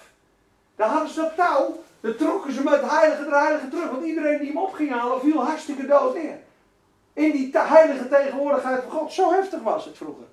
Dan 0.75 0.89
hadden 0.89 1.09
ze 1.09 1.21
dat 1.21 1.35
touw. 1.35 1.83
Dan 1.99 2.15
trokken 2.15 2.53
ze 2.53 2.63
met 2.63 2.81
heilige 2.81 3.23
de 3.23 3.35
heilige 3.35 3.67
terug. 3.67 3.89
Want 3.89 4.05
iedereen 4.05 4.37
die 4.37 4.47
hem 4.47 4.57
op 4.57 4.73
ging 4.73 4.91
halen 4.91 5.19
viel 5.19 5.43
hartstikke 5.43 5.85
dood 5.85 6.13
neer. 6.13 6.39
In 7.13 7.31
die 7.31 7.51
heilige 7.53 8.07
tegenwoordigheid 8.07 8.81
van 8.83 8.91
God. 8.91 9.13
Zo 9.13 9.31
heftig 9.31 9.61
was 9.61 9.85
het 9.85 9.97
vroeger. 9.97 10.25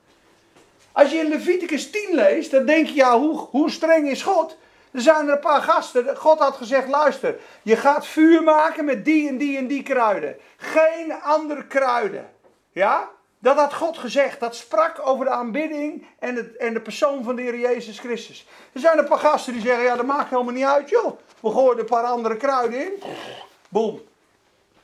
Als 0.92 1.10
je 1.10 1.16
in 1.16 1.28
Leviticus 1.28 1.90
10 1.90 2.14
leest, 2.14 2.50
dan 2.50 2.66
denk 2.66 2.86
je, 2.86 2.94
ja, 2.94 3.18
hoe, 3.18 3.38
hoe 3.38 3.70
streng 3.70 4.08
is 4.08 4.22
God? 4.22 4.56
Er 4.90 5.00
zijn 5.00 5.26
er 5.26 5.32
een 5.32 5.40
paar 5.40 5.62
gasten. 5.62 6.16
God 6.16 6.38
had 6.38 6.56
gezegd: 6.56 6.88
luister, 6.88 7.36
je 7.62 7.76
gaat 7.76 8.06
vuur 8.06 8.42
maken 8.42 8.84
met 8.84 9.04
die 9.04 9.28
en 9.28 9.38
die 9.38 9.56
en 9.56 9.66
die 9.66 9.82
kruiden. 9.82 10.36
Geen 10.56 11.12
andere 11.12 11.66
kruiden. 11.66 12.30
Ja? 12.70 13.08
Dat 13.38 13.56
had 13.56 13.74
God 13.74 13.98
gezegd. 13.98 14.40
Dat 14.40 14.56
sprak 14.56 15.06
over 15.06 15.24
de 15.24 15.30
aanbidding 15.30 16.06
en, 16.18 16.34
het, 16.34 16.56
en 16.56 16.74
de 16.74 16.80
persoon 16.80 17.24
van 17.24 17.36
de 17.36 17.42
Heer 17.42 17.58
Jezus 17.58 17.98
Christus. 17.98 18.46
Er 18.72 18.80
zijn 18.80 18.98
een 18.98 19.08
paar 19.08 19.18
gasten 19.18 19.52
die 19.52 19.62
zeggen: 19.62 19.84
ja, 19.84 19.96
dat 19.96 20.06
maakt 20.06 20.30
helemaal 20.30 20.52
niet 20.52 20.64
uit, 20.64 20.88
joh. 20.88 21.18
We 21.40 21.50
gooien 21.50 21.78
een 21.78 21.84
paar 21.84 22.04
andere 22.04 22.36
kruiden 22.36 22.82
in. 22.82 23.02
Boom. 23.68 24.00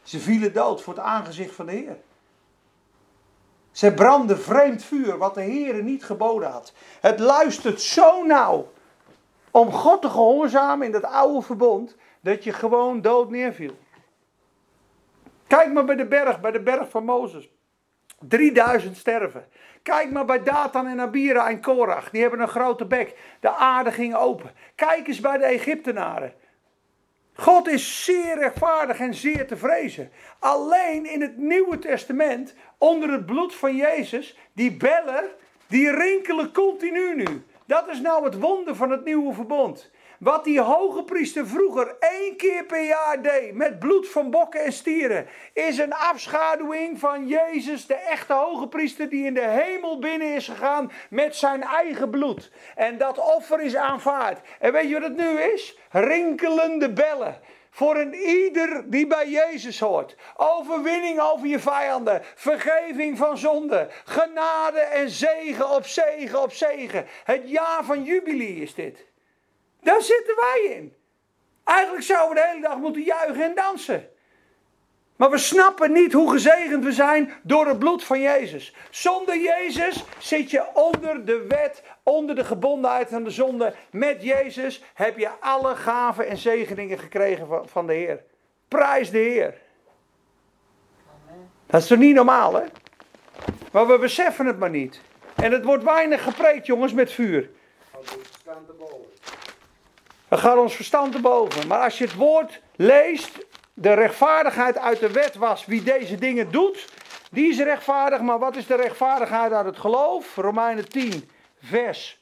Ze 0.02 0.18
vielen 0.18 0.52
dood 0.52 0.82
voor 0.82 0.94
het 0.94 1.02
aangezicht 1.02 1.54
van 1.54 1.66
de 1.66 1.72
Heer. 1.72 1.96
Ze 3.72 3.92
brandden 3.92 4.38
vreemd 4.38 4.84
vuur, 4.84 5.18
wat 5.18 5.34
de 5.34 5.40
Heer 5.40 5.82
niet 5.82 6.04
geboden 6.04 6.50
had. 6.50 6.72
Het 7.00 7.18
luistert 7.18 7.80
zo 7.80 8.24
nauw 8.24 8.72
om 9.50 9.72
God 9.72 10.02
te 10.02 10.08
gehoorzamen 10.08 10.86
in 10.86 10.92
dat 10.92 11.04
oude 11.04 11.42
verbond, 11.42 11.96
dat 12.20 12.44
je 12.44 12.52
gewoon 12.52 13.00
dood 13.00 13.30
neerviel. 13.30 13.76
Kijk 15.46 15.72
maar 15.72 15.84
bij 15.84 15.96
de 15.96 16.06
berg, 16.06 16.40
bij 16.40 16.50
de 16.50 16.60
berg 16.60 16.90
van 16.90 17.04
Mozes. 17.04 17.48
3000 18.28 18.96
sterven. 18.96 19.46
Kijk 19.82 20.10
maar 20.10 20.24
bij 20.24 20.42
Datan 20.42 20.86
en 20.86 21.00
Abira 21.00 21.48
en 21.48 21.60
Korach. 21.60 22.10
Die 22.10 22.20
hebben 22.20 22.40
een 22.40 22.48
grote 22.48 22.86
bek. 22.86 23.16
De 23.40 23.50
aarde 23.50 23.92
ging 23.92 24.14
open. 24.14 24.50
Kijk 24.74 25.08
eens 25.08 25.20
bij 25.20 25.38
de 25.38 25.44
Egyptenaren. 25.44 26.34
God 27.34 27.68
is 27.68 28.04
zeer 28.04 28.38
rechtvaardig 28.38 28.98
en 28.98 29.14
zeer 29.14 29.46
te 29.46 29.56
vrezen. 29.56 30.10
Alleen 30.38 31.12
in 31.12 31.20
het 31.20 31.36
Nieuwe 31.36 31.78
Testament, 31.78 32.54
onder 32.78 33.10
het 33.10 33.26
bloed 33.26 33.54
van 33.54 33.76
Jezus, 33.76 34.38
die 34.52 34.76
bellen, 34.76 35.24
die 35.66 35.90
rinkelen 35.90 36.52
continu 36.52 37.14
nu. 37.14 37.44
Dat 37.66 37.88
is 37.88 38.00
nou 38.00 38.24
het 38.24 38.40
wonder 38.40 38.76
van 38.76 38.90
het 38.90 39.04
nieuwe 39.04 39.34
verbond. 39.34 39.90
Wat 40.24 40.44
die 40.44 40.60
hoge 40.60 41.04
priester 41.04 41.46
vroeger 41.46 41.96
één 41.98 42.36
keer 42.36 42.64
per 42.64 42.84
jaar 42.84 43.22
deed 43.22 43.54
met 43.54 43.78
bloed 43.78 44.08
van 44.08 44.30
bokken 44.30 44.64
en 44.64 44.72
stieren, 44.72 45.26
is 45.52 45.78
een 45.78 45.92
afschaduwing 45.92 46.98
van 46.98 47.28
Jezus, 47.28 47.86
de 47.86 47.94
echte 47.94 48.32
hoge 48.32 48.68
priester 48.68 49.08
die 49.08 49.26
in 49.26 49.34
de 49.34 49.48
hemel 49.48 49.98
binnen 49.98 50.34
is 50.34 50.48
gegaan 50.48 50.92
met 51.10 51.36
zijn 51.36 51.62
eigen 51.62 52.10
bloed. 52.10 52.50
En 52.74 52.98
dat 52.98 53.18
offer 53.18 53.60
is 53.60 53.76
aanvaard. 53.76 54.40
En 54.58 54.72
weet 54.72 54.88
je 54.88 55.00
wat 55.00 55.08
het 55.08 55.16
nu 55.16 55.40
is? 55.40 55.78
Rinkelende 55.90 56.92
bellen. 56.92 57.40
Voor 57.70 57.96
een 57.96 58.14
ieder 58.14 58.90
die 58.90 59.06
bij 59.06 59.28
Jezus 59.28 59.80
hoort. 59.80 60.16
Overwinning 60.36 61.20
over 61.20 61.46
je 61.46 61.58
vijanden. 61.58 62.22
Vergeving 62.34 63.18
van 63.18 63.38
zonde. 63.38 63.88
Genade 64.04 64.80
en 64.80 65.10
zegen 65.10 65.70
op 65.70 65.86
zegen 65.86 66.42
op 66.42 66.52
zegen. 66.52 67.06
Het 67.24 67.50
jaar 67.50 67.84
van 67.84 68.02
jubilee 68.02 68.56
is 68.56 68.74
dit. 68.74 69.12
Daar 69.84 70.02
zitten 70.02 70.36
wij 70.36 70.76
in. 70.76 70.94
Eigenlijk 71.64 72.04
zouden 72.04 72.34
we 72.34 72.40
de 72.40 72.46
hele 72.48 72.60
dag 72.60 72.78
moeten 72.78 73.02
juichen 73.02 73.44
en 73.44 73.54
dansen. 73.54 74.08
Maar 75.16 75.30
we 75.30 75.38
snappen 75.38 75.92
niet 75.92 76.12
hoe 76.12 76.30
gezegend 76.30 76.84
we 76.84 76.92
zijn 76.92 77.32
door 77.42 77.66
het 77.66 77.78
bloed 77.78 78.04
van 78.04 78.20
Jezus. 78.20 78.74
Zonder 78.90 79.36
Jezus 79.36 80.04
zit 80.18 80.50
je 80.50 80.64
onder 80.74 81.24
de 81.24 81.46
wet, 81.48 81.82
onder 82.02 82.34
de 82.34 82.44
gebondenheid 82.44 83.08
van 83.08 83.24
de 83.24 83.30
zonde. 83.30 83.74
Met 83.90 84.22
Jezus 84.22 84.82
heb 84.94 85.18
je 85.18 85.28
alle 85.40 85.76
gaven 85.76 86.28
en 86.28 86.36
zegeningen 86.36 86.98
gekregen 86.98 87.46
van, 87.46 87.68
van 87.68 87.86
de 87.86 87.92
Heer. 87.92 88.22
Prijs 88.68 89.10
de 89.10 89.18
Heer. 89.18 89.54
Dat 91.66 91.82
is 91.82 91.88
toch 91.88 91.98
niet 91.98 92.14
normaal, 92.14 92.54
hè? 92.54 92.64
Maar 93.72 93.86
we 93.86 93.98
beseffen 93.98 94.46
het 94.46 94.58
maar 94.58 94.70
niet. 94.70 95.00
En 95.34 95.52
het 95.52 95.64
wordt 95.64 95.84
weinig 95.84 96.22
gepreekt, 96.22 96.66
jongens, 96.66 96.92
met 96.92 97.12
vuur. 97.12 97.50
Het 100.34 100.42
gaat 100.42 100.56
ons 100.56 100.74
verstand 100.74 101.12
te 101.12 101.20
boven. 101.20 101.66
Maar 101.66 101.80
als 101.80 101.98
je 101.98 102.04
het 102.04 102.14
woord 102.14 102.60
leest, 102.76 103.46
de 103.74 103.92
rechtvaardigheid 103.92 104.78
uit 104.78 105.00
de 105.00 105.10
wet 105.10 105.34
was 105.34 105.66
wie 105.66 105.82
deze 105.82 106.18
dingen 106.18 106.50
doet, 106.50 106.88
die 107.30 107.48
is 107.50 107.58
rechtvaardig. 107.58 108.20
Maar 108.20 108.38
wat 108.38 108.56
is 108.56 108.66
de 108.66 108.74
rechtvaardigheid 108.74 109.52
uit 109.52 109.66
het 109.66 109.78
geloof? 109.78 110.36
Romeinen 110.36 110.88
10, 110.88 111.30
vers 111.62 112.18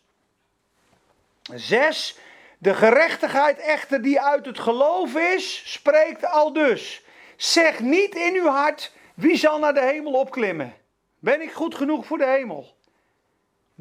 6. 1.54 2.18
De 2.58 2.74
gerechtigheid 2.74 3.58
echter 3.58 4.02
die 4.02 4.20
uit 4.20 4.46
het 4.46 4.58
geloof 4.58 5.14
is, 5.14 5.72
spreekt 5.72 6.26
al 6.26 6.52
dus. 6.52 7.04
Zeg 7.36 7.80
niet 7.80 8.14
in 8.14 8.34
uw 8.34 8.48
hart, 8.48 8.92
wie 9.14 9.36
zal 9.36 9.58
naar 9.58 9.74
de 9.74 9.84
hemel 9.84 10.12
opklimmen? 10.12 10.74
Ben 11.18 11.42
ik 11.42 11.52
goed 11.52 11.74
genoeg 11.74 12.06
voor 12.06 12.18
de 12.18 12.26
hemel? 12.26 12.76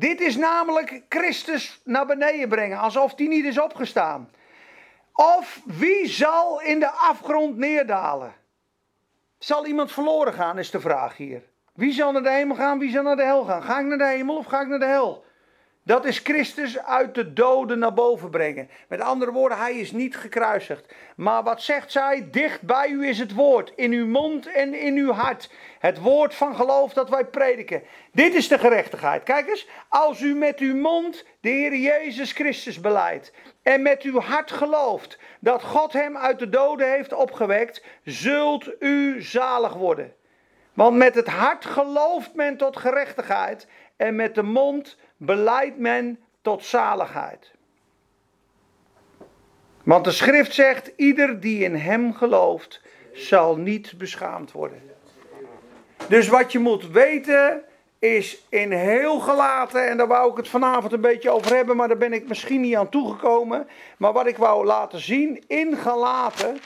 Dit 0.02 0.22
is 0.22 0.36
namelijk 0.36 1.02
Christus 1.10 1.82
naar 1.84 2.06
beneden 2.06 2.50
brengen, 2.50 2.80
alsof 2.80 3.14
hij 3.16 3.28
niet 3.28 3.46
is 3.46 3.60
opgestaan. 3.60 4.30
Of 5.14 5.62
wie 5.66 6.08
zal 6.08 6.62
in 6.62 6.80
de 6.80 6.90
afgrond 6.90 7.58
neerdalen? 7.58 8.34
Zal 9.38 9.66
iemand 9.66 9.92
verloren 9.92 10.34
gaan, 10.34 10.60
is 10.60 10.72
de 10.72 10.80
vraag 10.80 11.18
hier. 11.18 11.44
Wie 11.74 11.94
zal 11.94 12.12
naar 12.12 12.24
de 12.24 12.32
hemel 12.32 12.56
gaan, 12.56 12.80
wie 12.80 12.92
zal 12.92 13.04
naar 13.04 13.16
de 13.16 13.24
hel 13.24 13.44
gaan? 13.44 13.64
Ga 13.64 13.80
ik 13.80 13.86
naar 13.86 13.98
de 13.98 14.06
hemel 14.06 14.38
of 14.38 14.46
ga 14.46 14.62
ik 14.62 14.68
naar 14.68 14.80
de 14.80 14.86
hel? 14.86 15.26
Dat 15.84 16.06
is 16.06 16.20
Christus 16.20 16.80
uit 16.80 17.16
de 17.16 17.34
doden 17.34 17.80
naar 17.80 17.94
boven 17.94 18.30
brengen. 18.30 18.70
Met 18.88 19.02
andere 19.02 19.32
woorden, 19.32 19.58
hij 19.58 19.74
is 19.74 19.92
niet 19.92 20.18
gekruisigd. 20.18 20.94
Maar 21.16 21.44
wat 21.44 21.62
zegt 21.62 21.92
zij? 21.92 22.28
Dicht 22.32 22.62
bij 22.62 22.90
u 22.90 23.08
is 23.08 23.20
het 23.20 23.34
woord, 23.34 23.74
in 23.76 23.92
uw 23.92 24.08
mond 24.08 24.48
en 24.48 24.74
in 24.74 24.96
uw 24.96 25.12
hart. 25.12 25.50
Het 25.80 26.00
woord 26.00 26.36
van 26.36 26.56
geloof 26.56 26.94
dat 26.94 27.10
wij 27.10 27.26
prediken. 27.26 27.84
Dit 28.12 28.34
is 28.34 28.48
de 28.48 28.58
gerechtigheid. 28.58 29.24
Kijk 29.24 29.48
eens, 29.48 29.68
als 29.90 30.22
u 30.22 30.36
met 30.36 30.60
uw 30.60 30.76
mond 30.76 31.26
de 31.40 31.50
Heer 31.50 31.76
Jezus 31.76 32.32
Christus 32.32 32.80
beleidt 32.80 33.34
en 33.64 33.82
met 33.82 34.02
uw 34.02 34.20
hart 34.20 34.52
gelooft 34.52 35.18
dat 35.40 35.64
God 35.64 35.94
hem 35.94 36.18
uit 36.18 36.40
de 36.40 36.50
doden 36.50 36.92
heeft 36.92 37.14
opgewekt, 37.14 37.84
zult 38.04 38.70
u 38.80 39.22
zalig 39.22 39.74
worden. 39.74 40.14
Want 40.74 40.98
met 40.98 41.16
het 41.16 41.28
hart 41.28 41.66
gelooft 41.66 42.34
men 42.34 42.58
tot 42.58 42.78
gerechtigheid 42.78 43.68
en 43.98 44.16
met 44.16 44.36
de 44.36 44.44
mond 44.44 44.98
beleidt 45.24 45.78
men 45.78 46.20
tot 46.42 46.66
zaligheid. 46.66 47.52
Want 49.84 50.04
de 50.04 50.12
schrift 50.12 50.54
zegt, 50.54 50.92
ieder 50.96 51.40
die 51.40 51.64
in 51.64 51.76
hem 51.76 52.14
gelooft, 52.14 52.82
zal 53.14 53.56
niet 53.56 53.98
beschaamd 53.98 54.52
worden. 54.52 54.82
Dus 56.08 56.28
wat 56.28 56.52
je 56.52 56.60
moet 56.60 56.92
weten 56.92 57.64
is 58.00 58.46
in 58.50 58.72
heel 58.72 59.20
gelaten, 59.20 59.90
en 59.90 59.98
daar 59.98 60.08
wou 60.08 60.32
ik 60.32 60.38
het 60.38 60.48
vanavond 60.48 60.94
een 60.94 61.02
beetje 61.02 61.30
over 61.30 61.56
hebben, 61.56 61.76
maar 61.76 61.88
daar 61.88 61.98
ben 61.98 62.14
ik 62.14 62.28
misschien 62.28 62.62
niet 62.62 62.76
aan 62.76 62.90
toegekomen. 62.90 63.68
Maar 63.98 64.14
wat 64.14 64.28
ik 64.28 64.38
wou 64.38 64.66
laten 64.66 65.00
zien, 65.00 65.44
in 65.48 65.78
gelaten, 65.78 66.58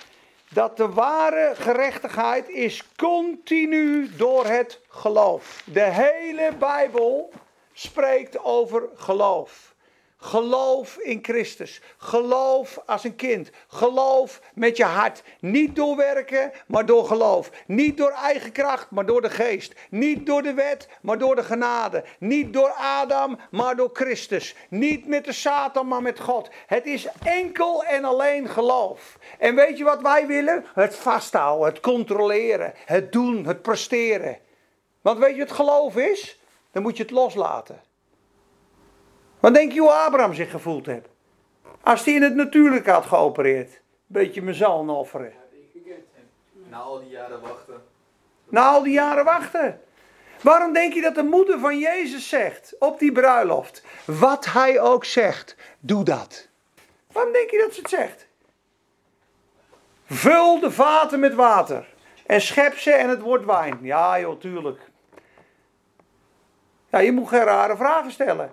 dat 0.50 0.78
de 0.78 0.90
ware 0.90 1.52
gerechtigheid 1.56 2.50
is 2.50 2.84
continu 2.96 4.10
door 4.18 4.46
het 4.46 4.80
geloof. 4.88 5.64
De 5.66 5.82
hele 5.82 6.52
Bijbel 6.60 7.32
spreekt 7.76 8.44
over 8.44 8.90
geloof. 8.96 9.74
Geloof 10.18 10.98
in 10.98 11.20
Christus. 11.22 11.82
Geloof 11.98 12.80
als 12.86 13.04
een 13.04 13.16
kind. 13.16 13.50
Geloof 13.68 14.42
met 14.54 14.78
je 14.78 14.84
hart. 14.84 15.24
Niet 15.40 15.76
door 15.76 15.96
werken, 15.96 16.52
maar 16.68 16.86
door 16.86 17.06
geloof. 17.06 17.50
Niet 17.68 17.98
door 17.98 18.12
eigen 18.12 18.52
kracht, 18.52 18.92
maar 18.92 19.06
door 19.06 19.22
de 19.22 19.30
geest. 19.30 19.74
Niet 19.90 20.26
door 20.26 20.42
de 20.42 20.54
wet, 20.54 20.90
maar 21.02 21.18
door 21.18 21.36
de 21.36 21.44
genade. 21.44 22.04
Niet 22.20 22.54
door 22.54 22.72
Adam, 22.72 23.40
maar 23.52 23.76
door 23.76 23.90
Christus. 23.94 24.56
Niet 24.70 25.08
met 25.08 25.26
de 25.26 25.34
Satan, 25.34 25.88
maar 25.88 26.02
met 26.02 26.20
God. 26.20 26.50
Het 26.66 26.86
is 26.86 27.08
enkel 27.24 27.84
en 27.84 28.04
alleen 28.04 28.50
geloof. 28.50 29.18
En 29.40 29.56
weet 29.56 29.78
je 29.78 29.84
wat 29.84 30.02
wij 30.02 30.28
willen? 30.28 30.66
Het 30.74 30.96
vasthouden, 30.96 31.68
het 31.68 31.80
controleren, 31.80 32.74
het 32.86 33.12
doen, 33.12 33.46
het 33.46 33.62
presteren. 33.62 34.38
Want 35.02 35.20
weet 35.20 35.36
je 35.36 35.46
wat 35.46 35.52
geloof 35.52 35.96
is? 35.96 36.40
Dan 36.76 36.84
moet 36.84 36.98
je 36.98 37.04
het 37.04 37.12
loslaten. 37.12 37.82
Wat 39.40 39.54
denk 39.54 39.72
je 39.72 39.80
hoe 39.80 39.92
Abraham 39.92 40.34
zich 40.34 40.52
gevoeld 40.52 40.86
heeft? 40.86 41.08
Als 41.82 42.06
hij 42.06 42.14
in 42.14 42.22
het 42.22 42.36
natuurlijke 42.36 42.92
had 42.92 43.06
geopereerd. 43.06 43.82
Beetje 44.06 44.42
mijn 44.42 44.90
offeren. 44.90 45.34
Na 46.70 46.78
al 46.78 47.00
die 47.00 47.10
jaren 47.10 47.42
wachten. 47.42 47.84
Na 48.50 48.68
al 48.68 48.84
die 48.84 48.94
jaren 48.94 49.26
wachten. 49.26 49.82
Waarom 50.42 50.74
denk 50.74 50.94
je 50.94 51.02
dat 51.02 51.16
de 51.16 51.24
moeder 51.24 51.60
van 51.60 51.80
Jezus 51.80 52.30
zegt 52.30 52.76
op 52.80 53.00
die 53.00 53.12
bruiloft? 53.12 53.84
Wat 54.06 54.46
hij 54.46 54.80
ook 54.80 55.06
zegt, 55.06 55.56
doe 55.80 56.04
dat. 56.04 56.48
Waarom 57.12 57.34
denk 57.34 57.52
je 57.52 57.58
dat 57.58 57.74
ze 57.74 57.80
het 57.80 57.90
zegt? 57.90 58.28
Vul 60.06 60.60
de 60.60 60.72
vaten 60.72 61.20
met 61.20 61.34
water 61.34 61.94
en 62.26 62.42
schep 62.42 62.78
ze 62.78 62.92
en 62.92 63.10
het 63.10 63.22
wordt 63.22 63.46
wijn. 63.46 63.80
Ja 63.82 64.20
joh, 64.20 64.40
tuurlijk. 64.40 64.94
Ja, 66.96 67.02
je 67.02 67.12
moet 67.12 67.28
geen 67.28 67.44
rare 67.44 67.78
vragen 67.78 68.12
stellen. 68.12 68.50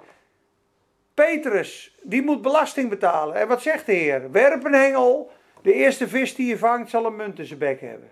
Petrus, 1.14 1.98
die 2.02 2.22
moet 2.22 2.42
belasting 2.42 2.88
betalen. 2.88 3.34
En 3.34 3.48
wat 3.48 3.62
zegt 3.62 3.86
de 3.86 3.92
Heer? 3.92 4.30
Werp 4.30 4.64
een 4.64 4.74
hengel. 4.74 5.30
De 5.62 5.72
eerste 5.72 6.08
vis 6.08 6.34
die 6.34 6.46
je 6.46 6.58
vangt 6.58 6.90
zal 6.90 7.06
een 7.06 7.16
munt 7.16 7.38
in 7.38 7.44
zijn 7.44 7.58
bek 7.58 7.80
hebben. 7.80 8.10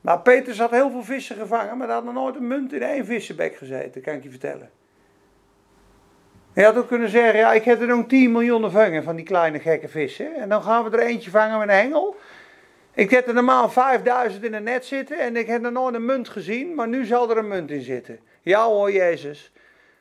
Nou, 0.00 0.20
Petrus 0.20 0.58
had 0.58 0.70
heel 0.70 0.90
veel 0.90 1.02
vissen 1.02 1.36
gevangen, 1.36 1.76
maar 1.76 1.86
hij 1.86 1.96
had 1.96 2.04
nog 2.04 2.14
nooit 2.14 2.36
een 2.36 2.46
munt 2.46 2.72
in 2.72 2.82
één 2.82 3.04
vissenbek 3.04 3.56
gezeten, 3.56 4.02
kan 4.02 4.14
ik 4.14 4.22
je 4.22 4.30
vertellen. 4.30 4.70
Hij 6.52 6.64
had 6.64 6.76
ook 6.76 6.88
kunnen 6.88 7.08
zeggen, 7.08 7.38
ja, 7.38 7.52
ik 7.52 7.64
heb 7.64 7.80
er 7.80 7.86
nog 7.86 8.06
10 8.06 8.32
miljoen 8.32 8.70
vangen 8.70 9.02
van 9.02 9.16
die 9.16 9.24
kleine 9.24 9.60
gekke 9.60 9.88
vissen. 9.88 10.34
En 10.34 10.48
dan 10.48 10.62
gaan 10.62 10.84
we 10.84 10.96
er 10.96 11.06
eentje 11.06 11.30
vangen 11.30 11.58
met 11.58 11.68
een 11.68 11.74
hengel. 11.74 12.16
Ik 12.94 13.10
heb 13.10 13.28
er 13.28 13.34
normaal 13.34 13.70
5000 13.70 14.44
in 14.44 14.54
een 14.54 14.62
net 14.62 14.86
zitten 14.86 15.18
en 15.18 15.36
ik 15.36 15.46
heb 15.46 15.60
nog 15.60 15.72
nooit 15.72 15.94
een 15.94 16.04
munt 16.04 16.28
gezien, 16.28 16.74
maar 16.74 16.88
nu 16.88 17.04
zal 17.04 17.30
er 17.30 17.36
een 17.36 17.48
munt 17.48 17.70
in 17.70 17.82
zitten. 17.82 18.20
Ja 18.42 18.64
hoor, 18.64 18.92
Jezus. 18.92 19.52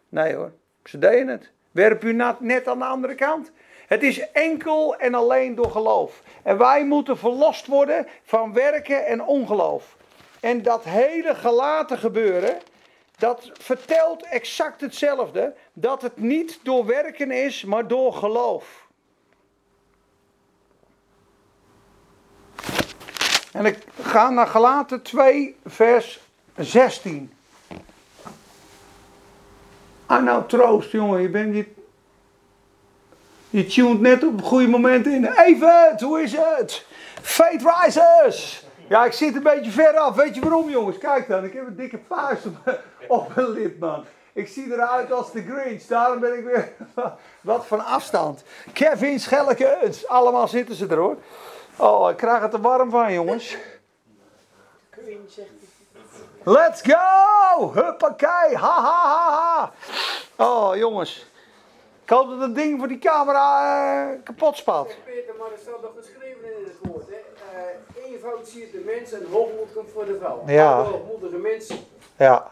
Nee 0.09 0.35
hoor, 0.35 0.51
ze 0.83 0.97
deden 0.97 1.27
het. 1.27 1.51
Werp 1.71 2.03
u 2.03 2.13
net 2.39 2.67
aan 2.67 2.79
de 2.79 2.85
andere 2.85 3.15
kant. 3.15 3.51
Het 3.87 4.03
is 4.03 4.31
enkel 4.31 4.95
en 4.95 5.13
alleen 5.13 5.55
door 5.55 5.71
geloof. 5.71 6.21
En 6.43 6.57
wij 6.57 6.85
moeten 6.85 7.17
verlost 7.17 7.67
worden 7.67 8.07
van 8.23 8.53
werken 8.53 9.05
en 9.05 9.23
ongeloof. 9.23 9.97
En 10.39 10.61
dat 10.61 10.83
hele 10.83 11.35
gelaten 11.35 11.97
gebeuren, 11.97 12.57
dat 13.17 13.51
vertelt 13.53 14.23
exact 14.23 14.81
hetzelfde. 14.81 15.53
Dat 15.73 16.01
het 16.01 16.17
niet 16.17 16.59
door 16.63 16.85
werken 16.85 17.31
is, 17.31 17.63
maar 17.63 17.87
door 17.87 18.13
geloof. 18.13 18.80
En 23.51 23.65
ik 23.65 23.77
ga 24.01 24.29
naar 24.29 24.47
Galaten 24.47 25.01
2, 25.01 25.55
vers 25.65 26.19
16. 26.55 27.33
Ah, 30.05 30.23
nou 30.23 30.43
troost, 30.47 30.91
jongen, 30.91 31.21
je 31.21 31.29
bent 31.29 31.53
niet. 31.53 31.67
Je 33.49 33.65
tuned 33.65 33.99
net 33.99 34.23
op 34.23 34.37
het 34.37 34.45
goede 34.45 34.67
moment 34.67 35.05
in. 35.05 35.25
Even, 35.25 35.95
hoe 35.99 36.21
is 36.21 36.35
het? 36.37 36.85
Fate 37.21 37.73
Risers! 37.81 38.65
Ja, 38.87 39.05
ik 39.05 39.11
zit 39.13 39.35
een 39.35 39.43
beetje 39.43 39.71
ver 39.71 39.97
af. 39.97 40.15
Weet 40.15 40.35
je 40.35 40.41
waarom, 40.41 40.69
jongens? 40.69 40.97
Kijk 40.97 41.27
dan, 41.27 41.43
ik 41.43 41.53
heb 41.53 41.67
een 41.67 41.75
dikke 41.75 41.97
paars 41.97 42.39
op, 43.07 43.35
mijn 43.35 43.49
lip, 43.49 43.79
man. 43.79 44.05
Ik 44.33 44.47
zie 44.47 44.73
eruit 44.73 45.11
als 45.11 45.31
de 45.31 45.43
Grinch, 45.43 45.83
daarom 45.83 46.19
ben 46.19 46.37
ik 46.37 46.43
weer 46.43 46.71
wat 47.41 47.65
van 47.65 47.85
afstand. 47.85 48.43
Kevin 48.73 49.19
Schellekens, 49.19 50.07
allemaal 50.07 50.47
zitten 50.47 50.75
ze 50.75 50.87
er 50.87 50.97
hoor. 50.97 51.17
Oh, 51.77 52.09
ik 52.09 52.17
krijg 52.17 52.41
het 52.41 52.53
er 52.53 52.61
warm 52.61 52.89
van, 52.89 53.13
jongens. 53.13 53.57
Let's 56.43 56.81
go! 56.81 57.71
Huppakee! 57.73 58.55
Ha 58.55 58.81
ha 58.81 59.03
ha 59.03 59.31
ha! 59.31 59.71
Oh, 60.45 60.75
jongens. 60.75 61.25
Ik 62.03 62.09
hoop 62.09 62.29
dat 62.29 62.39
het 62.39 62.55
ding 62.55 62.79
voor 62.79 62.87
die 62.87 62.99
camera 62.99 64.11
uh, 64.11 64.19
kapot 64.23 64.57
spat. 64.57 64.95
Peter, 65.05 65.33
maar 65.39 65.51
er 65.51 65.57
staat 65.61 65.81
nog 65.81 65.91
geschreven 65.97 66.57
in 66.57 66.63
het 66.63 66.75
woord. 66.81 67.07
Hè? 67.07 67.15
Uh, 67.15 68.11
eenvoud 68.11 68.47
ziet 68.47 68.71
de 68.71 68.83
mens 68.85 69.11
en 69.11 69.25
hoogmoed 69.31 69.73
komt 69.73 69.89
voor 69.93 70.05
de 70.05 70.17
vrouw. 70.19 70.43
Ja. 70.45 70.83
Hoogmoedige 70.83 71.37
mensen. 71.37 71.77
Ja. 72.17 72.51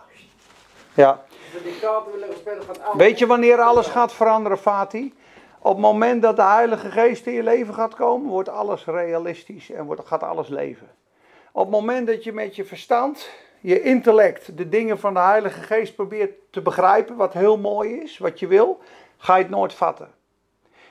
Ja. 0.93 1.23
De 1.51 1.63
dictator. 1.63 2.13
Weet 2.97 3.19
je 3.19 3.27
wanneer 3.27 3.61
alles 3.61 3.87
gaat 3.87 4.13
veranderen, 4.13 4.57
Fati? 4.57 5.15
Op 5.61 5.71
het 5.71 5.81
moment 5.81 6.21
dat 6.21 6.35
de 6.35 6.43
Heilige 6.43 6.91
Geest 6.91 7.25
in 7.25 7.33
je 7.33 7.43
leven 7.43 7.73
gaat 7.73 7.95
komen, 7.95 8.29
wordt 8.29 8.49
alles 8.49 8.85
realistisch 8.85 9.71
en 9.71 9.85
wordt, 9.85 10.07
gaat 10.07 10.23
alles 10.23 10.47
leven. 10.47 10.89
Op 11.51 11.61
het 11.61 11.71
moment 11.71 12.07
dat 12.07 12.23
je 12.23 12.33
met 12.33 12.55
je 12.55 12.65
verstand, 12.65 13.29
je 13.59 13.81
intellect, 13.81 14.57
de 14.57 14.69
dingen 14.69 14.99
van 14.99 15.13
de 15.13 15.19
Heilige 15.19 15.61
Geest 15.61 15.95
probeert 15.95 16.31
te 16.49 16.61
begrijpen, 16.61 17.15
wat 17.15 17.33
heel 17.33 17.57
mooi 17.57 17.93
is, 17.93 18.17
wat 18.17 18.39
je 18.39 18.47
wil, 18.47 18.79
ga 19.17 19.35
je 19.35 19.41
het 19.41 19.51
nooit 19.51 19.73
vatten. 19.73 20.11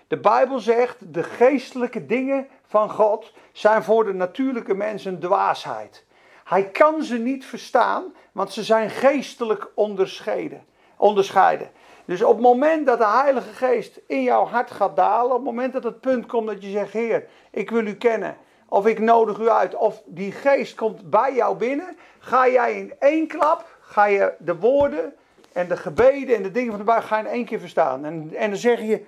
De 0.06 0.18
Bijbel 0.18 0.58
zegt, 0.58 1.14
de 1.14 1.22
geestelijke 1.22 2.06
dingen 2.06 2.48
van 2.66 2.90
God 2.90 3.32
zijn 3.52 3.82
voor 3.82 4.04
de 4.04 4.14
natuurlijke 4.14 4.74
mens 4.74 5.04
een 5.04 5.20
dwaasheid. 5.20 6.04
Hij 6.44 6.64
kan 6.64 7.02
ze 7.02 7.18
niet 7.18 7.46
verstaan, 7.46 8.14
want 8.32 8.52
ze 8.52 8.62
zijn 8.62 8.90
geestelijk 8.90 9.70
onderscheiden. 9.74 10.64
onderscheiden. 10.96 11.70
Dus 12.08 12.22
op 12.22 12.32
het 12.32 12.42
moment 12.42 12.86
dat 12.86 12.98
de 12.98 13.06
Heilige 13.06 13.52
Geest 13.52 14.00
in 14.06 14.22
jouw 14.22 14.44
hart 14.44 14.70
gaat 14.70 14.96
dalen, 14.96 15.30
op 15.30 15.36
het 15.36 15.44
moment 15.44 15.72
dat 15.72 15.84
het 15.84 16.00
punt 16.00 16.26
komt 16.26 16.46
dat 16.46 16.62
je 16.62 16.70
zegt, 16.70 16.92
Heer, 16.92 17.26
ik 17.50 17.70
wil 17.70 17.86
u 17.86 17.94
kennen, 17.94 18.36
of 18.68 18.86
ik 18.86 18.98
nodig 18.98 19.38
u 19.38 19.48
uit, 19.48 19.74
of 19.74 20.02
die 20.06 20.32
geest 20.32 20.74
komt 20.74 21.10
bij 21.10 21.34
jou 21.34 21.56
binnen, 21.56 21.96
ga 22.18 22.48
jij 22.48 22.74
in 22.74 22.92
één 22.98 23.26
klap, 23.26 23.64
ga 23.80 24.04
je 24.04 24.32
de 24.38 24.56
woorden 24.56 25.14
en 25.52 25.68
de 25.68 25.76
gebeden 25.76 26.36
en 26.36 26.42
de 26.42 26.50
dingen 26.50 26.70
van 26.70 26.78
de 26.78 26.84
Bijbel, 26.84 27.06
ga 27.06 27.18
je 27.18 27.24
in 27.24 27.30
één 27.30 27.44
keer 27.44 27.60
verstaan. 27.60 28.04
En, 28.04 28.30
en 28.34 28.50
dan 28.50 28.58
zeg 28.58 28.80
je, 28.80 29.04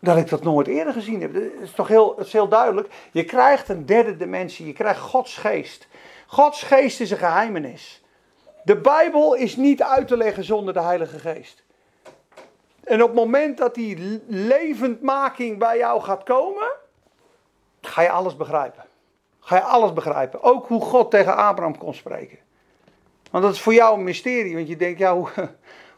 dat 0.00 0.16
ik 0.16 0.28
dat 0.28 0.42
nooit 0.42 0.66
eerder 0.66 0.92
gezien 0.92 1.20
heb. 1.20 1.34
Dat 1.34 1.42
is 1.62 1.72
toch 1.72 1.88
heel, 1.88 2.20
is 2.20 2.32
heel 2.32 2.48
duidelijk. 2.48 2.88
Je 3.12 3.24
krijgt 3.24 3.68
een 3.68 3.86
derde 3.86 4.16
dimensie, 4.16 4.66
je 4.66 4.72
krijgt 4.72 5.00
Gods 5.00 5.36
geest. 5.36 5.88
Gods 6.26 6.62
geest 6.62 7.00
is 7.00 7.10
een 7.10 7.16
geheimenis. 7.16 8.04
De 8.66 8.76
Bijbel 8.76 9.34
is 9.34 9.56
niet 9.56 9.82
uit 9.82 10.08
te 10.08 10.16
leggen 10.16 10.44
zonder 10.44 10.74
de 10.74 10.80
Heilige 10.80 11.18
Geest. 11.18 11.62
En 12.84 13.02
op 13.02 13.08
het 13.08 13.16
moment 13.16 13.58
dat 13.58 13.74
die 13.74 14.22
levendmaking 14.26 15.58
bij 15.58 15.78
jou 15.78 16.00
gaat 16.00 16.22
komen, 16.22 16.72
ga 17.80 18.02
je 18.02 18.10
alles 18.10 18.36
begrijpen. 18.36 18.84
Ga 19.40 19.56
je 19.56 19.62
alles 19.62 19.92
begrijpen. 19.92 20.42
Ook 20.42 20.66
hoe 20.66 20.80
God 20.80 21.10
tegen 21.10 21.36
Abraham 21.36 21.78
kon 21.78 21.94
spreken. 21.94 22.38
Want 23.30 23.44
dat 23.44 23.52
is 23.52 23.60
voor 23.60 23.74
jou 23.74 23.98
een 23.98 24.04
mysterie, 24.04 24.54
want 24.54 24.68
je 24.68 24.76
denkt, 24.76 24.98
ja, 24.98 25.14
hoe, 25.14 25.28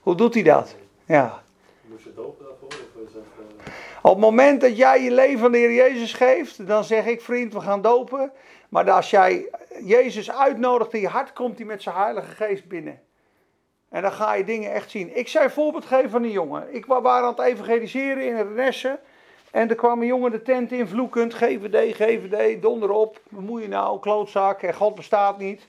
hoe 0.04 0.14
doet 0.14 0.34
hij 0.34 0.42
dat? 0.42 0.74
Ja. 1.04 1.42
Moest 1.86 2.04
je 2.04 2.14
dopen 2.14 2.44
daarvoor? 2.44 2.68
Of 2.68 3.06
is 3.06 3.12
dat, 3.12 3.22
uh... 3.38 3.72
Op 4.02 4.10
het 4.10 4.20
moment 4.20 4.60
dat 4.60 4.76
jij 4.76 5.02
je 5.02 5.10
leven 5.10 5.44
aan 5.44 5.52
de 5.52 5.58
Heer 5.58 5.74
Jezus 5.74 6.12
geeft, 6.12 6.66
dan 6.66 6.84
zeg 6.84 7.06
ik, 7.06 7.20
vriend, 7.20 7.52
we 7.52 7.60
gaan 7.60 7.82
dopen. 7.82 8.32
Maar 8.68 8.90
als 8.90 9.10
jij 9.10 9.50
Jezus 9.82 10.30
uitnodigt 10.30 10.94
in 10.94 11.00
je 11.00 11.08
hart, 11.08 11.32
komt 11.32 11.58
hij 11.58 11.66
met 11.66 11.82
zijn 11.82 11.94
Heilige 11.94 12.34
Geest 12.34 12.68
binnen. 12.68 13.00
En 13.88 14.02
dan 14.02 14.12
ga 14.12 14.34
je 14.34 14.44
dingen 14.44 14.72
echt 14.72 14.90
zien. 14.90 15.16
Ik 15.16 15.34
een 15.34 15.50
voorbeeld 15.50 15.84
geven 15.84 16.10
van 16.10 16.22
een 16.22 16.30
jongen. 16.30 16.74
Ik 16.74 16.86
was 16.86 17.04
aan 17.04 17.26
het 17.26 17.40
evangeliseren 17.40 18.26
in 18.26 18.36
Renesse. 18.36 18.98
En 19.50 19.68
er 19.68 19.74
kwam 19.74 20.00
een 20.00 20.06
jongen 20.06 20.30
de 20.30 20.42
tent 20.42 20.72
in, 20.72 20.88
vloekend, 20.88 21.34
GVD, 21.34 21.94
GVD, 21.94 22.62
donder 22.62 22.90
op. 22.90 23.20
Moet 23.28 23.62
je 23.62 23.68
nou, 23.68 24.00
klootzak, 24.00 24.62
en 24.62 24.74
God 24.74 24.94
bestaat 24.94 25.38
niet. 25.38 25.66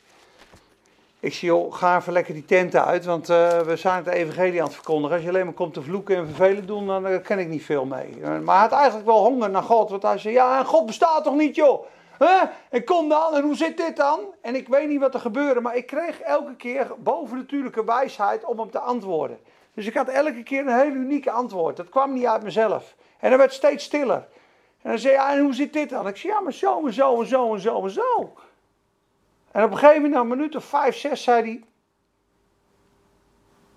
Ik 1.20 1.34
zie, 1.34 1.48
joh, 1.48 1.74
ga 1.74 1.98
even 1.98 2.14
lekker 2.14 2.34
die 2.34 2.46
tent 2.46 2.76
uit, 2.76 3.06
want 3.06 3.30
uh, 3.30 3.60
we 3.60 3.76
zijn 3.76 4.04
het 4.04 4.14
evangelie 4.14 4.60
aan 4.60 4.66
het 4.66 4.76
verkondigen. 4.76 5.16
Als 5.16 5.24
je 5.24 5.30
alleen 5.30 5.46
maar 5.46 5.54
komt 5.54 5.74
te 5.74 5.82
vloeken 5.82 6.16
en 6.16 6.26
vervelen 6.26 6.66
doen, 6.66 6.88
dan 6.88 7.08
uh, 7.08 7.18
ken 7.24 7.40
ik 7.40 7.48
niet 7.48 7.66
veel 7.66 7.86
mee. 7.86 8.18
Maar 8.22 8.56
hij 8.56 8.68
had 8.68 8.72
eigenlijk 8.72 9.06
wel 9.06 9.24
honger 9.24 9.50
naar 9.50 9.64
God, 9.64 9.90
want 9.90 10.04
hij 10.04 10.18
zei, 10.18 10.34
ja, 10.34 10.64
God 10.64 10.86
bestaat 10.86 11.24
toch 11.24 11.36
niet, 11.36 11.56
joh? 11.56 11.86
Huh? 12.20 12.44
En 12.70 12.84
kom 12.84 13.10
dan, 13.10 13.36
en 13.36 13.44
hoe 13.44 13.56
zit 13.56 13.78
dit 13.78 13.96
dan? 13.96 14.20
En 14.42 14.56
ik 14.56 14.68
weet 14.68 14.88
niet 14.88 15.00
wat 15.00 15.14
er 15.14 15.20
gebeurde, 15.20 15.62
maar 15.62 15.76
ik 15.76 15.86
kreeg 15.86 16.20
elke 16.20 16.56
keer 16.56 16.92
bovennatuurlijke 16.98 17.84
wijsheid 17.84 18.46
om 18.46 18.60
hem 18.60 18.72
te 18.72 18.80
antwoorden. 18.80 19.40
Dus 19.74 19.86
ik 19.86 19.94
had 19.94 20.08
elke 20.08 20.44
keer 20.44 20.60
een 20.60 20.80
heel 20.80 20.92
unieke 20.92 21.32
antwoord. 21.32 21.78
Dat 21.78 21.90
kwam 21.90 22.14
niet 22.14 22.26
uit 22.26 22.44
mezelf. 22.44 22.96
En 23.20 23.30
hij 23.30 23.38
werd 23.38 23.54
steeds 23.54 23.84
stiller. 23.84 24.28
En 24.82 24.90
dan 24.90 25.00
zei 25.00 25.16
hij, 25.16 25.38
en 25.38 25.44
hoe 25.44 25.54
zit 25.54 25.74
dit 25.74 25.90
dan? 25.90 26.08
Ik 26.08 26.18
zei, 26.18 26.34
ja, 26.34 26.40
maar 26.40 26.54
zo 26.54 26.86
en 26.86 26.94
zo 26.94 27.22
en 27.22 27.28
zo 27.28 27.54
en 27.54 27.60
zo 27.60 27.84
en 27.84 27.92
zo. 27.92 28.34
En 29.52 29.64
op 29.64 29.72
een 29.72 29.78
gegeven 29.78 30.02
moment, 30.02 30.14
na 30.14 30.20
een 30.20 30.38
minuut 30.38 30.56
of 30.56 30.64
vijf, 30.64 30.98
zes, 30.98 31.24
zei 31.24 31.42
hij: 31.42 31.64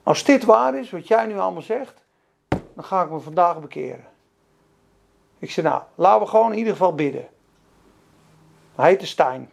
Als 0.02 0.24
dit 0.24 0.44
waar 0.44 0.74
is, 0.74 0.90
wat 0.90 1.08
jij 1.08 1.26
nu 1.26 1.38
allemaal 1.38 1.62
zegt, 1.62 2.04
dan 2.48 2.84
ga 2.84 3.02
ik 3.02 3.10
me 3.10 3.18
vandaag 3.18 3.60
bekeren. 3.60 4.06
Ik 5.38 5.50
zei: 5.50 5.66
Nou, 5.66 5.82
laten 5.94 6.20
we 6.22 6.26
gewoon 6.26 6.52
in 6.52 6.58
ieder 6.58 6.72
geval 6.72 6.94
bidden. 6.94 7.28
Hij 8.74 8.88
heette 8.88 9.06
Stijn. 9.06 9.50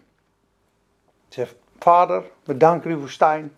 Ik 1.27 1.33
zeg: 1.33 1.55
Vader, 1.79 2.23
we 2.43 2.57
danken 2.57 2.91
u 2.91 2.99
voor 2.99 3.09
Stijn. 3.09 3.55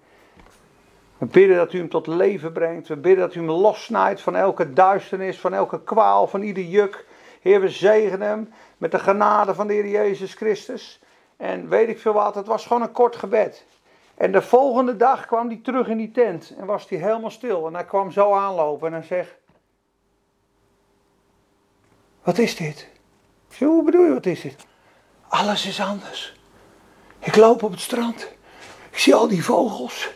We 1.18 1.26
bidden 1.26 1.58
dat 1.58 1.74
u 1.74 1.78
hem 1.78 1.90
tot 1.90 2.08
leven 2.08 2.52
brengt. 2.52 2.88
We 2.88 2.96
bidden 2.96 3.26
dat 3.26 3.36
u 3.36 3.40
hem 3.40 3.50
lossnijdt 3.50 4.22
van 4.22 4.36
elke 4.36 4.74
duisternis, 4.74 5.40
van 5.40 5.54
elke 5.54 5.84
kwaal, 5.84 6.28
van 6.28 6.42
ieder 6.42 6.64
juk. 6.64 7.06
Heer, 7.42 7.62
we 7.62 7.70
zegenen 7.70 8.28
hem 8.28 8.54
met 8.78 8.92
de 8.92 9.00
genade 9.00 9.56
van 9.56 9.68
de 9.68 9.74
Heer 9.74 9.88
Jezus 9.88 10.34
Christus. 10.34 11.02
En 11.38 11.70
weet 11.70 11.90
ik 11.90 12.00
veel 12.00 12.14
wat, 12.14 12.36
het 12.36 12.48
was 12.48 12.66
gewoon 12.66 12.82
een 12.82 12.92
kort 12.92 13.16
gebed. 13.16 13.66
En 14.16 14.32
de 14.32 14.42
volgende 14.42 14.96
dag 14.96 15.26
kwam 15.26 15.48
hij 15.48 15.60
terug 15.64 15.88
in 15.88 15.98
die 15.98 16.12
tent 16.12 16.54
en 16.58 16.66
was 16.66 16.90
hij 16.90 16.98
helemaal 16.98 17.30
stil. 17.30 17.68
En 17.68 17.74
hij 17.74 17.86
kwam 17.86 18.12
zo 18.12 18.34
aanlopen 18.34 18.88
en 18.88 18.94
hij 18.94 19.04
zegt: 19.04 19.36
Wat 22.24 22.38
is 22.38 22.56
dit? 22.56 22.90
Ik 23.50 23.58
hoe 23.58 23.84
bedoel 23.84 24.06
je, 24.06 24.14
wat 24.14 24.26
is 24.26 24.42
dit? 24.42 24.70
Alles 25.32 25.66
is 25.66 25.82
anders. 25.82 26.34
Ik 27.20 27.36
loop 27.36 27.64
op 27.64 27.72
het 27.72 27.80
strand. 27.80 28.28
Ik 28.92 28.98
zie 28.98 29.16
al 29.16 29.28
die 29.28 29.44
vogels. 29.44 30.10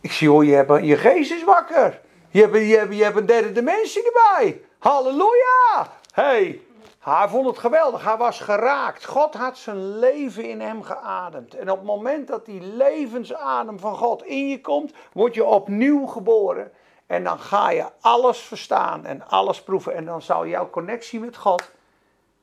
Ik 0.00 0.12
zie, 0.12 0.28
hoor, 0.28 0.44
je, 0.44 0.54
hebt, 0.54 0.84
je 0.84 0.96
geest 0.96 1.30
is 1.30 1.44
wakker. 1.44 2.00
Je 2.30 2.40
hebt, 2.40 2.54
je, 2.54 2.76
hebt, 2.76 2.94
je 2.94 3.02
hebt 3.02 3.16
een 3.16 3.26
derde 3.26 3.52
dimensie 3.52 4.04
erbij. 4.04 4.60
Halleluja. 4.78 5.90
hey, 6.12 6.60
hij 6.98 7.28
vond 7.28 7.46
het 7.46 7.58
geweldig. 7.58 8.04
Hij 8.04 8.16
was 8.16 8.40
geraakt. 8.40 9.04
God 9.04 9.34
had 9.34 9.58
zijn 9.58 9.98
leven 9.98 10.48
in 10.48 10.60
hem 10.60 10.82
geademd. 10.82 11.54
En 11.54 11.70
op 11.70 11.76
het 11.76 11.86
moment 11.86 12.28
dat 12.28 12.46
die 12.46 12.60
levensadem 12.60 13.78
van 13.78 13.96
God 13.96 14.24
in 14.24 14.48
je 14.48 14.60
komt, 14.60 14.92
word 15.12 15.34
je 15.34 15.44
opnieuw 15.44 16.06
geboren. 16.06 16.72
En 17.06 17.24
dan 17.24 17.38
ga 17.38 17.70
je 17.70 17.86
alles 18.00 18.38
verstaan 18.38 19.04
en 19.04 19.28
alles 19.28 19.62
proeven. 19.62 19.94
En 19.94 20.04
dan 20.04 20.22
zal 20.22 20.46
jouw 20.46 20.70
connectie 20.70 21.20
met 21.20 21.36
God 21.36 21.70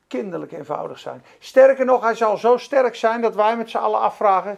kinderlijk 0.10 0.51
eenvoudig 0.51 0.99
zijn. 0.99 1.24
Sterker 1.39 1.86
nog, 1.86 2.01
hij 2.01 2.16
zal 2.16 2.38
zo 2.38 2.57
sterk 2.57 2.95
zijn 2.95 3.22
dat 3.22 3.36
wij 3.36 3.57
met 3.57 3.70
z'n 3.70 3.78
allen 3.78 3.99
afvragen: 3.99 4.57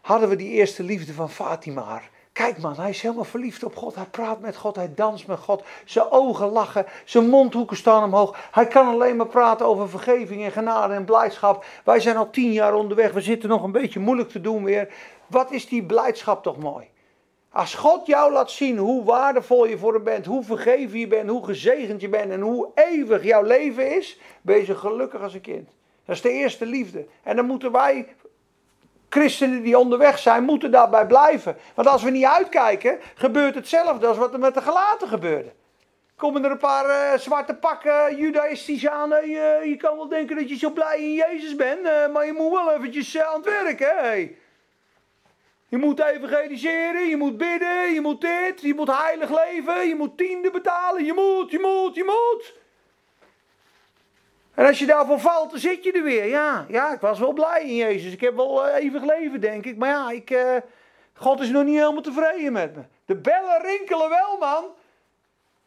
hadden 0.00 0.28
we 0.28 0.36
die 0.36 0.50
eerste 0.50 0.82
liefde 0.82 1.12
van 1.12 1.30
Fatima? 1.30 2.00
Kijk 2.32 2.58
man, 2.58 2.74
hij 2.74 2.90
is 2.90 3.02
helemaal 3.02 3.24
verliefd 3.24 3.64
op 3.64 3.76
God. 3.76 3.94
Hij 3.94 4.04
praat 4.04 4.40
met 4.40 4.56
God, 4.56 4.76
hij 4.76 4.94
danst 4.94 5.26
met 5.26 5.38
God. 5.38 5.64
Zijn 5.84 6.10
ogen 6.10 6.48
lachen, 6.48 6.86
zijn 7.04 7.28
mondhoeken 7.28 7.76
staan 7.76 8.04
omhoog. 8.04 8.36
Hij 8.50 8.66
kan 8.66 8.88
alleen 8.88 9.16
maar 9.16 9.26
praten 9.26 9.66
over 9.66 9.88
vergeving 9.88 10.44
en 10.44 10.52
genade 10.52 10.94
en 10.94 11.04
blijdschap. 11.04 11.64
Wij 11.84 12.00
zijn 12.00 12.16
al 12.16 12.30
tien 12.30 12.52
jaar 12.52 12.74
onderweg, 12.74 13.12
we 13.12 13.20
zitten 13.20 13.48
nog 13.48 13.62
een 13.62 13.72
beetje 13.72 14.00
moeilijk 14.00 14.28
te 14.28 14.40
doen 14.40 14.64
weer. 14.64 14.92
Wat 15.26 15.50
is 15.50 15.68
die 15.68 15.84
blijdschap 15.84 16.42
toch 16.42 16.56
mooi? 16.56 16.89
Als 17.52 17.74
God 17.74 18.06
jou 18.06 18.32
laat 18.32 18.50
zien 18.50 18.78
hoe 18.78 19.04
waardevol 19.04 19.66
je 19.66 19.78
voor 19.78 19.94
hem 19.94 20.04
bent, 20.04 20.26
hoe 20.26 20.44
vergeven 20.44 20.98
je 20.98 21.06
bent, 21.06 21.30
hoe 21.30 21.44
gezegend 21.44 22.00
je 22.00 22.08
bent 22.08 22.30
en 22.30 22.40
hoe 22.40 22.68
eeuwig 22.74 23.24
jouw 23.24 23.42
leven 23.42 23.96
is, 23.96 24.18
ben 24.42 24.56
je 24.56 24.64
zo 24.64 24.74
gelukkig 24.74 25.22
als 25.22 25.34
een 25.34 25.40
kind. 25.40 25.68
Dat 26.04 26.16
is 26.16 26.22
de 26.22 26.30
eerste 26.30 26.66
liefde. 26.66 27.06
En 27.22 27.36
dan 27.36 27.46
moeten 27.46 27.72
wij, 27.72 28.06
christenen 29.08 29.62
die 29.62 29.78
onderweg 29.78 30.18
zijn, 30.18 30.44
moeten 30.44 30.70
daarbij 30.70 31.06
blijven. 31.06 31.56
Want 31.74 31.88
als 31.88 32.02
we 32.02 32.10
niet 32.10 32.24
uitkijken, 32.24 32.98
gebeurt 33.14 33.54
hetzelfde 33.54 34.06
als 34.06 34.16
wat 34.16 34.32
er 34.32 34.38
met 34.38 34.54
de 34.54 34.62
gelaten 34.62 35.08
gebeurde. 35.08 35.52
Komen 36.16 36.44
er 36.44 36.50
een 36.50 36.58
paar 36.58 36.88
eh, 36.88 37.18
zwarte 37.18 37.54
pakken 37.54 38.16
judaïstisch 38.16 38.88
aan. 38.88 39.12
eh, 39.12 39.64
je, 39.64 39.76
kan 39.78 39.96
wel 39.96 40.08
denken 40.08 40.36
dat 40.36 40.48
je 40.48 40.56
zo 40.56 40.70
blij 40.70 41.00
in 41.00 41.14
Jezus 41.14 41.56
bent, 41.56 41.86
eh, 41.86 42.12
maar 42.12 42.26
je 42.26 42.32
moet 42.32 42.50
wel 42.50 42.72
eventjes 42.72 43.18
aan 43.18 43.42
het 43.42 43.44
werk, 43.44 43.78
hè. 43.78 44.36
Je 45.70 45.76
moet 45.76 46.00
evangeliseren, 46.00 47.06
je 47.06 47.16
moet 47.16 47.36
bidden, 47.36 47.92
je 47.92 48.00
moet 48.00 48.20
dit, 48.20 48.60
je 48.60 48.74
moet 48.74 48.96
heilig 48.96 49.30
leven, 49.30 49.88
je 49.88 49.94
moet 49.94 50.16
tiende 50.16 50.50
betalen, 50.50 51.04
je 51.04 51.12
moet, 51.12 51.50
je 51.50 51.58
moet, 51.58 51.94
je 51.94 52.04
moet. 52.04 52.54
En 54.54 54.66
als 54.66 54.78
je 54.78 54.86
daarvoor 54.86 55.20
valt, 55.20 55.50
dan 55.50 55.58
zit 55.60 55.84
je 55.84 55.92
er 55.92 56.02
weer. 56.02 56.26
Ja, 56.26 56.66
ja, 56.68 56.92
ik 56.92 57.00
was 57.00 57.18
wel 57.18 57.32
blij 57.32 57.62
in 57.62 57.74
Jezus. 57.74 58.12
Ik 58.12 58.20
heb 58.20 58.36
wel 58.36 58.66
eh, 58.66 58.84
eeuwig 58.84 59.02
leven, 59.02 59.40
denk 59.40 59.64
ik. 59.64 59.76
Maar 59.76 59.88
ja, 59.88 60.10
ik, 60.10 60.30
eh, 60.30 60.56
God 61.14 61.40
is 61.40 61.48
nog 61.48 61.64
niet 61.64 61.78
helemaal 61.78 62.02
tevreden 62.02 62.52
met 62.52 62.76
me. 62.76 62.82
De 63.04 63.16
bellen 63.16 63.62
rinkelen 63.62 64.08
wel, 64.08 64.36
man. 64.38 64.64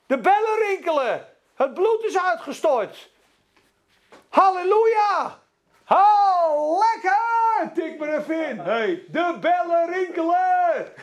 De 0.06 0.18
bellen 0.18 0.58
rinkelen. 0.70 1.28
Het 1.56 1.74
bloed 1.74 2.04
is 2.04 2.20
uitgestort. 2.20 3.12
Halleluja. 4.30 5.43
Oh, 5.88 6.80
lekker! 6.80 7.72
Tik 7.74 8.00
maar 8.00 8.18
even 8.18 8.50
in. 8.50 8.60
Hey, 8.60 9.04
de 9.12 9.38
bellen 9.42 9.90
rinkelen. 9.90 10.94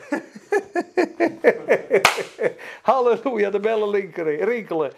halleluja, 2.83 3.51
de 3.51 3.61
bellen 3.61 4.11
rinkelen. 4.45 4.93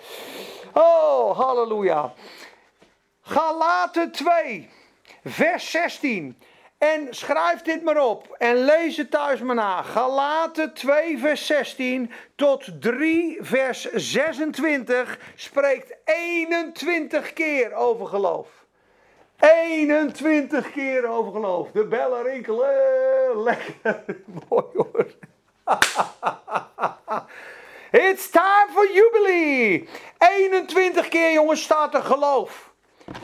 Oh, 0.72 1.38
halleluja. 1.38 2.12
Galaten 3.22 4.12
2, 4.12 4.70
vers 5.24 5.70
16. 5.70 6.38
En 6.78 7.06
schrijf 7.10 7.62
dit 7.62 7.82
maar 7.82 8.04
op 8.04 8.36
en 8.38 8.64
lees 8.64 8.96
het 8.96 9.10
thuis 9.10 9.40
maar 9.40 9.54
na. 9.54 9.82
Galaten 9.82 10.74
2, 10.74 11.18
vers 11.18 11.46
16 11.46 12.12
tot 12.36 12.80
3, 12.80 13.38
vers 13.40 13.92
26 13.92 15.18
spreekt 15.34 15.94
21 16.04 17.32
keer 17.32 17.74
over 17.74 18.06
geloof. 18.06 18.61
21 19.42 20.72
keer 20.72 21.06
over 21.06 21.32
geloof. 21.32 21.70
De 21.70 21.84
bellen 21.84 22.22
rinkelen. 22.22 23.42
Lekker. 23.42 24.04
Mooi 24.48 24.64
hoor. 24.74 25.06
It's 28.10 28.30
time 28.30 28.68
for 28.72 28.92
Jubilee. 28.92 29.88
21 30.18 31.08
keer 31.08 31.32
jongens 31.32 31.62
staat 31.62 31.94
er 31.94 32.02
geloof. 32.02 32.70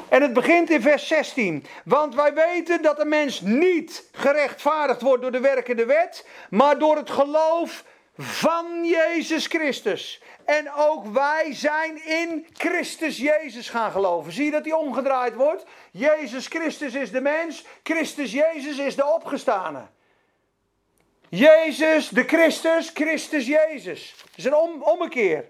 En 0.08 0.22
het 0.22 0.32
begint 0.32 0.70
in 0.70 0.82
vers 0.82 1.06
16. 1.06 1.64
Want 1.84 2.14
wij 2.14 2.34
weten 2.34 2.82
dat 2.82 2.96
de 2.96 3.04
mens 3.04 3.40
niet 3.40 4.08
gerechtvaardigd 4.12 5.02
wordt 5.02 5.22
door 5.22 5.32
de 5.32 5.40
werken 5.40 5.76
der 5.76 5.86
wet, 5.86 6.26
maar 6.50 6.78
door 6.78 6.96
het 6.96 7.10
geloof 7.10 7.84
van 8.18 8.84
Jezus 8.84 9.46
Christus. 9.46 10.22
En 10.44 10.72
ook 10.72 11.06
wij 11.06 11.54
zijn 11.54 12.06
in 12.06 12.46
Christus 12.52 13.16
Jezus 13.16 13.68
gaan 13.68 13.90
geloven. 13.90 14.32
Zie 14.32 14.44
je 14.44 14.50
dat 14.50 14.64
die 14.64 14.76
omgedraaid 14.76 15.34
wordt? 15.34 15.64
Jezus 15.90 16.46
Christus 16.46 16.94
is 16.94 17.10
de 17.10 17.20
mens, 17.20 17.64
Christus 17.82 18.32
Jezus 18.32 18.78
is 18.78 18.96
de 18.96 19.06
opgestane. 19.06 19.86
Jezus, 21.28 22.08
de 22.08 22.24
Christus, 22.24 22.90
Christus 22.94 23.46
Jezus. 23.46 24.14
Het 24.20 24.36
is 24.36 24.44
een 24.44 24.56
om, 24.56 24.82
ommekeer. 24.82 25.48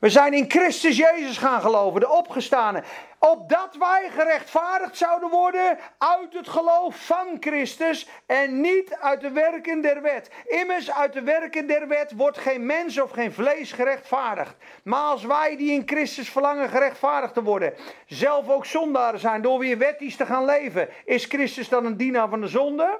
We 0.00 0.10
zijn 0.10 0.32
in 0.32 0.50
Christus 0.50 0.96
Jezus 0.96 1.38
gaan 1.38 1.60
geloven, 1.60 2.00
de 2.00 2.10
opgestane. 2.10 2.82
Opdat 3.18 3.76
wij 3.78 4.10
gerechtvaardigd 4.10 4.96
zouden 4.96 5.30
worden 5.30 5.78
uit 5.98 6.32
het 6.32 6.48
geloof 6.48 7.06
van 7.06 7.36
Christus 7.40 8.08
en 8.26 8.60
niet 8.60 8.96
uit 9.00 9.20
de 9.20 9.30
werken 9.30 9.80
der 9.80 10.02
wet. 10.02 10.30
Immers 10.46 10.92
uit 10.92 11.12
de 11.12 11.22
werken 11.22 11.66
der 11.66 11.88
wet 11.88 12.12
wordt 12.16 12.38
geen 12.38 12.66
mens 12.66 13.00
of 13.00 13.10
geen 13.10 13.32
vlees 13.32 13.72
gerechtvaardigd. 13.72 14.54
Maar 14.84 15.02
als 15.02 15.24
wij 15.24 15.56
die 15.56 15.72
in 15.72 15.82
Christus 15.86 16.30
verlangen 16.30 16.68
gerechtvaardigd 16.68 17.34
te 17.34 17.42
worden, 17.42 17.74
zelf 18.06 18.48
ook 18.48 18.66
zondaren 18.66 19.20
zijn 19.20 19.42
door 19.42 19.58
weer 19.58 19.78
wettisch 19.78 20.16
te 20.16 20.26
gaan 20.26 20.44
leven, 20.44 20.88
is 21.04 21.24
Christus 21.24 21.68
dan 21.68 21.84
een 21.84 21.96
dienaar 21.96 22.28
van 22.28 22.40
de 22.40 22.48
zonde? 22.48 22.98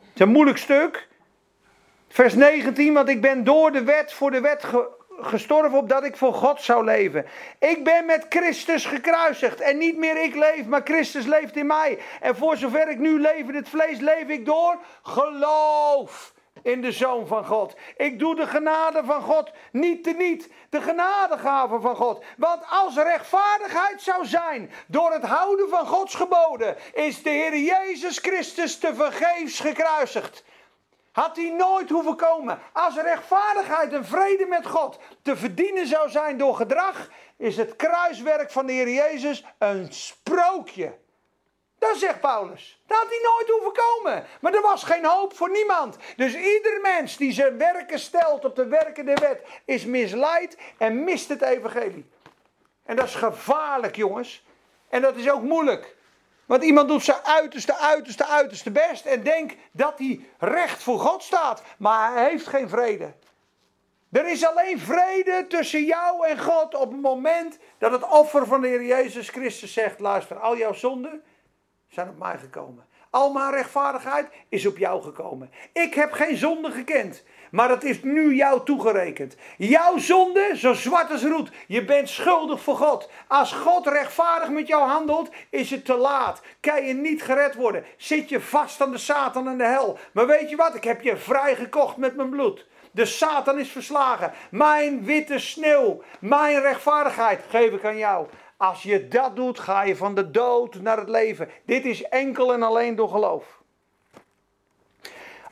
Het 0.00 0.14
is 0.14 0.20
een 0.20 0.28
moeilijk 0.28 0.58
stuk. 0.58 1.08
Vers 2.08 2.34
19, 2.34 2.94
want 2.94 3.08
ik 3.08 3.20
ben 3.20 3.44
door 3.44 3.72
de 3.72 3.84
wet 3.84 4.12
voor 4.12 4.30
de 4.30 4.40
wet 4.40 4.64
ge- 4.64 4.96
gestorven 5.20 5.78
opdat 5.78 6.04
ik 6.04 6.16
voor 6.16 6.34
God 6.34 6.62
zou 6.62 6.84
leven. 6.84 7.26
Ik 7.58 7.84
ben 7.84 8.06
met 8.06 8.26
Christus 8.28 8.84
gekruisigd 8.84 9.60
en 9.60 9.78
niet 9.78 9.96
meer 9.96 10.22
ik 10.22 10.34
leef, 10.34 10.66
maar 10.66 10.82
Christus 10.84 11.26
leeft 11.26 11.56
in 11.56 11.66
mij. 11.66 11.98
En 12.20 12.36
voor 12.36 12.56
zover 12.56 12.88
ik 12.88 12.98
nu 12.98 13.20
leef 13.20 13.48
in 13.48 13.54
het 13.54 13.68
vlees, 13.68 13.98
leef 13.98 14.28
ik 14.28 14.46
door 14.46 14.78
geloof 15.02 16.32
in 16.62 16.80
de 16.80 16.92
Zoon 16.92 17.26
van 17.26 17.44
God. 17.44 17.74
Ik 17.96 18.18
doe 18.18 18.34
de 18.34 18.46
genade 18.46 19.02
van 19.04 19.22
God 19.22 19.50
niet 19.72 20.04
te 20.04 20.14
niet, 20.18 20.50
de 20.70 20.80
genadegave 20.80 21.80
van 21.80 21.96
God. 21.96 22.24
Want 22.36 22.62
als 22.70 22.94
rechtvaardigheid 22.94 24.02
zou 24.02 24.26
zijn 24.26 24.70
door 24.86 25.12
het 25.12 25.24
houden 25.24 25.68
van 25.68 25.86
Gods 25.86 26.14
geboden, 26.14 26.76
is 26.92 27.22
de 27.22 27.30
Heer 27.30 27.56
Jezus 27.58 28.18
Christus 28.18 28.78
te 28.78 28.94
vergeefs 28.94 29.60
gekruisigd. 29.60 30.44
Had 31.18 31.36
hij 31.36 31.50
nooit 31.50 31.90
hoeven 31.90 32.16
komen. 32.16 32.58
Als 32.72 32.94
rechtvaardigheid 32.94 33.92
en 33.92 34.04
vrede 34.04 34.46
met 34.46 34.66
God 34.66 34.98
te 35.22 35.36
verdienen 35.36 35.86
zou 35.86 36.10
zijn 36.10 36.38
door 36.38 36.54
gedrag, 36.54 37.08
is 37.36 37.56
het 37.56 37.76
kruiswerk 37.76 38.50
van 38.50 38.66
de 38.66 38.72
Heer 38.72 38.88
Jezus 38.88 39.44
een 39.58 39.92
sprookje. 39.92 40.98
Dat 41.78 41.96
zegt 41.96 42.20
Paulus. 42.20 42.82
Dat 42.86 42.98
had 42.98 43.08
hij 43.08 43.20
nooit 43.22 43.48
hoeven 43.48 43.82
komen. 43.84 44.26
Maar 44.40 44.54
er 44.54 44.62
was 44.62 44.84
geen 44.84 45.04
hoop 45.04 45.36
voor 45.36 45.50
niemand. 45.50 45.96
Dus 46.16 46.34
ieder 46.34 46.80
mens 46.80 47.16
die 47.16 47.32
zijn 47.32 47.58
werken 47.58 47.98
stelt 47.98 48.44
op 48.44 48.56
de 48.56 48.66
werken 48.66 49.04
der 49.04 49.20
wet, 49.20 49.42
is 49.64 49.84
misleid 49.84 50.58
en 50.78 51.04
mist 51.04 51.28
het 51.28 51.42
evangelie. 51.42 52.10
En 52.84 52.96
dat 52.96 53.06
is 53.06 53.14
gevaarlijk, 53.14 53.96
jongens. 53.96 54.44
En 54.88 55.02
dat 55.02 55.16
is 55.16 55.30
ook 55.30 55.42
moeilijk. 55.42 55.96
Want 56.48 56.62
iemand 56.62 56.88
doet 56.88 57.04
zijn 57.04 57.24
uiterste, 57.24 57.76
uiterste, 57.76 58.26
uiterste 58.26 58.70
best 58.70 59.04
en 59.06 59.22
denkt 59.22 59.54
dat 59.72 59.98
hij 59.98 60.20
recht 60.38 60.82
voor 60.82 60.98
God 60.98 61.22
staat. 61.22 61.62
Maar 61.78 62.12
hij 62.12 62.30
heeft 62.30 62.46
geen 62.46 62.68
vrede. 62.68 63.14
Er 64.12 64.30
is 64.30 64.46
alleen 64.46 64.78
vrede 64.78 65.46
tussen 65.48 65.84
jou 65.84 66.26
en 66.26 66.38
God 66.38 66.74
op 66.74 66.90
het 66.90 67.00
moment 67.00 67.58
dat 67.78 67.92
het 67.92 68.08
offer 68.08 68.46
van 68.46 68.60
de 68.60 68.68
Heer 68.68 68.84
Jezus 68.84 69.28
Christus 69.28 69.72
zegt: 69.72 70.00
luister, 70.00 70.38
al 70.38 70.56
jouw 70.56 70.72
zonden 70.72 71.22
zijn 71.88 72.08
op 72.08 72.18
mij 72.18 72.38
gekomen. 72.38 72.86
Al 73.10 73.32
mijn 73.32 73.50
rechtvaardigheid 73.50 74.28
is 74.48 74.66
op 74.66 74.78
jou 74.78 75.02
gekomen. 75.02 75.50
Ik 75.72 75.94
heb 75.94 76.12
geen 76.12 76.36
zonde 76.36 76.70
gekend. 76.70 77.24
Maar 77.50 77.70
het 77.70 77.84
is 77.84 78.02
nu 78.02 78.34
jou 78.34 78.64
toegerekend. 78.64 79.36
Jouw 79.56 79.98
zonde, 79.98 80.52
zo 80.56 80.72
zwart 80.72 81.10
als 81.10 81.22
roet. 81.22 81.50
Je 81.66 81.84
bent 81.84 82.08
schuldig 82.08 82.60
voor 82.60 82.76
God. 82.76 83.10
Als 83.28 83.52
God 83.52 83.86
rechtvaardig 83.86 84.48
met 84.48 84.66
jou 84.66 84.88
handelt, 84.88 85.30
is 85.50 85.70
het 85.70 85.84
te 85.84 85.96
laat. 85.96 86.42
Kan 86.60 86.84
je 86.84 86.94
niet 86.94 87.22
gered 87.22 87.54
worden. 87.54 87.84
Zit 87.96 88.28
je 88.28 88.40
vast 88.40 88.80
aan 88.80 88.90
de 88.90 88.98
Satan 88.98 89.48
en 89.48 89.58
de 89.58 89.64
hel. 89.64 89.98
Maar 90.12 90.26
weet 90.26 90.50
je 90.50 90.56
wat? 90.56 90.74
Ik 90.74 90.84
heb 90.84 91.02
je 91.02 91.16
vrijgekocht 91.16 91.96
met 91.96 92.16
mijn 92.16 92.30
bloed. 92.30 92.66
De 92.90 93.04
Satan 93.04 93.58
is 93.58 93.68
verslagen. 93.68 94.32
Mijn 94.50 95.04
witte 95.04 95.38
sneeuw, 95.38 96.02
mijn 96.20 96.60
rechtvaardigheid 96.60 97.40
geef 97.48 97.72
ik 97.72 97.84
aan 97.84 97.96
jou. 97.96 98.26
Als 98.56 98.82
je 98.82 99.08
dat 99.08 99.36
doet, 99.36 99.58
ga 99.58 99.82
je 99.82 99.96
van 99.96 100.14
de 100.14 100.30
dood 100.30 100.74
naar 100.74 100.96
het 100.98 101.08
leven. 101.08 101.48
Dit 101.64 101.84
is 101.84 102.02
enkel 102.02 102.52
en 102.52 102.62
alleen 102.62 102.94
door 102.94 103.08
geloof. 103.08 103.58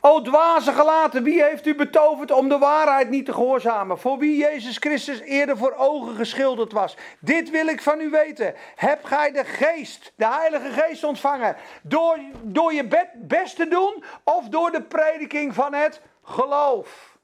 O 0.09 0.23
dwaze 0.23 0.73
gelaten, 0.73 1.23
wie 1.23 1.43
heeft 1.43 1.67
u 1.67 1.75
betoverd 1.75 2.31
om 2.31 2.49
de 2.49 2.59
waarheid 2.59 3.11
niet 3.11 3.25
te 3.25 3.33
gehoorzamen? 3.33 3.99
Voor 3.99 4.19
wie 4.19 4.37
Jezus 4.37 4.77
Christus 4.77 5.21
eerder 5.21 5.57
voor 5.57 5.75
ogen 5.77 6.15
geschilderd 6.15 6.73
was. 6.73 6.97
Dit 7.21 7.51
wil 7.51 7.67
ik 7.67 7.83
van 7.83 8.01
u 8.01 8.11
weten. 8.11 8.55
Heb 8.75 9.05
gij 9.05 9.33
de 9.33 9.45
geest, 9.45 10.13
de 10.17 10.27
heilige 10.27 10.71
geest 10.71 11.05
ontvangen, 11.05 11.57
door, 11.83 12.19
door 12.43 12.73
je 12.73 12.87
be- 12.87 13.09
best 13.15 13.57
te 13.57 13.69
doen 13.69 14.05
of 14.25 14.49
door 14.49 14.71
de 14.71 14.83
prediking 14.83 15.55
van 15.55 15.75
het 15.75 16.01
geloof? 16.25 17.19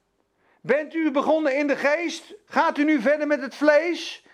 Bent 0.60 0.94
u 0.94 1.10
begonnen 1.10 1.56
in 1.56 1.66
de 1.66 1.76
geest? 1.76 2.34
Gaat 2.46 2.78
u 2.78 2.84
nu 2.84 3.00
verder 3.00 3.26
met 3.26 3.40
het 3.40 3.54
vlees? 3.54 4.24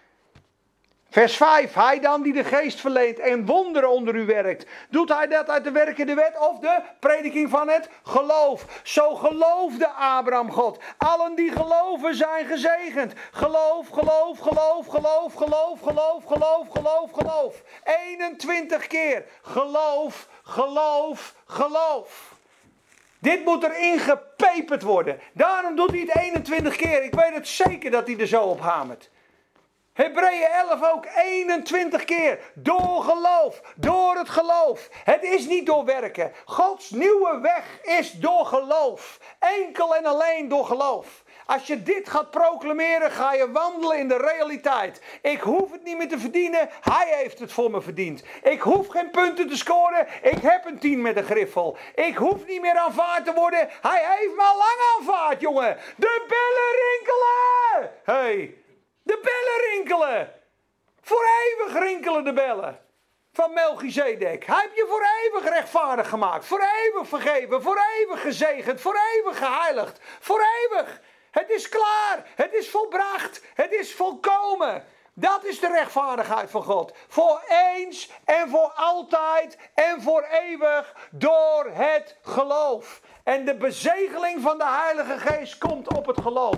Vers 1.10 1.36
5. 1.36 1.74
Hij 1.74 2.00
dan 2.00 2.22
die 2.22 2.32
de 2.32 2.44
geest 2.44 2.80
verleent 2.80 3.18
en 3.18 3.46
wonderen 3.46 3.90
onder 3.90 4.14
u 4.14 4.26
werkt. 4.26 4.66
Doet 4.90 5.08
hij 5.08 5.26
dat 5.26 5.48
uit 5.50 5.64
de 5.64 5.70
werken 5.70 6.06
de 6.06 6.14
wet 6.14 6.38
of 6.38 6.58
de 6.58 6.80
prediking 6.98 7.50
van 7.50 7.68
het 7.68 7.88
geloof? 8.02 8.80
Zo 8.82 9.14
geloofde 9.14 9.88
Abraham 9.88 10.52
God. 10.52 10.78
Allen 10.98 11.34
die 11.34 11.52
geloven 11.52 12.14
zijn 12.14 12.46
gezegend. 12.46 13.12
Geloof, 13.30 13.88
geloof, 13.88 14.38
geloof, 14.38 14.86
geloof, 14.86 15.34
geloof, 15.34 15.80
geloof, 15.82 16.24
geloof, 16.24 16.68
geloof, 16.68 17.10
geloof. 17.12 17.62
21 18.08 18.86
keer. 18.86 19.24
Geloof, 19.42 20.28
geloof, 20.42 21.34
geloof. 21.46 22.36
Dit 23.18 23.44
moet 23.44 23.64
erin 23.64 23.98
gepeperd 23.98 24.82
worden. 24.82 25.20
Daarom 25.32 25.76
doet 25.76 25.90
hij 25.90 26.00
het 26.00 26.16
21 26.16 26.76
keer. 26.76 27.02
Ik 27.02 27.14
weet 27.14 27.34
het 27.34 27.48
zeker 27.48 27.90
dat 27.90 28.06
hij 28.06 28.18
er 28.18 28.26
zo 28.26 28.42
op 28.42 28.60
hamert. 28.60 29.10
Hebreeën 29.98 30.48
11 30.70 30.92
ook 30.92 31.06
21 31.16 32.04
keer. 32.04 32.38
Door 32.54 33.02
geloof. 33.02 33.60
Door 33.76 34.16
het 34.16 34.28
geloof. 34.28 34.88
Het 35.04 35.22
is 35.22 35.46
niet 35.46 35.66
door 35.66 35.84
werken. 35.84 36.32
Gods 36.44 36.90
nieuwe 36.90 37.38
weg 37.42 37.80
is 37.98 38.10
door 38.12 38.46
geloof. 38.46 39.20
Enkel 39.38 39.96
en 39.96 40.06
alleen 40.06 40.48
door 40.48 40.64
geloof. 40.64 41.22
Als 41.46 41.66
je 41.66 41.82
dit 41.82 42.08
gaat 42.08 42.30
proclameren, 42.30 43.10
ga 43.10 43.32
je 43.32 43.50
wandelen 43.50 43.98
in 43.98 44.08
de 44.08 44.16
realiteit. 44.16 45.00
Ik 45.22 45.40
hoef 45.40 45.72
het 45.72 45.84
niet 45.84 45.98
meer 45.98 46.08
te 46.08 46.18
verdienen, 46.18 46.68
hij 46.80 47.14
heeft 47.16 47.38
het 47.38 47.52
voor 47.52 47.70
me 47.70 47.80
verdiend. 47.80 48.22
Ik 48.42 48.60
hoef 48.60 48.86
geen 48.86 49.10
punten 49.10 49.48
te 49.48 49.56
scoren, 49.56 50.06
ik 50.22 50.42
heb 50.42 50.64
een 50.64 50.78
10 50.78 51.00
met 51.00 51.16
een 51.16 51.24
griffel. 51.24 51.76
Ik 51.94 52.16
hoef 52.16 52.46
niet 52.46 52.60
meer 52.60 52.78
aanvaard 52.78 53.24
te 53.24 53.32
worden, 53.32 53.68
hij 53.80 54.16
heeft 54.18 54.34
me 54.34 54.42
al 54.42 54.56
lang 54.56 54.96
aanvaard, 54.98 55.40
jongen. 55.40 55.76
De 55.96 56.24
bellen 56.28 56.72
rinkelen! 56.88 57.90
hey, 58.04 58.57
de 59.08 59.18
bellen 59.22 59.70
rinkelen! 59.70 60.32
Voor 61.00 61.28
eeuwig 61.44 61.82
rinkelen 61.82 62.24
de 62.24 62.32
bellen 62.32 62.80
van 63.32 63.52
Melchizedek. 63.52 64.46
Hij 64.46 64.60
heeft 64.60 64.76
je 64.76 64.86
voor 64.88 65.06
eeuwig 65.22 65.48
rechtvaardig 65.48 66.08
gemaakt. 66.08 66.46
Voor 66.46 66.64
eeuwig 66.82 67.08
vergeven. 67.08 67.62
Voor 67.62 67.80
eeuwig 67.98 68.20
gezegend. 68.20 68.80
Voor 68.80 68.98
eeuwig 69.14 69.38
geheiligd. 69.38 70.00
Voor 70.20 70.40
eeuwig. 70.40 71.00
Het 71.30 71.50
is 71.50 71.68
klaar. 71.68 72.26
Het 72.34 72.52
is 72.52 72.70
volbracht. 72.70 73.42
Het 73.54 73.72
is 73.72 73.94
volkomen. 73.94 74.84
Dat 75.14 75.44
is 75.44 75.60
de 75.60 75.68
rechtvaardigheid 75.68 76.50
van 76.50 76.62
God. 76.62 76.92
Voor 77.08 77.42
eens 77.48 78.10
en 78.24 78.48
voor 78.48 78.72
altijd 78.76 79.58
en 79.74 80.02
voor 80.02 80.22
eeuwig 80.22 80.94
door 81.10 81.70
het 81.72 82.16
geloof. 82.22 83.00
En 83.24 83.44
de 83.44 83.54
bezegeling 83.54 84.42
van 84.42 84.58
de 84.58 84.66
Heilige 84.66 85.18
Geest 85.18 85.58
komt 85.58 85.96
op 85.96 86.06
het 86.06 86.20
geloof. 86.20 86.56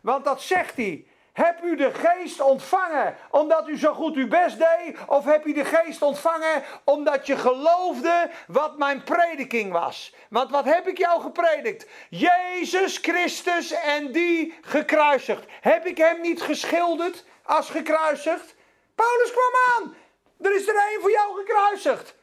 Want 0.00 0.24
dat 0.24 0.40
zegt 0.40 0.76
hij. 0.76 1.06
Heb 1.36 1.62
u 1.62 1.76
de 1.76 1.90
geest 1.94 2.40
ontvangen 2.40 3.16
omdat 3.30 3.68
u 3.68 3.78
zo 3.78 3.92
goed 3.92 4.14
uw 4.14 4.28
best 4.28 4.58
deed? 4.58 4.98
Of 5.06 5.24
heb 5.24 5.46
u 5.46 5.52
de 5.52 5.64
geest 5.64 6.02
ontvangen 6.02 6.62
omdat 6.84 7.26
je 7.26 7.36
geloofde 7.36 8.30
wat 8.46 8.78
mijn 8.78 9.02
prediking 9.02 9.72
was? 9.72 10.14
Want 10.30 10.50
wat 10.50 10.64
heb 10.64 10.88
ik 10.88 10.98
jou 10.98 11.20
gepredikt? 11.20 11.86
Jezus 12.10 12.98
Christus 12.98 13.70
en 13.70 14.12
die 14.12 14.58
gekruisigd. 14.60 15.44
Heb 15.60 15.86
ik 15.86 15.98
hem 15.98 16.20
niet 16.20 16.42
geschilderd 16.42 17.24
als 17.42 17.70
gekruisigd? 17.70 18.54
Paulus 18.94 19.30
kwam 19.30 19.54
aan. 19.76 19.96
Er 20.40 20.54
is 20.54 20.68
er 20.68 20.76
één 20.90 21.00
voor 21.00 21.10
jou 21.10 21.36
gekruisigd. 21.36 22.14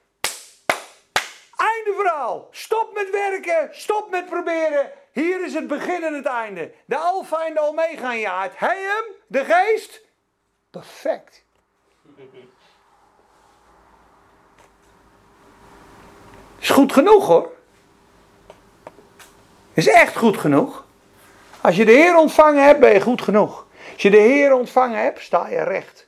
Einde 1.56 1.94
verhaal. 1.96 2.48
Stop 2.52 2.94
met 2.94 3.10
werken. 3.10 3.70
Stop 3.72 4.10
met 4.10 4.26
proberen. 4.26 4.92
Hier 5.14 5.46
is 5.46 5.54
het 5.54 5.68
begin 5.68 6.04
en 6.04 6.14
het 6.14 6.26
einde. 6.26 6.72
De 6.86 6.98
alfa 6.98 7.46
en 7.46 7.54
de 7.54 7.62
omega 7.62 8.14
in 8.14 8.20
je 8.20 8.28
hart. 8.28 8.60
Hij 8.60 8.82
hem, 8.82 9.16
de 9.28 9.46
geest. 9.46 10.02
Perfect. 10.70 11.44
Is 16.60 16.70
goed 16.70 16.94
genoeg 16.94 17.28
hoor. 17.28 17.52
Is 19.74 19.88
echt 19.88 20.18
goed 20.18 20.38
genoeg. 20.38 20.86
Als 21.62 21.76
je 21.76 21.86
de 21.86 21.92
Heer 21.92 22.16
ontvangen 22.16 22.64
hebt, 22.64 22.80
ben 22.80 22.94
je 22.94 23.02
goed 23.02 23.22
genoeg. 23.22 23.68
Als 23.94 24.02
je 24.02 24.10
de 24.10 24.18
Heer 24.18 24.54
ontvangen 24.54 25.00
hebt, 25.00 25.22
sta 25.22 25.48
je 25.48 25.64
recht 25.64 26.08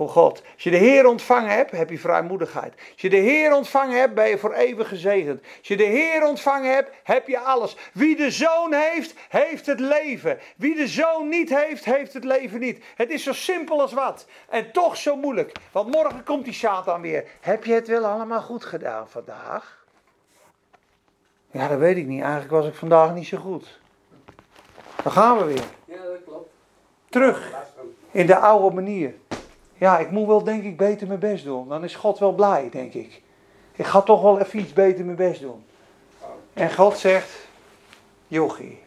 voor 0.00 0.08
God. 0.08 0.42
Als 0.54 0.62
je 0.62 0.70
de 0.70 0.76
Heer 0.76 1.06
ontvangen 1.06 1.50
hebt, 1.50 1.70
heb 1.70 1.90
je 1.90 1.98
vrijmoedigheid. 1.98 2.74
Als 2.74 3.00
je 3.00 3.10
de 3.10 3.16
Heer 3.16 3.54
ontvangen 3.54 3.98
hebt, 3.98 4.14
ben 4.14 4.28
je 4.28 4.38
voor 4.38 4.52
eeuwig 4.52 4.88
gezegend. 4.88 5.40
Als 5.58 5.68
je 5.68 5.76
de 5.76 5.84
Heer 5.84 6.26
ontvangen 6.26 6.74
hebt, 6.74 6.90
heb 7.02 7.28
je 7.28 7.38
alles. 7.38 7.76
Wie 7.92 8.16
de 8.16 8.30
Zoon 8.30 8.72
heeft, 8.72 9.14
heeft 9.28 9.66
het 9.66 9.80
leven. 9.80 10.38
Wie 10.56 10.74
de 10.74 10.88
Zoon 10.88 11.28
niet 11.28 11.56
heeft, 11.56 11.84
heeft 11.84 12.12
het 12.12 12.24
leven 12.24 12.60
niet. 12.60 12.84
Het 12.94 13.10
is 13.10 13.22
zo 13.22 13.32
simpel 13.32 13.80
als 13.80 13.92
wat. 13.92 14.26
En 14.48 14.72
toch 14.72 14.96
zo 14.96 15.16
moeilijk. 15.16 15.52
Want 15.72 15.90
morgen 15.90 16.24
komt 16.24 16.44
die 16.44 16.54
Satan 16.54 17.00
weer. 17.00 17.24
Heb 17.40 17.64
je 17.64 17.72
het 17.72 17.88
wel 17.88 18.04
allemaal 18.04 18.42
goed 18.42 18.64
gedaan 18.64 19.08
vandaag? 19.08 19.84
Ja, 21.50 21.68
dat 21.68 21.78
weet 21.78 21.96
ik 21.96 22.06
niet. 22.06 22.22
Eigenlijk 22.22 22.52
was 22.52 22.66
ik 22.66 22.74
vandaag 22.74 23.14
niet 23.14 23.26
zo 23.26 23.38
goed. 23.38 23.80
Dan 25.02 25.12
gaan 25.12 25.38
we 25.38 25.44
weer. 25.44 25.64
Ja, 25.84 26.02
dat 26.02 26.24
klopt. 26.24 26.50
Terug 27.08 27.52
in 28.10 28.26
de 28.26 28.36
oude 28.36 28.74
manier. 28.74 29.14
Ja, 29.80 29.98
ik 29.98 30.10
moet 30.10 30.26
wel 30.26 30.44
denk 30.44 30.64
ik 30.64 30.76
beter 30.76 31.06
mijn 31.06 31.18
best 31.18 31.44
doen. 31.44 31.68
Dan 31.68 31.84
is 31.84 31.94
God 31.94 32.18
wel 32.18 32.32
blij, 32.32 32.68
denk 32.70 32.94
ik. 32.94 33.22
Ik 33.72 33.86
ga 33.86 34.00
toch 34.00 34.22
wel 34.22 34.40
even 34.40 34.58
iets 34.58 34.72
beter 34.72 35.04
mijn 35.04 35.16
best 35.16 35.40
doen. 35.40 35.64
En 36.52 36.74
God 36.74 36.98
zegt, 36.98 37.48
jochie, 38.26 38.78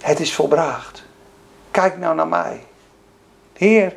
het 0.00 0.20
is 0.20 0.34
volbracht. 0.34 1.04
Kijk 1.70 1.98
nou 1.98 2.14
naar 2.14 2.28
mij. 2.28 2.60
Heer, 3.52 3.96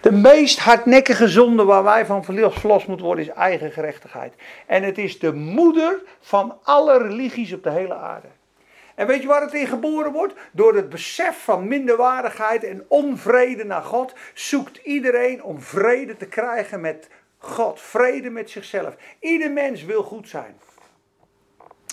de 0.00 0.12
meest 0.12 0.58
hardnekkige 0.58 1.28
zonde 1.28 1.64
waar 1.64 1.84
wij 1.84 2.06
van 2.06 2.24
verlost 2.24 2.86
moeten 2.86 3.06
worden 3.06 3.24
is 3.24 3.30
eigen 3.30 3.72
gerechtigheid. 3.72 4.34
En 4.66 4.82
het 4.82 4.98
is 4.98 5.18
de 5.18 5.32
moeder 5.32 6.02
van 6.20 6.58
alle 6.62 6.98
religies 6.98 7.52
op 7.52 7.62
de 7.62 7.70
hele 7.70 7.94
aarde. 7.94 8.28
En 8.94 9.06
weet 9.06 9.22
je 9.22 9.28
waar 9.28 9.42
het 9.42 9.54
in 9.54 9.66
geboren 9.66 10.12
wordt? 10.12 10.34
Door 10.52 10.74
het 10.74 10.88
besef 10.88 11.44
van 11.44 11.68
minderwaardigheid 11.68 12.64
en 12.64 12.84
onvrede 12.88 13.64
naar 13.64 13.82
God 13.82 14.14
zoekt 14.34 14.76
iedereen 14.76 15.42
om 15.42 15.60
vrede 15.60 16.16
te 16.16 16.26
krijgen 16.26 16.80
met 16.80 17.08
God. 17.38 17.80
Vrede 17.80 18.30
met 18.30 18.50
zichzelf. 18.50 18.96
Ieder 19.20 19.50
mens 19.50 19.84
wil 19.84 20.02
goed 20.02 20.28
zijn. 20.28 20.56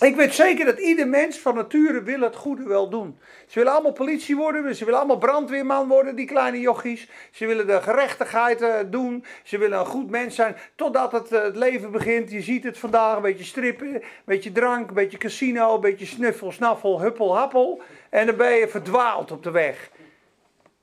Ik 0.01 0.15
weet 0.15 0.33
zeker 0.33 0.65
dat 0.65 0.79
ieder 0.79 1.07
mens 1.07 1.39
van 1.39 1.55
nature 1.55 2.03
wil 2.03 2.19
het 2.21 2.35
goede 2.35 2.63
wel 2.63 2.89
doen. 2.89 3.19
Ze 3.47 3.59
willen 3.59 3.73
allemaal 3.73 3.91
politie 3.91 4.35
worden, 4.35 4.75
ze 4.75 4.85
willen 4.85 4.99
allemaal 4.99 5.17
brandweerman 5.17 5.87
worden, 5.87 6.15
die 6.15 6.25
kleine 6.25 6.59
jochies. 6.59 7.09
Ze 7.31 7.45
willen 7.45 7.67
de 7.67 7.81
gerechtigheid 7.81 8.61
uh, 8.61 8.75
doen, 8.85 9.25
ze 9.43 9.57
willen 9.57 9.79
een 9.79 9.85
goed 9.85 10.09
mens 10.09 10.35
zijn, 10.35 10.55
totdat 10.75 11.11
het, 11.11 11.31
uh, 11.31 11.41
het 11.41 11.55
leven 11.55 11.91
begint. 11.91 12.31
Je 12.31 12.41
ziet 12.41 12.63
het 12.63 12.77
vandaag, 12.77 13.15
een 13.15 13.21
beetje 13.21 13.43
strippen, 13.43 13.93
een 13.93 14.01
beetje 14.25 14.51
drank, 14.51 14.87
een 14.87 14.93
beetje 14.93 15.17
casino, 15.17 15.75
een 15.75 15.81
beetje 15.81 16.05
snuffel, 16.05 16.51
snaffel, 16.51 17.01
huppel, 17.01 17.37
happel. 17.37 17.81
En 18.09 18.25
dan 18.25 18.35
ben 18.35 18.51
je 18.53 18.67
verdwaald 18.67 19.31
op 19.31 19.43
de 19.43 19.51
weg. 19.51 19.89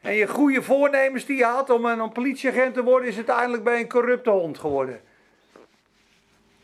En 0.00 0.14
je 0.14 0.26
goede 0.26 0.62
voornemens 0.62 1.26
die 1.26 1.36
je 1.36 1.44
had 1.44 1.70
om 1.70 1.84
een, 1.84 2.12
politieagent 2.12 2.74
te 2.74 2.82
worden, 2.82 3.08
is 3.08 3.16
uiteindelijk 3.16 3.64
bij 3.64 3.80
een 3.80 3.88
corrupte 3.88 4.30
hond 4.30 4.58
geworden. 4.58 5.00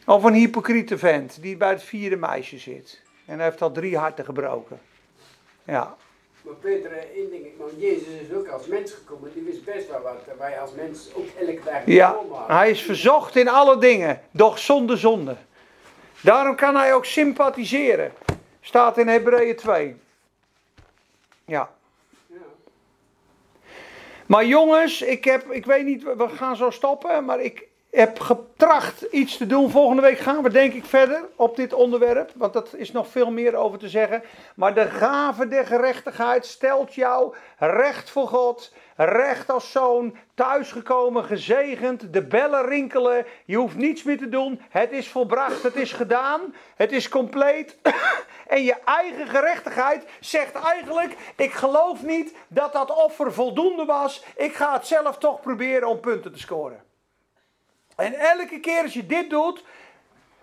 Of 0.04 0.24
een 0.24 0.34
hypocriete 0.34 0.98
vent 0.98 1.42
die 1.42 1.56
bij 1.56 1.70
het 1.70 1.82
vierde 1.82 2.16
meisje 2.16 2.58
zit. 2.58 3.02
En 3.24 3.34
hij 3.36 3.44
heeft 3.44 3.62
al 3.62 3.72
drie 3.72 3.98
harten 3.98 4.24
gebroken. 4.24 4.80
Ja. 5.64 5.96
Maar 6.42 6.54
Peter, 6.54 6.92
één 6.92 7.30
ding, 7.30 7.46
want 7.58 7.72
Jezus 7.76 8.20
is 8.28 8.36
ook 8.36 8.48
als 8.48 8.66
mens 8.66 8.92
gekomen. 8.92 9.30
Die 9.34 9.42
wist 9.42 9.64
best 9.64 9.88
wel 9.88 10.00
wat 10.00 10.36
wij 10.38 10.60
als 10.60 10.72
mens 10.72 11.08
ook 11.14 11.26
elke 11.38 11.60
dag 11.64 11.82
Ja, 11.86 12.16
hij 12.46 12.70
is 12.70 12.82
verzocht 12.82 13.36
in 13.36 13.48
alle 13.48 13.78
dingen, 13.78 14.20
doch 14.30 14.58
zonder 14.58 14.98
zonde. 14.98 15.36
Daarom 16.20 16.56
kan 16.56 16.76
hij 16.76 16.94
ook 16.94 17.04
sympathiseren. 17.04 18.12
Staat 18.60 18.98
in 18.98 19.08
Hebreeën 19.08 19.56
2. 19.56 19.96
Ja. 21.44 21.70
Ja. 22.26 22.36
Maar 24.26 24.44
jongens, 24.44 25.02
ik, 25.02 25.24
heb, 25.24 25.50
ik 25.50 25.66
weet 25.66 25.84
niet, 25.84 26.02
we 26.02 26.28
gaan 26.28 26.56
zo 26.56 26.70
stoppen, 26.70 27.24
maar 27.24 27.40
ik, 27.40 27.66
heb 27.94 28.20
getracht 28.20 29.02
iets 29.02 29.36
te 29.36 29.46
doen. 29.46 29.70
Volgende 29.70 30.02
week 30.02 30.18
gaan 30.18 30.42
we 30.42 30.50
denk 30.50 30.72
ik 30.72 30.84
verder 30.84 31.24
op 31.36 31.56
dit 31.56 31.72
onderwerp, 31.72 32.30
want 32.34 32.52
dat 32.52 32.74
is 32.74 32.92
nog 32.92 33.08
veel 33.08 33.30
meer 33.30 33.54
over 33.56 33.78
te 33.78 33.88
zeggen. 33.88 34.22
Maar 34.56 34.74
de 34.74 34.90
gave 34.90 35.48
der 35.48 35.66
gerechtigheid 35.66 36.46
stelt 36.46 36.94
jou 36.94 37.34
recht 37.58 38.10
voor 38.10 38.28
God, 38.28 38.72
recht 38.96 39.50
als 39.50 39.72
zoon, 39.72 40.16
thuisgekomen, 40.34 41.24
gezegend, 41.24 42.12
de 42.12 42.22
bellen 42.22 42.66
rinkelen. 42.66 43.26
Je 43.44 43.56
hoeft 43.56 43.76
niets 43.76 44.02
meer 44.02 44.18
te 44.18 44.28
doen. 44.28 44.60
Het 44.68 44.92
is 44.92 45.08
volbracht, 45.08 45.62
het 45.62 45.76
is 45.76 45.92
gedaan, 45.92 46.54
het 46.76 46.92
is 46.92 47.08
compleet. 47.08 47.76
En 48.44 48.62
je 48.62 48.76
eigen 48.84 49.28
gerechtigheid 49.28 50.04
zegt 50.20 50.54
eigenlijk: 50.54 51.16
Ik 51.36 51.52
geloof 51.52 52.02
niet 52.02 52.34
dat 52.48 52.72
dat 52.72 53.04
offer 53.04 53.32
voldoende 53.32 53.84
was. 53.84 54.24
Ik 54.36 54.54
ga 54.54 54.72
het 54.72 54.86
zelf 54.86 55.18
toch 55.18 55.40
proberen 55.40 55.88
om 55.88 56.00
punten 56.00 56.32
te 56.32 56.38
scoren. 56.38 56.83
En 57.96 58.14
elke 58.14 58.60
keer 58.60 58.82
als 58.82 58.92
je 58.92 59.06
dit 59.06 59.30
doet, 59.30 59.64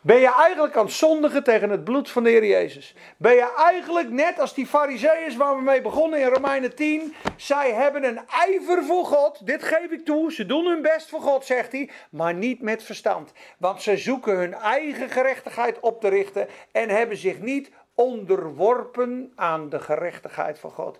ben 0.03 0.19
je 0.19 0.33
eigenlijk 0.33 0.75
aan 0.75 0.85
het 0.85 0.93
zondigen 0.93 1.43
tegen 1.43 1.69
het 1.69 1.83
bloed 1.83 2.09
van 2.09 2.23
de 2.23 2.29
Heer 2.29 2.45
Jezus. 2.45 2.95
Ben 3.17 3.33
je 3.33 3.53
eigenlijk 3.57 4.09
net 4.09 4.39
als 4.39 4.53
die 4.53 4.65
fariseeërs 4.67 5.35
waar 5.35 5.55
we 5.55 5.61
mee 5.61 5.81
begonnen 5.81 6.19
in 6.19 6.27
Romeinen 6.27 6.75
10. 6.75 7.13
Zij 7.35 7.73
hebben 7.73 8.03
een 8.03 8.19
ijver 8.27 8.83
voor 8.83 9.05
God, 9.05 9.45
dit 9.45 9.63
geef 9.63 9.91
ik 9.91 10.05
toe. 10.05 10.31
Ze 10.31 10.45
doen 10.45 10.65
hun 10.65 10.81
best 10.81 11.09
voor 11.09 11.21
God, 11.21 11.45
zegt 11.45 11.71
hij. 11.71 11.89
Maar 12.09 12.33
niet 12.33 12.61
met 12.61 12.83
verstand. 12.83 13.31
Want 13.57 13.81
ze 13.81 13.97
zoeken 13.97 14.37
hun 14.37 14.53
eigen 14.53 15.09
gerechtigheid 15.09 15.79
op 15.79 16.01
te 16.01 16.07
richten. 16.07 16.47
En 16.71 16.89
hebben 16.89 17.17
zich 17.17 17.39
niet 17.39 17.71
onderworpen 17.95 19.31
aan 19.35 19.69
de 19.69 19.79
gerechtigheid 19.79 20.59
van 20.59 20.71
God. 20.71 20.97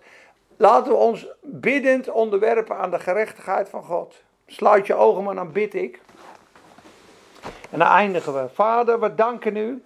Laten 0.56 0.92
we 0.92 0.98
ons 0.98 1.26
biddend 1.40 2.10
onderwerpen 2.10 2.76
aan 2.76 2.90
de 2.90 2.98
gerechtigheid 2.98 3.68
van 3.68 3.82
God. 3.84 4.22
Sluit 4.46 4.86
je 4.86 4.94
ogen 4.94 5.22
maar, 5.22 5.34
dan 5.34 5.52
bid 5.52 5.74
ik. 5.74 6.00
En 7.70 7.78
dan 7.78 7.88
eindigen 7.88 8.34
we. 8.34 8.48
Vader, 8.48 9.00
we 9.00 9.14
danken 9.14 9.56
u 9.56 9.84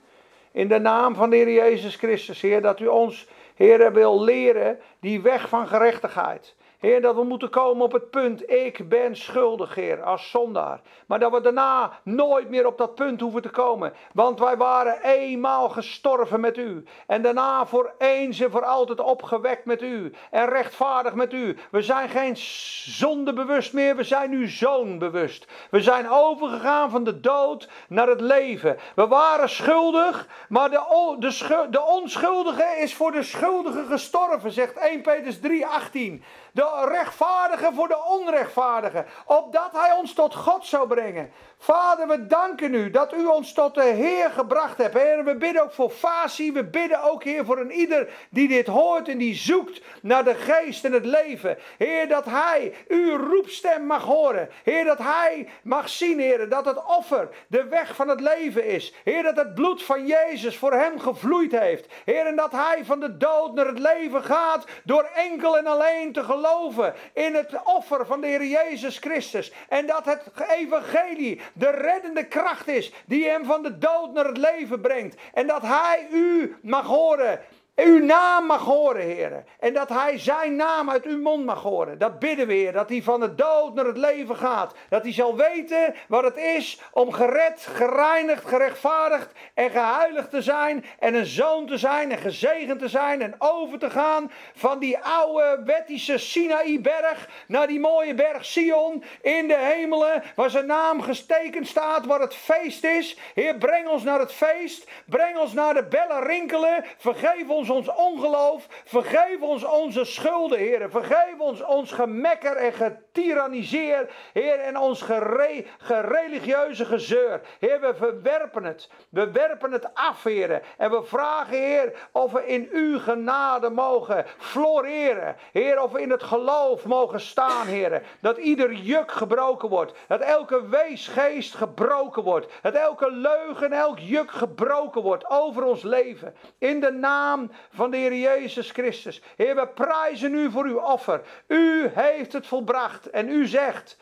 in 0.52 0.68
de 0.68 0.78
naam 0.78 1.14
van 1.14 1.30
de 1.30 1.36
Heer 1.36 1.52
Jezus 1.52 1.96
Christus, 1.96 2.40
Heer, 2.40 2.62
dat 2.62 2.80
u 2.80 2.86
ons, 2.86 3.26
Heer, 3.54 3.92
wil 3.92 4.22
leren 4.22 4.78
die 5.00 5.20
weg 5.20 5.48
van 5.48 5.66
gerechtigheid. 5.68 6.54
Heer, 6.78 7.00
dat 7.00 7.14
we 7.14 7.24
moeten 7.24 7.50
komen 7.50 7.84
op 7.84 7.92
het 7.92 8.10
punt, 8.10 8.50
ik 8.50 8.88
ben 8.88 9.16
schuldig, 9.16 9.74
Heer, 9.74 10.02
als 10.02 10.30
zondaar. 10.30 10.80
Maar 11.06 11.18
dat 11.18 11.32
we 11.32 11.40
daarna 11.40 11.92
nooit 12.02 12.48
meer 12.48 12.66
op 12.66 12.78
dat 12.78 12.94
punt 12.94 13.20
hoeven 13.20 13.42
te 13.42 13.48
komen. 13.48 13.92
Want 14.12 14.38
wij 14.38 14.56
waren 14.56 15.02
eenmaal 15.02 15.68
gestorven 15.68 16.40
met 16.40 16.56
u. 16.56 16.84
En 17.06 17.22
daarna 17.22 17.66
voor 17.66 17.94
eens 17.98 18.40
en 18.40 18.50
voor 18.50 18.64
altijd 18.64 19.00
opgewekt 19.00 19.64
met 19.64 19.82
u. 19.82 20.12
En 20.30 20.48
rechtvaardig 20.48 21.14
met 21.14 21.32
u. 21.32 21.56
We 21.70 21.82
zijn 21.82 22.08
geen 22.08 22.36
zonde 22.36 23.32
bewust 23.32 23.72
meer, 23.72 23.96
we 23.96 24.04
zijn 24.04 24.30
nu 24.30 24.48
zoon 24.48 24.98
bewust. 24.98 25.46
We 25.70 25.80
zijn 25.80 26.10
overgegaan 26.10 26.90
van 26.90 27.04
de 27.04 27.20
dood 27.20 27.68
naar 27.88 28.08
het 28.08 28.20
leven. 28.20 28.76
We 28.94 29.06
waren 29.06 29.48
schuldig, 29.48 30.28
maar 30.48 30.70
de, 30.70 31.16
de, 31.18 31.66
de 31.70 31.82
onschuldige 31.82 32.76
is 32.78 32.94
voor 32.94 33.12
de 33.12 33.22
schuldige 33.22 33.84
gestorven, 33.84 34.50
zegt 34.50 34.76
1 34.76 35.02
Petrus 35.02 35.40
3, 35.40 35.66
18 35.66 36.24
de 36.56 36.88
rechtvaardige 36.88 37.70
voor 37.74 37.88
de 37.88 38.04
onrechtvaardige, 38.04 39.04
opdat 39.24 39.72
hij 39.72 39.92
ons 39.92 40.12
tot 40.12 40.34
God 40.34 40.66
zou 40.66 40.88
brengen. 40.88 41.32
Vader, 41.58 42.08
we 42.08 42.26
danken 42.26 42.74
u 42.74 42.90
dat 42.90 43.14
u 43.14 43.26
ons 43.26 43.52
tot 43.52 43.74
de 43.74 43.82
Heer 43.82 44.30
gebracht 44.30 44.78
hebt. 44.78 44.94
Heer, 44.94 45.24
we 45.24 45.36
bidden 45.36 45.62
ook 45.62 45.72
voor 45.72 45.90
Fasi. 45.90 46.52
We 46.52 46.64
bidden 46.64 47.02
ook, 47.02 47.24
Heer, 47.24 47.44
voor 47.44 47.58
een 47.58 47.70
ieder 47.70 48.08
die 48.30 48.48
dit 48.48 48.66
hoort 48.66 49.08
en 49.08 49.18
die 49.18 49.34
zoekt 49.34 49.80
naar 50.02 50.24
de 50.24 50.34
geest 50.34 50.84
en 50.84 50.92
het 50.92 51.04
leven. 51.04 51.58
Heer, 51.78 52.08
dat 52.08 52.24
hij 52.24 52.74
uw 52.88 53.16
roepstem 53.16 53.86
mag 53.86 54.02
horen. 54.02 54.48
Heer, 54.62 54.84
dat 54.84 54.98
hij 54.98 55.48
mag 55.62 55.88
zien, 55.88 56.18
Heer, 56.18 56.48
dat 56.48 56.64
het 56.64 56.84
offer 56.84 57.28
de 57.48 57.64
weg 57.64 57.94
van 57.94 58.08
het 58.08 58.20
leven 58.20 58.64
is. 58.64 58.94
Heer, 59.04 59.22
dat 59.22 59.36
het 59.36 59.54
bloed 59.54 59.82
van 59.82 60.06
Jezus 60.06 60.56
voor 60.56 60.72
hem 60.72 61.00
gevloeid 61.00 61.52
heeft. 61.52 61.86
Heer, 62.04 62.26
en 62.26 62.36
dat 62.36 62.52
hij 62.52 62.84
van 62.84 63.00
de 63.00 63.16
dood 63.16 63.54
naar 63.54 63.66
het 63.66 63.78
leven 63.78 64.24
gaat 64.24 64.64
door 64.84 65.10
enkel 65.14 65.58
en 65.58 65.66
alleen 65.66 66.12
te 66.12 66.24
geloven 66.24 66.94
in 67.12 67.34
het 67.34 67.62
offer 67.64 68.06
van 68.06 68.20
de 68.20 68.26
Heer 68.26 68.44
Jezus 68.44 68.98
Christus. 68.98 69.52
En 69.68 69.86
dat 69.86 70.04
het 70.04 70.22
evangelie 70.48 71.40
de 71.52 71.70
reddende 71.70 72.26
kracht 72.26 72.68
is 72.68 72.92
die 73.06 73.28
hem 73.28 73.44
van 73.44 73.62
de 73.62 73.78
dood 73.78 74.12
naar 74.12 74.26
het 74.26 74.36
leven 74.36 74.80
brengt. 74.80 75.16
En 75.32 75.46
dat 75.46 75.62
hij 75.62 76.06
u 76.12 76.56
mag 76.62 76.86
horen 76.86 77.40
uw 77.76 78.04
naam 78.04 78.46
mag 78.46 78.64
horen, 78.64 79.02
heren. 79.02 79.46
En 79.60 79.72
dat 79.72 79.88
hij 79.88 80.18
zijn 80.18 80.56
naam 80.56 80.90
uit 80.90 81.04
uw 81.04 81.20
mond 81.20 81.44
mag 81.44 81.62
horen. 81.62 81.98
Dat 81.98 82.18
bidden 82.18 82.46
we, 82.46 82.52
Heer. 82.52 82.72
Dat 82.72 82.88
hij 82.88 83.02
van 83.02 83.20
de 83.20 83.34
dood 83.34 83.74
naar 83.74 83.84
het 83.84 83.96
leven 83.96 84.36
gaat. 84.36 84.74
Dat 84.88 85.02
hij 85.02 85.12
zal 85.12 85.36
weten 85.36 85.94
wat 86.08 86.24
het 86.24 86.36
is 86.36 86.80
om 86.92 87.12
gered, 87.12 87.66
gereinigd, 87.72 88.46
gerechtvaardigd 88.46 89.32
en 89.54 89.70
geheiligd 89.70 90.30
te 90.30 90.42
zijn. 90.42 90.84
En 90.98 91.14
een 91.14 91.26
zoon 91.26 91.66
te 91.66 91.78
zijn 91.78 92.12
en 92.12 92.18
gezegend 92.18 92.78
te 92.78 92.88
zijn. 92.88 93.22
En 93.22 93.34
over 93.38 93.78
te 93.78 93.90
gaan 93.90 94.30
van 94.54 94.78
die 94.78 94.98
oude 94.98 95.62
wettische 95.64 96.18
Sinaï-berg 96.18 97.28
naar 97.46 97.66
die 97.66 97.80
mooie 97.80 98.14
berg 98.14 98.44
Sion 98.44 99.04
in 99.22 99.48
de 99.48 99.58
hemelen. 99.58 100.22
Waar 100.34 100.50
zijn 100.50 100.66
naam 100.66 101.02
gestekend 101.02 101.66
staat, 101.66 102.06
waar 102.06 102.20
het 102.20 102.34
feest 102.34 102.84
is. 102.84 103.18
Heer, 103.34 103.56
breng 103.56 103.88
ons 103.88 104.02
naar 104.02 104.20
het 104.20 104.32
feest. 104.32 104.90
Breng 105.06 105.38
ons 105.38 105.52
naar 105.52 105.74
de 105.74 105.84
bellen 105.84 106.22
rinkelen. 106.22 106.84
Vergeef 106.96 107.48
ons 107.48 107.65
ons 107.70 107.88
ongeloof. 107.88 108.66
Vergeef 108.84 109.40
ons 109.40 109.64
onze 109.64 110.04
schulden, 110.04 110.58
Heer. 110.58 110.90
Vergeef 110.90 111.38
ons 111.38 111.64
ons 111.64 111.92
gemekker 111.92 112.56
en 112.56 112.72
getyranniseer, 113.16 114.08
Heer. 114.32 114.58
En 114.58 114.78
ons 114.78 115.02
gere, 115.02 115.64
gereligieuze 115.78 116.84
gezeur. 116.84 117.40
Heer, 117.58 117.80
we 117.80 117.94
verwerpen 117.94 118.64
het. 118.64 118.88
We 119.08 119.30
werpen 119.30 119.72
het 119.72 119.94
af, 119.94 120.22
Heer. 120.22 120.62
En 120.76 120.90
we 120.90 121.02
vragen, 121.04 121.56
Heer, 121.56 122.08
of 122.12 122.32
we 122.32 122.46
in 122.46 122.68
uw 122.72 122.98
genade 122.98 123.70
mogen 123.70 124.24
floreren. 124.38 125.36
Heer, 125.52 125.82
of 125.82 125.92
we 125.92 126.00
in 126.00 126.10
het 126.10 126.22
geloof 126.22 126.84
mogen 126.84 127.20
staan, 127.20 127.66
Heer. 127.66 128.02
Dat 128.20 128.36
ieder 128.36 128.72
juk 128.72 129.12
gebroken 129.12 129.68
wordt. 129.68 129.92
Dat 130.08 130.20
elke 130.20 130.68
weesgeest 130.68 131.54
gebroken 131.54 132.22
wordt. 132.22 132.46
Dat 132.62 132.74
elke 132.74 133.10
leugen, 133.10 133.72
elk 133.72 133.98
juk 133.98 134.30
gebroken 134.30 135.02
wordt 135.02 135.30
over 135.30 135.64
ons 135.64 135.82
leven. 135.82 136.34
In 136.58 136.80
de 136.80 136.90
naam 136.90 137.50
van 137.70 137.90
de 137.90 137.96
Heer 137.96 138.14
Jezus 138.14 138.70
Christus. 138.70 139.22
Heer, 139.36 139.54
we 139.54 139.66
prijzen 139.66 140.34
u 140.34 140.50
voor 140.50 140.64
uw 140.64 140.80
offer. 140.80 141.20
U 141.46 141.90
heeft 141.94 142.32
het 142.32 142.46
volbracht. 142.46 143.05
En 143.10 143.28
u 143.28 143.46
zegt, 143.46 143.96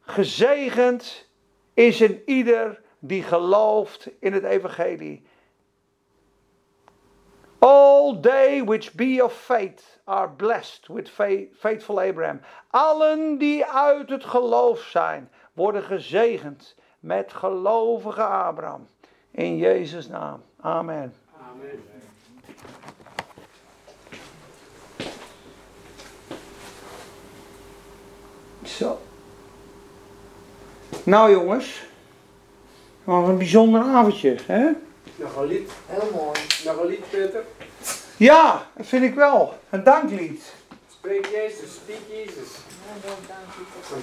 gezegend 0.00 1.28
is 1.74 2.00
een 2.00 2.22
ieder 2.26 2.80
die 2.98 3.22
gelooft 3.22 4.08
in 4.20 4.32
het 4.32 4.44
evangelie. 4.44 5.26
All 7.58 8.20
they 8.20 8.64
which 8.64 8.94
be 8.94 9.20
of 9.24 9.32
faith 9.32 10.00
are 10.04 10.28
blessed 10.28 10.88
with 10.88 11.10
faithful 11.58 12.00
Abraham. 12.00 12.40
Allen 12.70 13.38
die 13.38 13.64
uit 13.64 14.10
het 14.10 14.24
geloof 14.24 14.80
zijn, 14.80 15.30
worden 15.52 15.82
gezegend 15.82 16.76
met 17.00 17.32
gelovige 17.32 18.22
Abraham. 18.22 18.88
In 19.30 19.56
Jezus' 19.56 20.08
naam. 20.08 20.42
Amen. 20.60 21.14
Amen. 21.50 21.97
Zo. 28.76 28.98
Nou 31.02 31.30
jongens, 31.30 31.82
wat 33.04 33.28
een 33.28 33.38
bijzonder 33.38 33.82
avondje, 33.82 34.36
hè? 34.46 34.70
Nog 35.16 35.36
een 35.36 35.46
lied. 35.46 35.70
Heel 35.86 36.10
mooi. 36.14 36.40
Nog 36.64 36.80
een 36.80 36.86
lied, 36.86 37.10
Peter. 37.10 37.44
Ja, 38.16 38.66
dat 38.76 38.86
vind 38.86 39.04
ik 39.04 39.14
wel. 39.14 39.58
Een 39.70 39.84
danklied. 39.84 40.42
Spreek 40.92 41.26
Jezus, 41.26 41.74
speak 41.74 41.98
Jezus. 42.08 42.48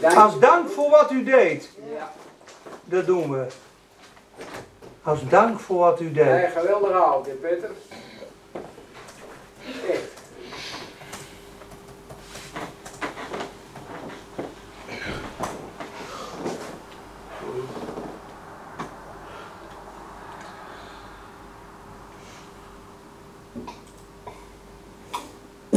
Ja. 0.02 0.14
Als 0.14 0.40
dank 0.40 0.70
voor 0.70 0.90
wat 0.90 1.12
u 1.12 1.24
deed. 1.24 1.70
Ja. 1.94 2.12
Dat 2.84 3.06
doen 3.06 3.32
we. 3.32 3.48
Als 5.04 5.20
dank 5.30 5.60
voor 5.60 5.80
wat 5.80 6.02
u 6.02 6.12
deed. 6.12 6.26
Nee, 6.26 6.48
geweldig 6.48 6.92
avond, 6.92 7.42
Peter. 7.42 7.70
Echt. 9.90 10.15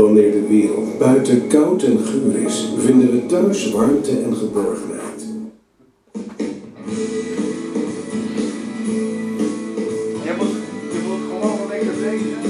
Wanneer 0.08 0.32
de 0.32 0.46
wereld 0.48 0.98
buiten 0.98 1.46
koud 1.46 1.82
en 1.82 1.98
guur 1.98 2.36
is, 2.46 2.68
vinden 2.78 3.10
we 3.10 3.26
thuis 3.26 3.70
warmte 3.70 4.10
en 4.10 4.36
geborgenheid. 4.36 5.26
Je 10.24 10.34
moet, 10.38 10.48
je 10.92 11.00
moet 11.08 11.20
gewoon 11.30 11.68
lekker 11.68 11.94
lezen. 12.00 12.47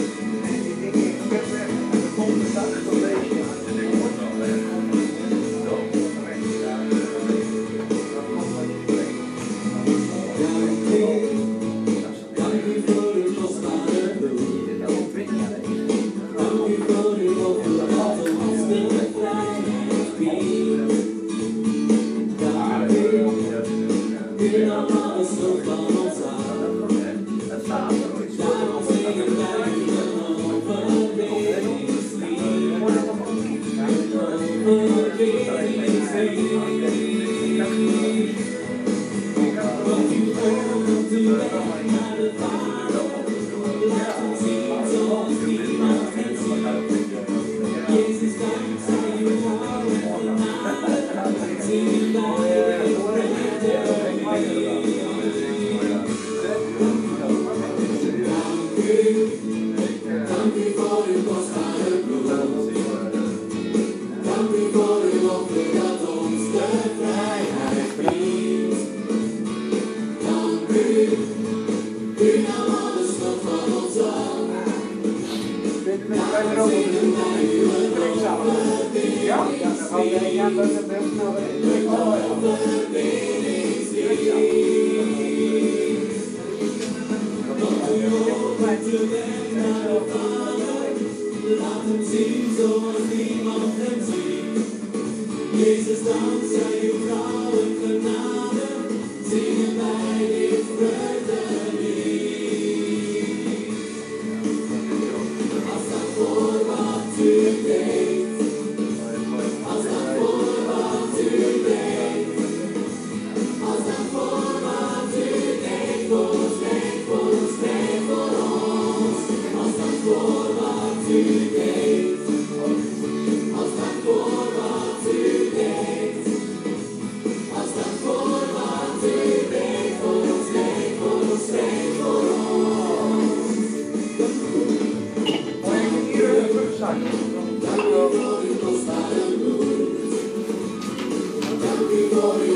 Dan 142.19 142.48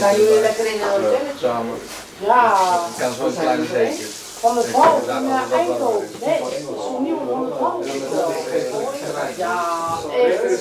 Zijn 0.00 0.16
jullie 0.16 0.40
lekker 0.40 0.66
in 0.66 0.80
een 0.80 0.88
hotelletje? 0.88 1.38
Samen. 1.38 1.76
Ja, 2.18 2.54
Ik 2.90 3.02
kan 3.02 3.12
zo'n 3.12 3.32
van 4.40 4.56
het 4.56 4.70
half 4.72 5.08
in 5.08 5.24
uh, 5.24 5.52
Eindhoven. 5.58 6.08
Nee, 6.24 6.40
zo'n 6.84 7.02
nieuwe 7.02 7.20
van 7.30 7.44
het 7.44 7.54
half. 7.58 7.84
Ja, 9.36 9.98
echt. 10.12 10.60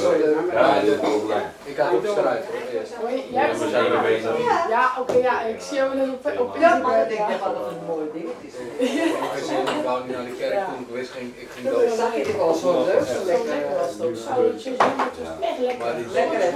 zo. 0.00 0.14
Ja, 0.52 0.80
dit 0.80 1.24
blij. 1.26 1.42
Ik 1.64 1.76
had 1.76 1.92
ook 1.92 2.06
strijd 2.06 2.44
voor 2.44 3.08
eerst. 3.08 3.60
We 3.60 3.68
zijn 3.68 3.92
er 3.92 4.02
bezig. 4.02 4.30
Ja, 4.68 4.90
oké, 5.00 5.16
ja, 5.16 5.42
ik 5.42 5.60
zie 5.60 5.76
jou 5.76 5.96
net 5.96 6.08
op, 6.08 6.40
op 6.40 6.56
Ja, 6.58 6.76
maar 6.76 7.02
ik 7.02 7.08
denk 7.08 7.28
dat 7.28 7.54
dat 7.54 7.66
een 7.70 7.86
mooi 7.86 8.06
ding 8.12 8.28
is. 8.40 8.52
Ik 8.78 9.68
ik 9.68 9.84
wou 9.84 10.06
niet 10.06 10.16
naar 10.16 10.24
de 10.24 10.36
kerk 10.38 10.64
toen 10.64 10.86
ik 10.88 10.94
wist, 10.94 11.10
ging, 11.10 11.32
ik 11.36 11.48
ging 11.54 11.68
dood. 11.68 11.88
Dat 11.88 11.96
zag 11.98 12.16
je 12.16 12.36
wel 12.36 12.54
zo 12.54 12.84
leuk, 12.84 13.06
zo 13.06 13.14
Zo 13.14 13.24
lekker. 13.24 13.46
lekker 13.46 13.76
was 13.78 13.90
het 13.92 14.02
ook. 14.02 14.14
Was 14.14 15.48
echt 15.48 15.58
lekker. 15.58 15.84
Maar 15.86 15.96
die 15.96 16.06
Lekker, 16.12 16.40
hè? 16.40 16.48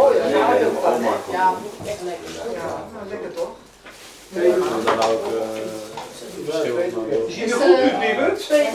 Oh 0.00 0.14
ja, 0.14 0.54
je 0.54 0.66
ook? 0.66 1.32
Ja, 1.32 1.54
echt 1.86 2.02
lekker. 2.02 2.30
Ja, 2.52 2.68
nou, 2.94 3.08
lekker 3.08 3.34
toch? 3.34 3.54
En 4.34 4.84
dan 4.84 4.98
hou 4.98 5.12
ik 5.14 5.87
verschil 6.50 6.78
er 6.78 6.90
goed 6.92 7.78
er 7.78 8.30
een 8.30 8.36
thee? 8.36 8.66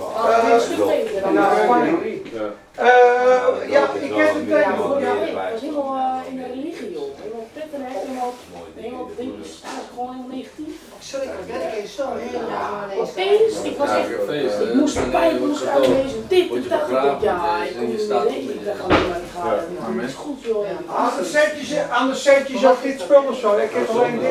Oh, 0.00 0.52
een 0.52 0.60
stuk 0.60 0.86
beter 0.86 1.20
dan 1.22 1.34
Nou, 1.34 1.56
dat. 1.56 1.64
Spanje. 1.64 2.20
Ja. 2.32 2.54
Eh, 2.74 3.70
ja, 3.70 3.82
ik 4.00 4.12
heb 4.14 4.34
het 4.34 4.48
Ja, 4.48 4.56
tegen. 4.56 4.76
voor 4.76 5.00
jou, 5.00 5.18
ik 5.26 5.34
was 5.52 5.60
helemaal 5.60 5.96
eh, 5.96 6.30
in 6.30 6.36
de 6.36 6.44
religie, 6.54 6.92
joh. 6.92 7.10
Helemaal 7.22 7.48
pitten, 7.52 7.80
helemaal, 7.84 8.34
helemaal 8.74 9.10
dingetjes. 9.16 9.60
Ja, 9.62 9.68
dat 9.74 9.82
is 9.84 9.88
gewoon 9.94 10.10
helemaal 10.14 10.36
negatief. 10.36 10.74
Sorry, 11.10 11.26
ik 11.26 11.46
ben 11.46 11.60
er 11.62 11.86
zo 11.98 12.06
helemaal 12.24 13.00
Opeens, 13.06 13.54
ik 13.70 13.76
was 13.78 13.90
echt, 13.90 14.08
ik 14.08 14.20
feest, 14.28 14.60
ik 14.60 14.74
moest 14.74 14.96
erbij, 14.96 15.28
eh, 15.28 15.34
ik 15.34 15.40
moest 15.40 15.66
uitlezen, 15.66 16.24
dit, 16.28 16.48
dat, 16.68 16.88
ik, 16.88 17.20
ja, 17.20 17.56
en 17.76 17.90
ik 17.90 17.98
je 17.98 18.06
kom 18.08 18.28
niet 18.28 18.50
op 18.50 18.58
ik 18.58 18.64
dacht 18.64 18.80
alleen 18.82 19.08
maar, 19.08 19.20
ik 19.26 19.32
ga, 19.34 20.02
is 20.08 20.14
goed, 20.14 20.42
joh. 20.42 20.66
Ja. 20.66 20.94
Aan 20.94 21.12
de 21.18 21.24
setjes, 21.24 21.78
aan 21.90 22.08
de 22.08 22.14
setjes 22.14 22.64
of 22.64 22.80
dit 22.82 23.00
spul 23.00 23.22
of 23.28 23.38
zo. 23.38 23.56
Ik 23.56 23.70
heb 23.72 23.88
alleen 23.88 24.18
dit. 24.18 24.30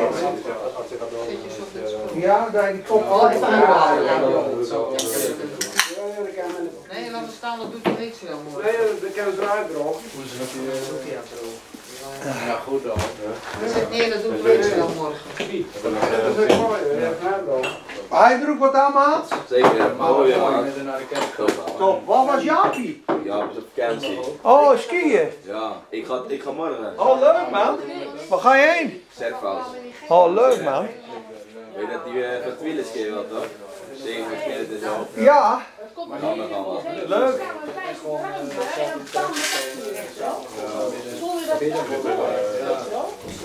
Ja, 2.14 2.48
daar 2.52 2.72
die 2.72 2.82
kop 2.82 3.04
ja. 3.10 3.30
Ja, 3.32 3.38
dat 6.18 6.34
kan 6.34 6.52
men 6.52 6.70
Nee, 6.92 7.10
laat 7.10 7.20
me 7.20 7.26
staan, 7.36 7.58
dat 7.58 7.72
doet 7.72 7.84
er 7.84 7.92
niks 8.00 8.18
zo 8.18 8.24
mooi. 8.50 8.64
Nee, 8.64 8.76
dat 9.00 9.12
kan 9.14 9.32
ze 9.34 9.42
eruit 9.42 9.70
drogen. 9.70 10.02
Hoe 10.14 10.24
is 10.24 10.30
het 10.30 10.38
met 10.40 10.50
die... 11.04 11.12
Ja, 12.46 12.54
goed 12.66 12.82
dan. 12.84 12.96
Neer, 13.90 14.10
dat 14.10 14.22
doet 14.22 14.44
er 14.44 14.56
niks 14.56 14.68
zo 14.68 14.88
morgen. 14.96 15.20
Dat 16.36 16.48
is 16.48 16.56
mooi, 16.56 16.80
wel. 17.46 17.60
Hij 18.08 18.40
droeg 18.40 18.58
wat 18.58 18.74
aan, 18.74 18.92
maat. 18.92 19.26
Zeker, 19.48 19.94
mooi 19.98 20.32
de 20.32 20.38
gaan. 20.38 20.66
Top. 21.78 22.06
Wat 22.06 22.26
was 22.26 22.42
Jaapie? 22.42 23.04
Ja, 23.24 23.36
zijn 23.36 23.48
op 23.56 23.64
vakantie. 23.74 24.18
Oh, 24.40 24.78
skiën. 24.78 25.28
Ja, 25.44 25.72
ik 25.88 26.06
ga, 26.06 26.22
ik 26.28 26.42
ga 26.42 26.50
morgen. 26.50 26.92
Oh, 26.96 27.20
leuk 27.20 27.50
man. 27.50 27.76
Waar 28.28 28.38
ga 28.38 28.54
je 28.56 28.72
heen? 28.76 29.04
Servaus. 29.16 29.64
Oh, 30.08 30.32
leuk 30.34 30.62
man. 30.62 30.86
Weet 31.74 31.86
je 31.86 31.92
dat 31.92 32.04
die 32.04 32.14
uh, 32.14 32.28
van 32.42 32.56
Twilis 32.58 32.92
keer 32.92 33.14
wat 33.14 33.30
toch? 33.30 33.46
Zeven 34.02 34.80
zo. 34.80 35.06
Ja, 35.14 35.66
dat 35.78 36.06
gaan 36.18 36.64
we. 36.64 37.04
leuk. 37.06 37.40
Hè, 38.20 38.82
en 38.82 39.06
dan 39.12 39.32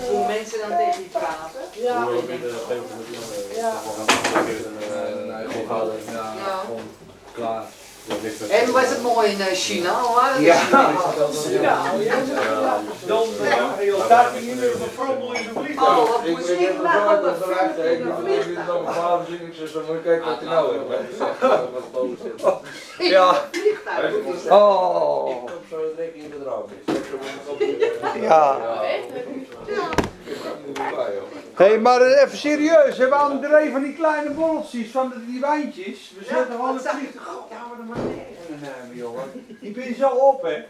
Hoe 0.08 0.26
mensen 0.26 0.58
dan 0.58 0.76
tegen 0.76 1.02
je 1.02 1.08
praten. 1.08 1.60
Ja. 1.72 2.08
Ja. 3.54 3.72
Ja. 6.12 6.62
Klaar. 7.32 7.64
En 8.50 8.72
was 8.72 8.88
het 8.88 9.02
mooi 9.02 9.28
in 9.30 9.40
eh, 9.40 9.46
China? 9.46 10.00
In 10.36 10.42
Ja. 10.42 10.54
China? 10.54 10.90
Dan 13.06 13.24
staat 14.04 14.30
hij 14.32 14.40
niet 14.40 14.54
meer 14.54 14.70
in 14.70 14.78
zijn 14.78 15.78
Oh, 15.78 16.10
wat 16.10 16.20
ik 16.24 16.36
de 16.36 16.54
nou 16.82 17.24
een 17.24 17.34
ik 17.90 18.00
een 18.00 18.42
vliegtuig? 18.42 18.96
dan 19.72 19.84
ik 19.86 19.96
je 19.96 20.00
kijken 20.02 20.26
wat 20.26 20.38
hij 20.38 20.48
nou 20.48 20.76
heeft. 20.88 21.18
Ja. 22.98 23.30
Oh. 24.48 25.30
Ik 25.30 25.36
kom 25.36 25.50
zo 25.70 25.76
direct 25.96 26.14
in 26.14 26.30
de 26.30 26.42
droom. 26.42 26.64
Ja. 28.20 28.56
Hé, 31.54 31.64
hey, 31.64 31.78
maar 31.78 32.00
even 32.02 32.38
serieus, 32.38 32.96
hè, 32.98 33.08
er 33.44 33.62
een 33.62 33.70
van 33.72 33.82
die 33.82 33.94
kleine 33.94 34.30
borreltjes 34.30 34.90
van 34.90 35.08
de- 35.08 35.26
die 35.26 35.40
wijntjes. 35.40 36.12
We 36.18 36.24
zetten 36.24 36.46
gewoon 36.56 36.74
het 36.76 36.88
vliegtuig. 36.88 37.26
Ja, 37.50 37.66
maar 37.68 37.76
dan 37.76 37.86
maar 37.86 37.96
nergens 37.98 38.48
nemen, 38.82 38.96
jongen. 38.96 39.56
Die 39.60 39.70
ben 39.72 39.94
zo 39.94 40.08
op, 40.08 40.42
hè. 40.42 40.64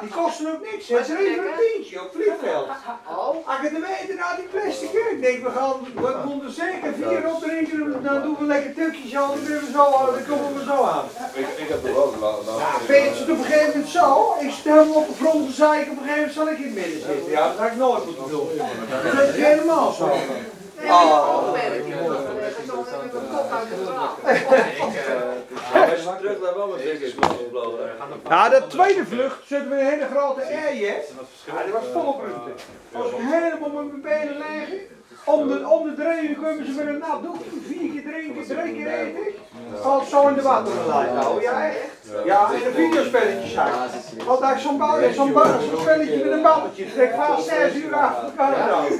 Die 0.00 0.08
kosten 0.08 0.52
ook 0.52 0.62
niks, 0.70 0.88
hè. 0.88 0.96
Het 0.96 1.08
is 1.08 1.14
even 1.14 1.44
een 1.44 1.58
tientje 1.58 2.00
op 2.00 2.12
het 2.12 2.22
vliegveld. 2.22 2.68
Oh, 3.08 3.48
Als 3.48 3.56
ik 3.62 3.70
het 3.70 3.72
weten, 3.72 4.16
nou 4.16 4.36
die 4.36 4.48
plastic. 4.52 4.90
Ik 4.92 5.20
denk, 5.22 5.42
we 5.42 5.50
gaan, 5.50 5.72
we 5.94 6.28
moeten 6.28 6.52
zeker 6.52 6.94
vier 6.94 7.22
opdrinken, 7.32 8.02
dan 8.02 8.22
doen 8.22 8.36
we 8.38 8.44
lekker 8.44 8.74
tukjes 8.74 9.14
aan, 9.16 9.28
dan 9.28 9.44
kunnen 9.44 9.64
we 9.64 9.70
zo, 9.72 9.84
aan, 9.98 10.12
dan 10.12 10.26
komen 10.26 10.54
we 10.58 10.64
zo 10.64 10.82
aan. 10.94 11.04
Ik, 11.34 11.46
ik 11.62 11.68
heb 11.68 11.84
er 11.84 11.94
wel 11.94 12.14
nou, 12.20 12.58
Ja, 12.58 12.72
Peter 12.86 13.16
zit 13.16 13.30
op 13.30 13.38
een 13.38 13.44
gegeven 13.44 13.70
moment 13.70 13.88
zo. 13.88 14.34
Ik 14.40 14.50
zit 14.50 14.64
helemaal 14.64 14.94
op 14.94 15.08
de 15.08 15.14
grond 15.24 15.54
zeiken. 15.54 15.92
Op 15.92 15.98
een 15.98 16.08
gegeven 16.08 16.18
moment 16.18 16.34
zal 16.34 16.48
ik 16.48 16.58
in 16.58 16.64
het 16.64 16.74
midden 16.74 17.00
zitten. 17.00 17.30
Ja, 17.30 17.48
dat 17.48 17.58
had 17.58 17.66
ik 17.66 17.76
nooit 17.76 18.04
moeten 18.04 18.28
doen. 18.28 18.48
Dat 19.16 19.28
is 19.28 19.36
helemaal 19.36 19.92
zo. 19.92 20.10
Nee, 20.80 20.90
oh. 20.90 21.54
Ja, 28.28 28.48
de 28.48 28.66
tweede 28.66 29.06
vlucht 29.06 29.46
zetten 29.46 29.70
we 29.70 29.80
een 29.80 29.86
hele 29.86 30.06
grote 30.06 30.42
airjet. 30.42 31.12
Ja, 31.44 31.62
die 31.62 31.72
was 31.72 31.84
volop 31.92 32.20
ruimte. 32.20 32.50
Als 32.92 33.10
ik 33.10 33.16
helemaal 33.18 33.68
met 33.68 33.86
mijn 33.86 34.00
benen 34.00 34.36
liggen. 34.36 34.93
Om 35.24 35.48
de, 35.48 35.68
om 35.68 35.94
de 35.94 36.36
komen 36.42 36.66
ze 36.66 36.72
met 36.72 36.86
een 36.86 36.98
nat 36.98 37.22
doek. 37.22 37.36
Vier 37.66 37.90
keer 37.92 38.02
drinken, 38.12 38.56
drie 38.56 38.74
keer 38.74 38.86
eten. 38.98 39.20
Valt 39.80 40.08
zo 40.08 40.28
in 40.28 40.34
de 40.34 40.42
waterlijn. 40.42 41.14
Nou, 41.14 41.42
ja 41.42 41.66
echt. 41.66 41.76
Ja, 42.24 42.48
en 42.52 42.66
een 42.66 42.72
videospelletje 42.72 43.48
zijn. 43.48 43.72
Want 44.26 44.40
daar 44.40 44.56
is 44.56 44.62
zo'n 44.62 44.78
bal- 44.78 44.98
zo'n 45.14 45.32
bal- 45.32 45.44
zo'n 45.44 45.80
spelletje 45.80 46.24
met 46.24 46.32
een 46.32 46.42
balletje. 46.42 46.84
Het 46.84 46.94
trekt 46.94 47.14
vast 47.16 47.48
zes 47.48 47.74
uur 47.74 47.94
achter 47.94 48.24
elkaar. 48.24 48.68
zo. 48.68 48.96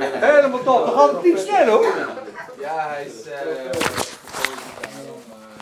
Helemaal 0.00 0.62
top. 0.62 0.86
Dan 0.86 0.98
gaat 0.98 1.10
het 1.12 1.22
niet 1.24 1.38
snel 1.38 1.66
hoor. 1.66 1.86
Ja, 2.60 2.86
hij 2.88 3.04
is... 3.04 3.28
eh, 3.30 4.83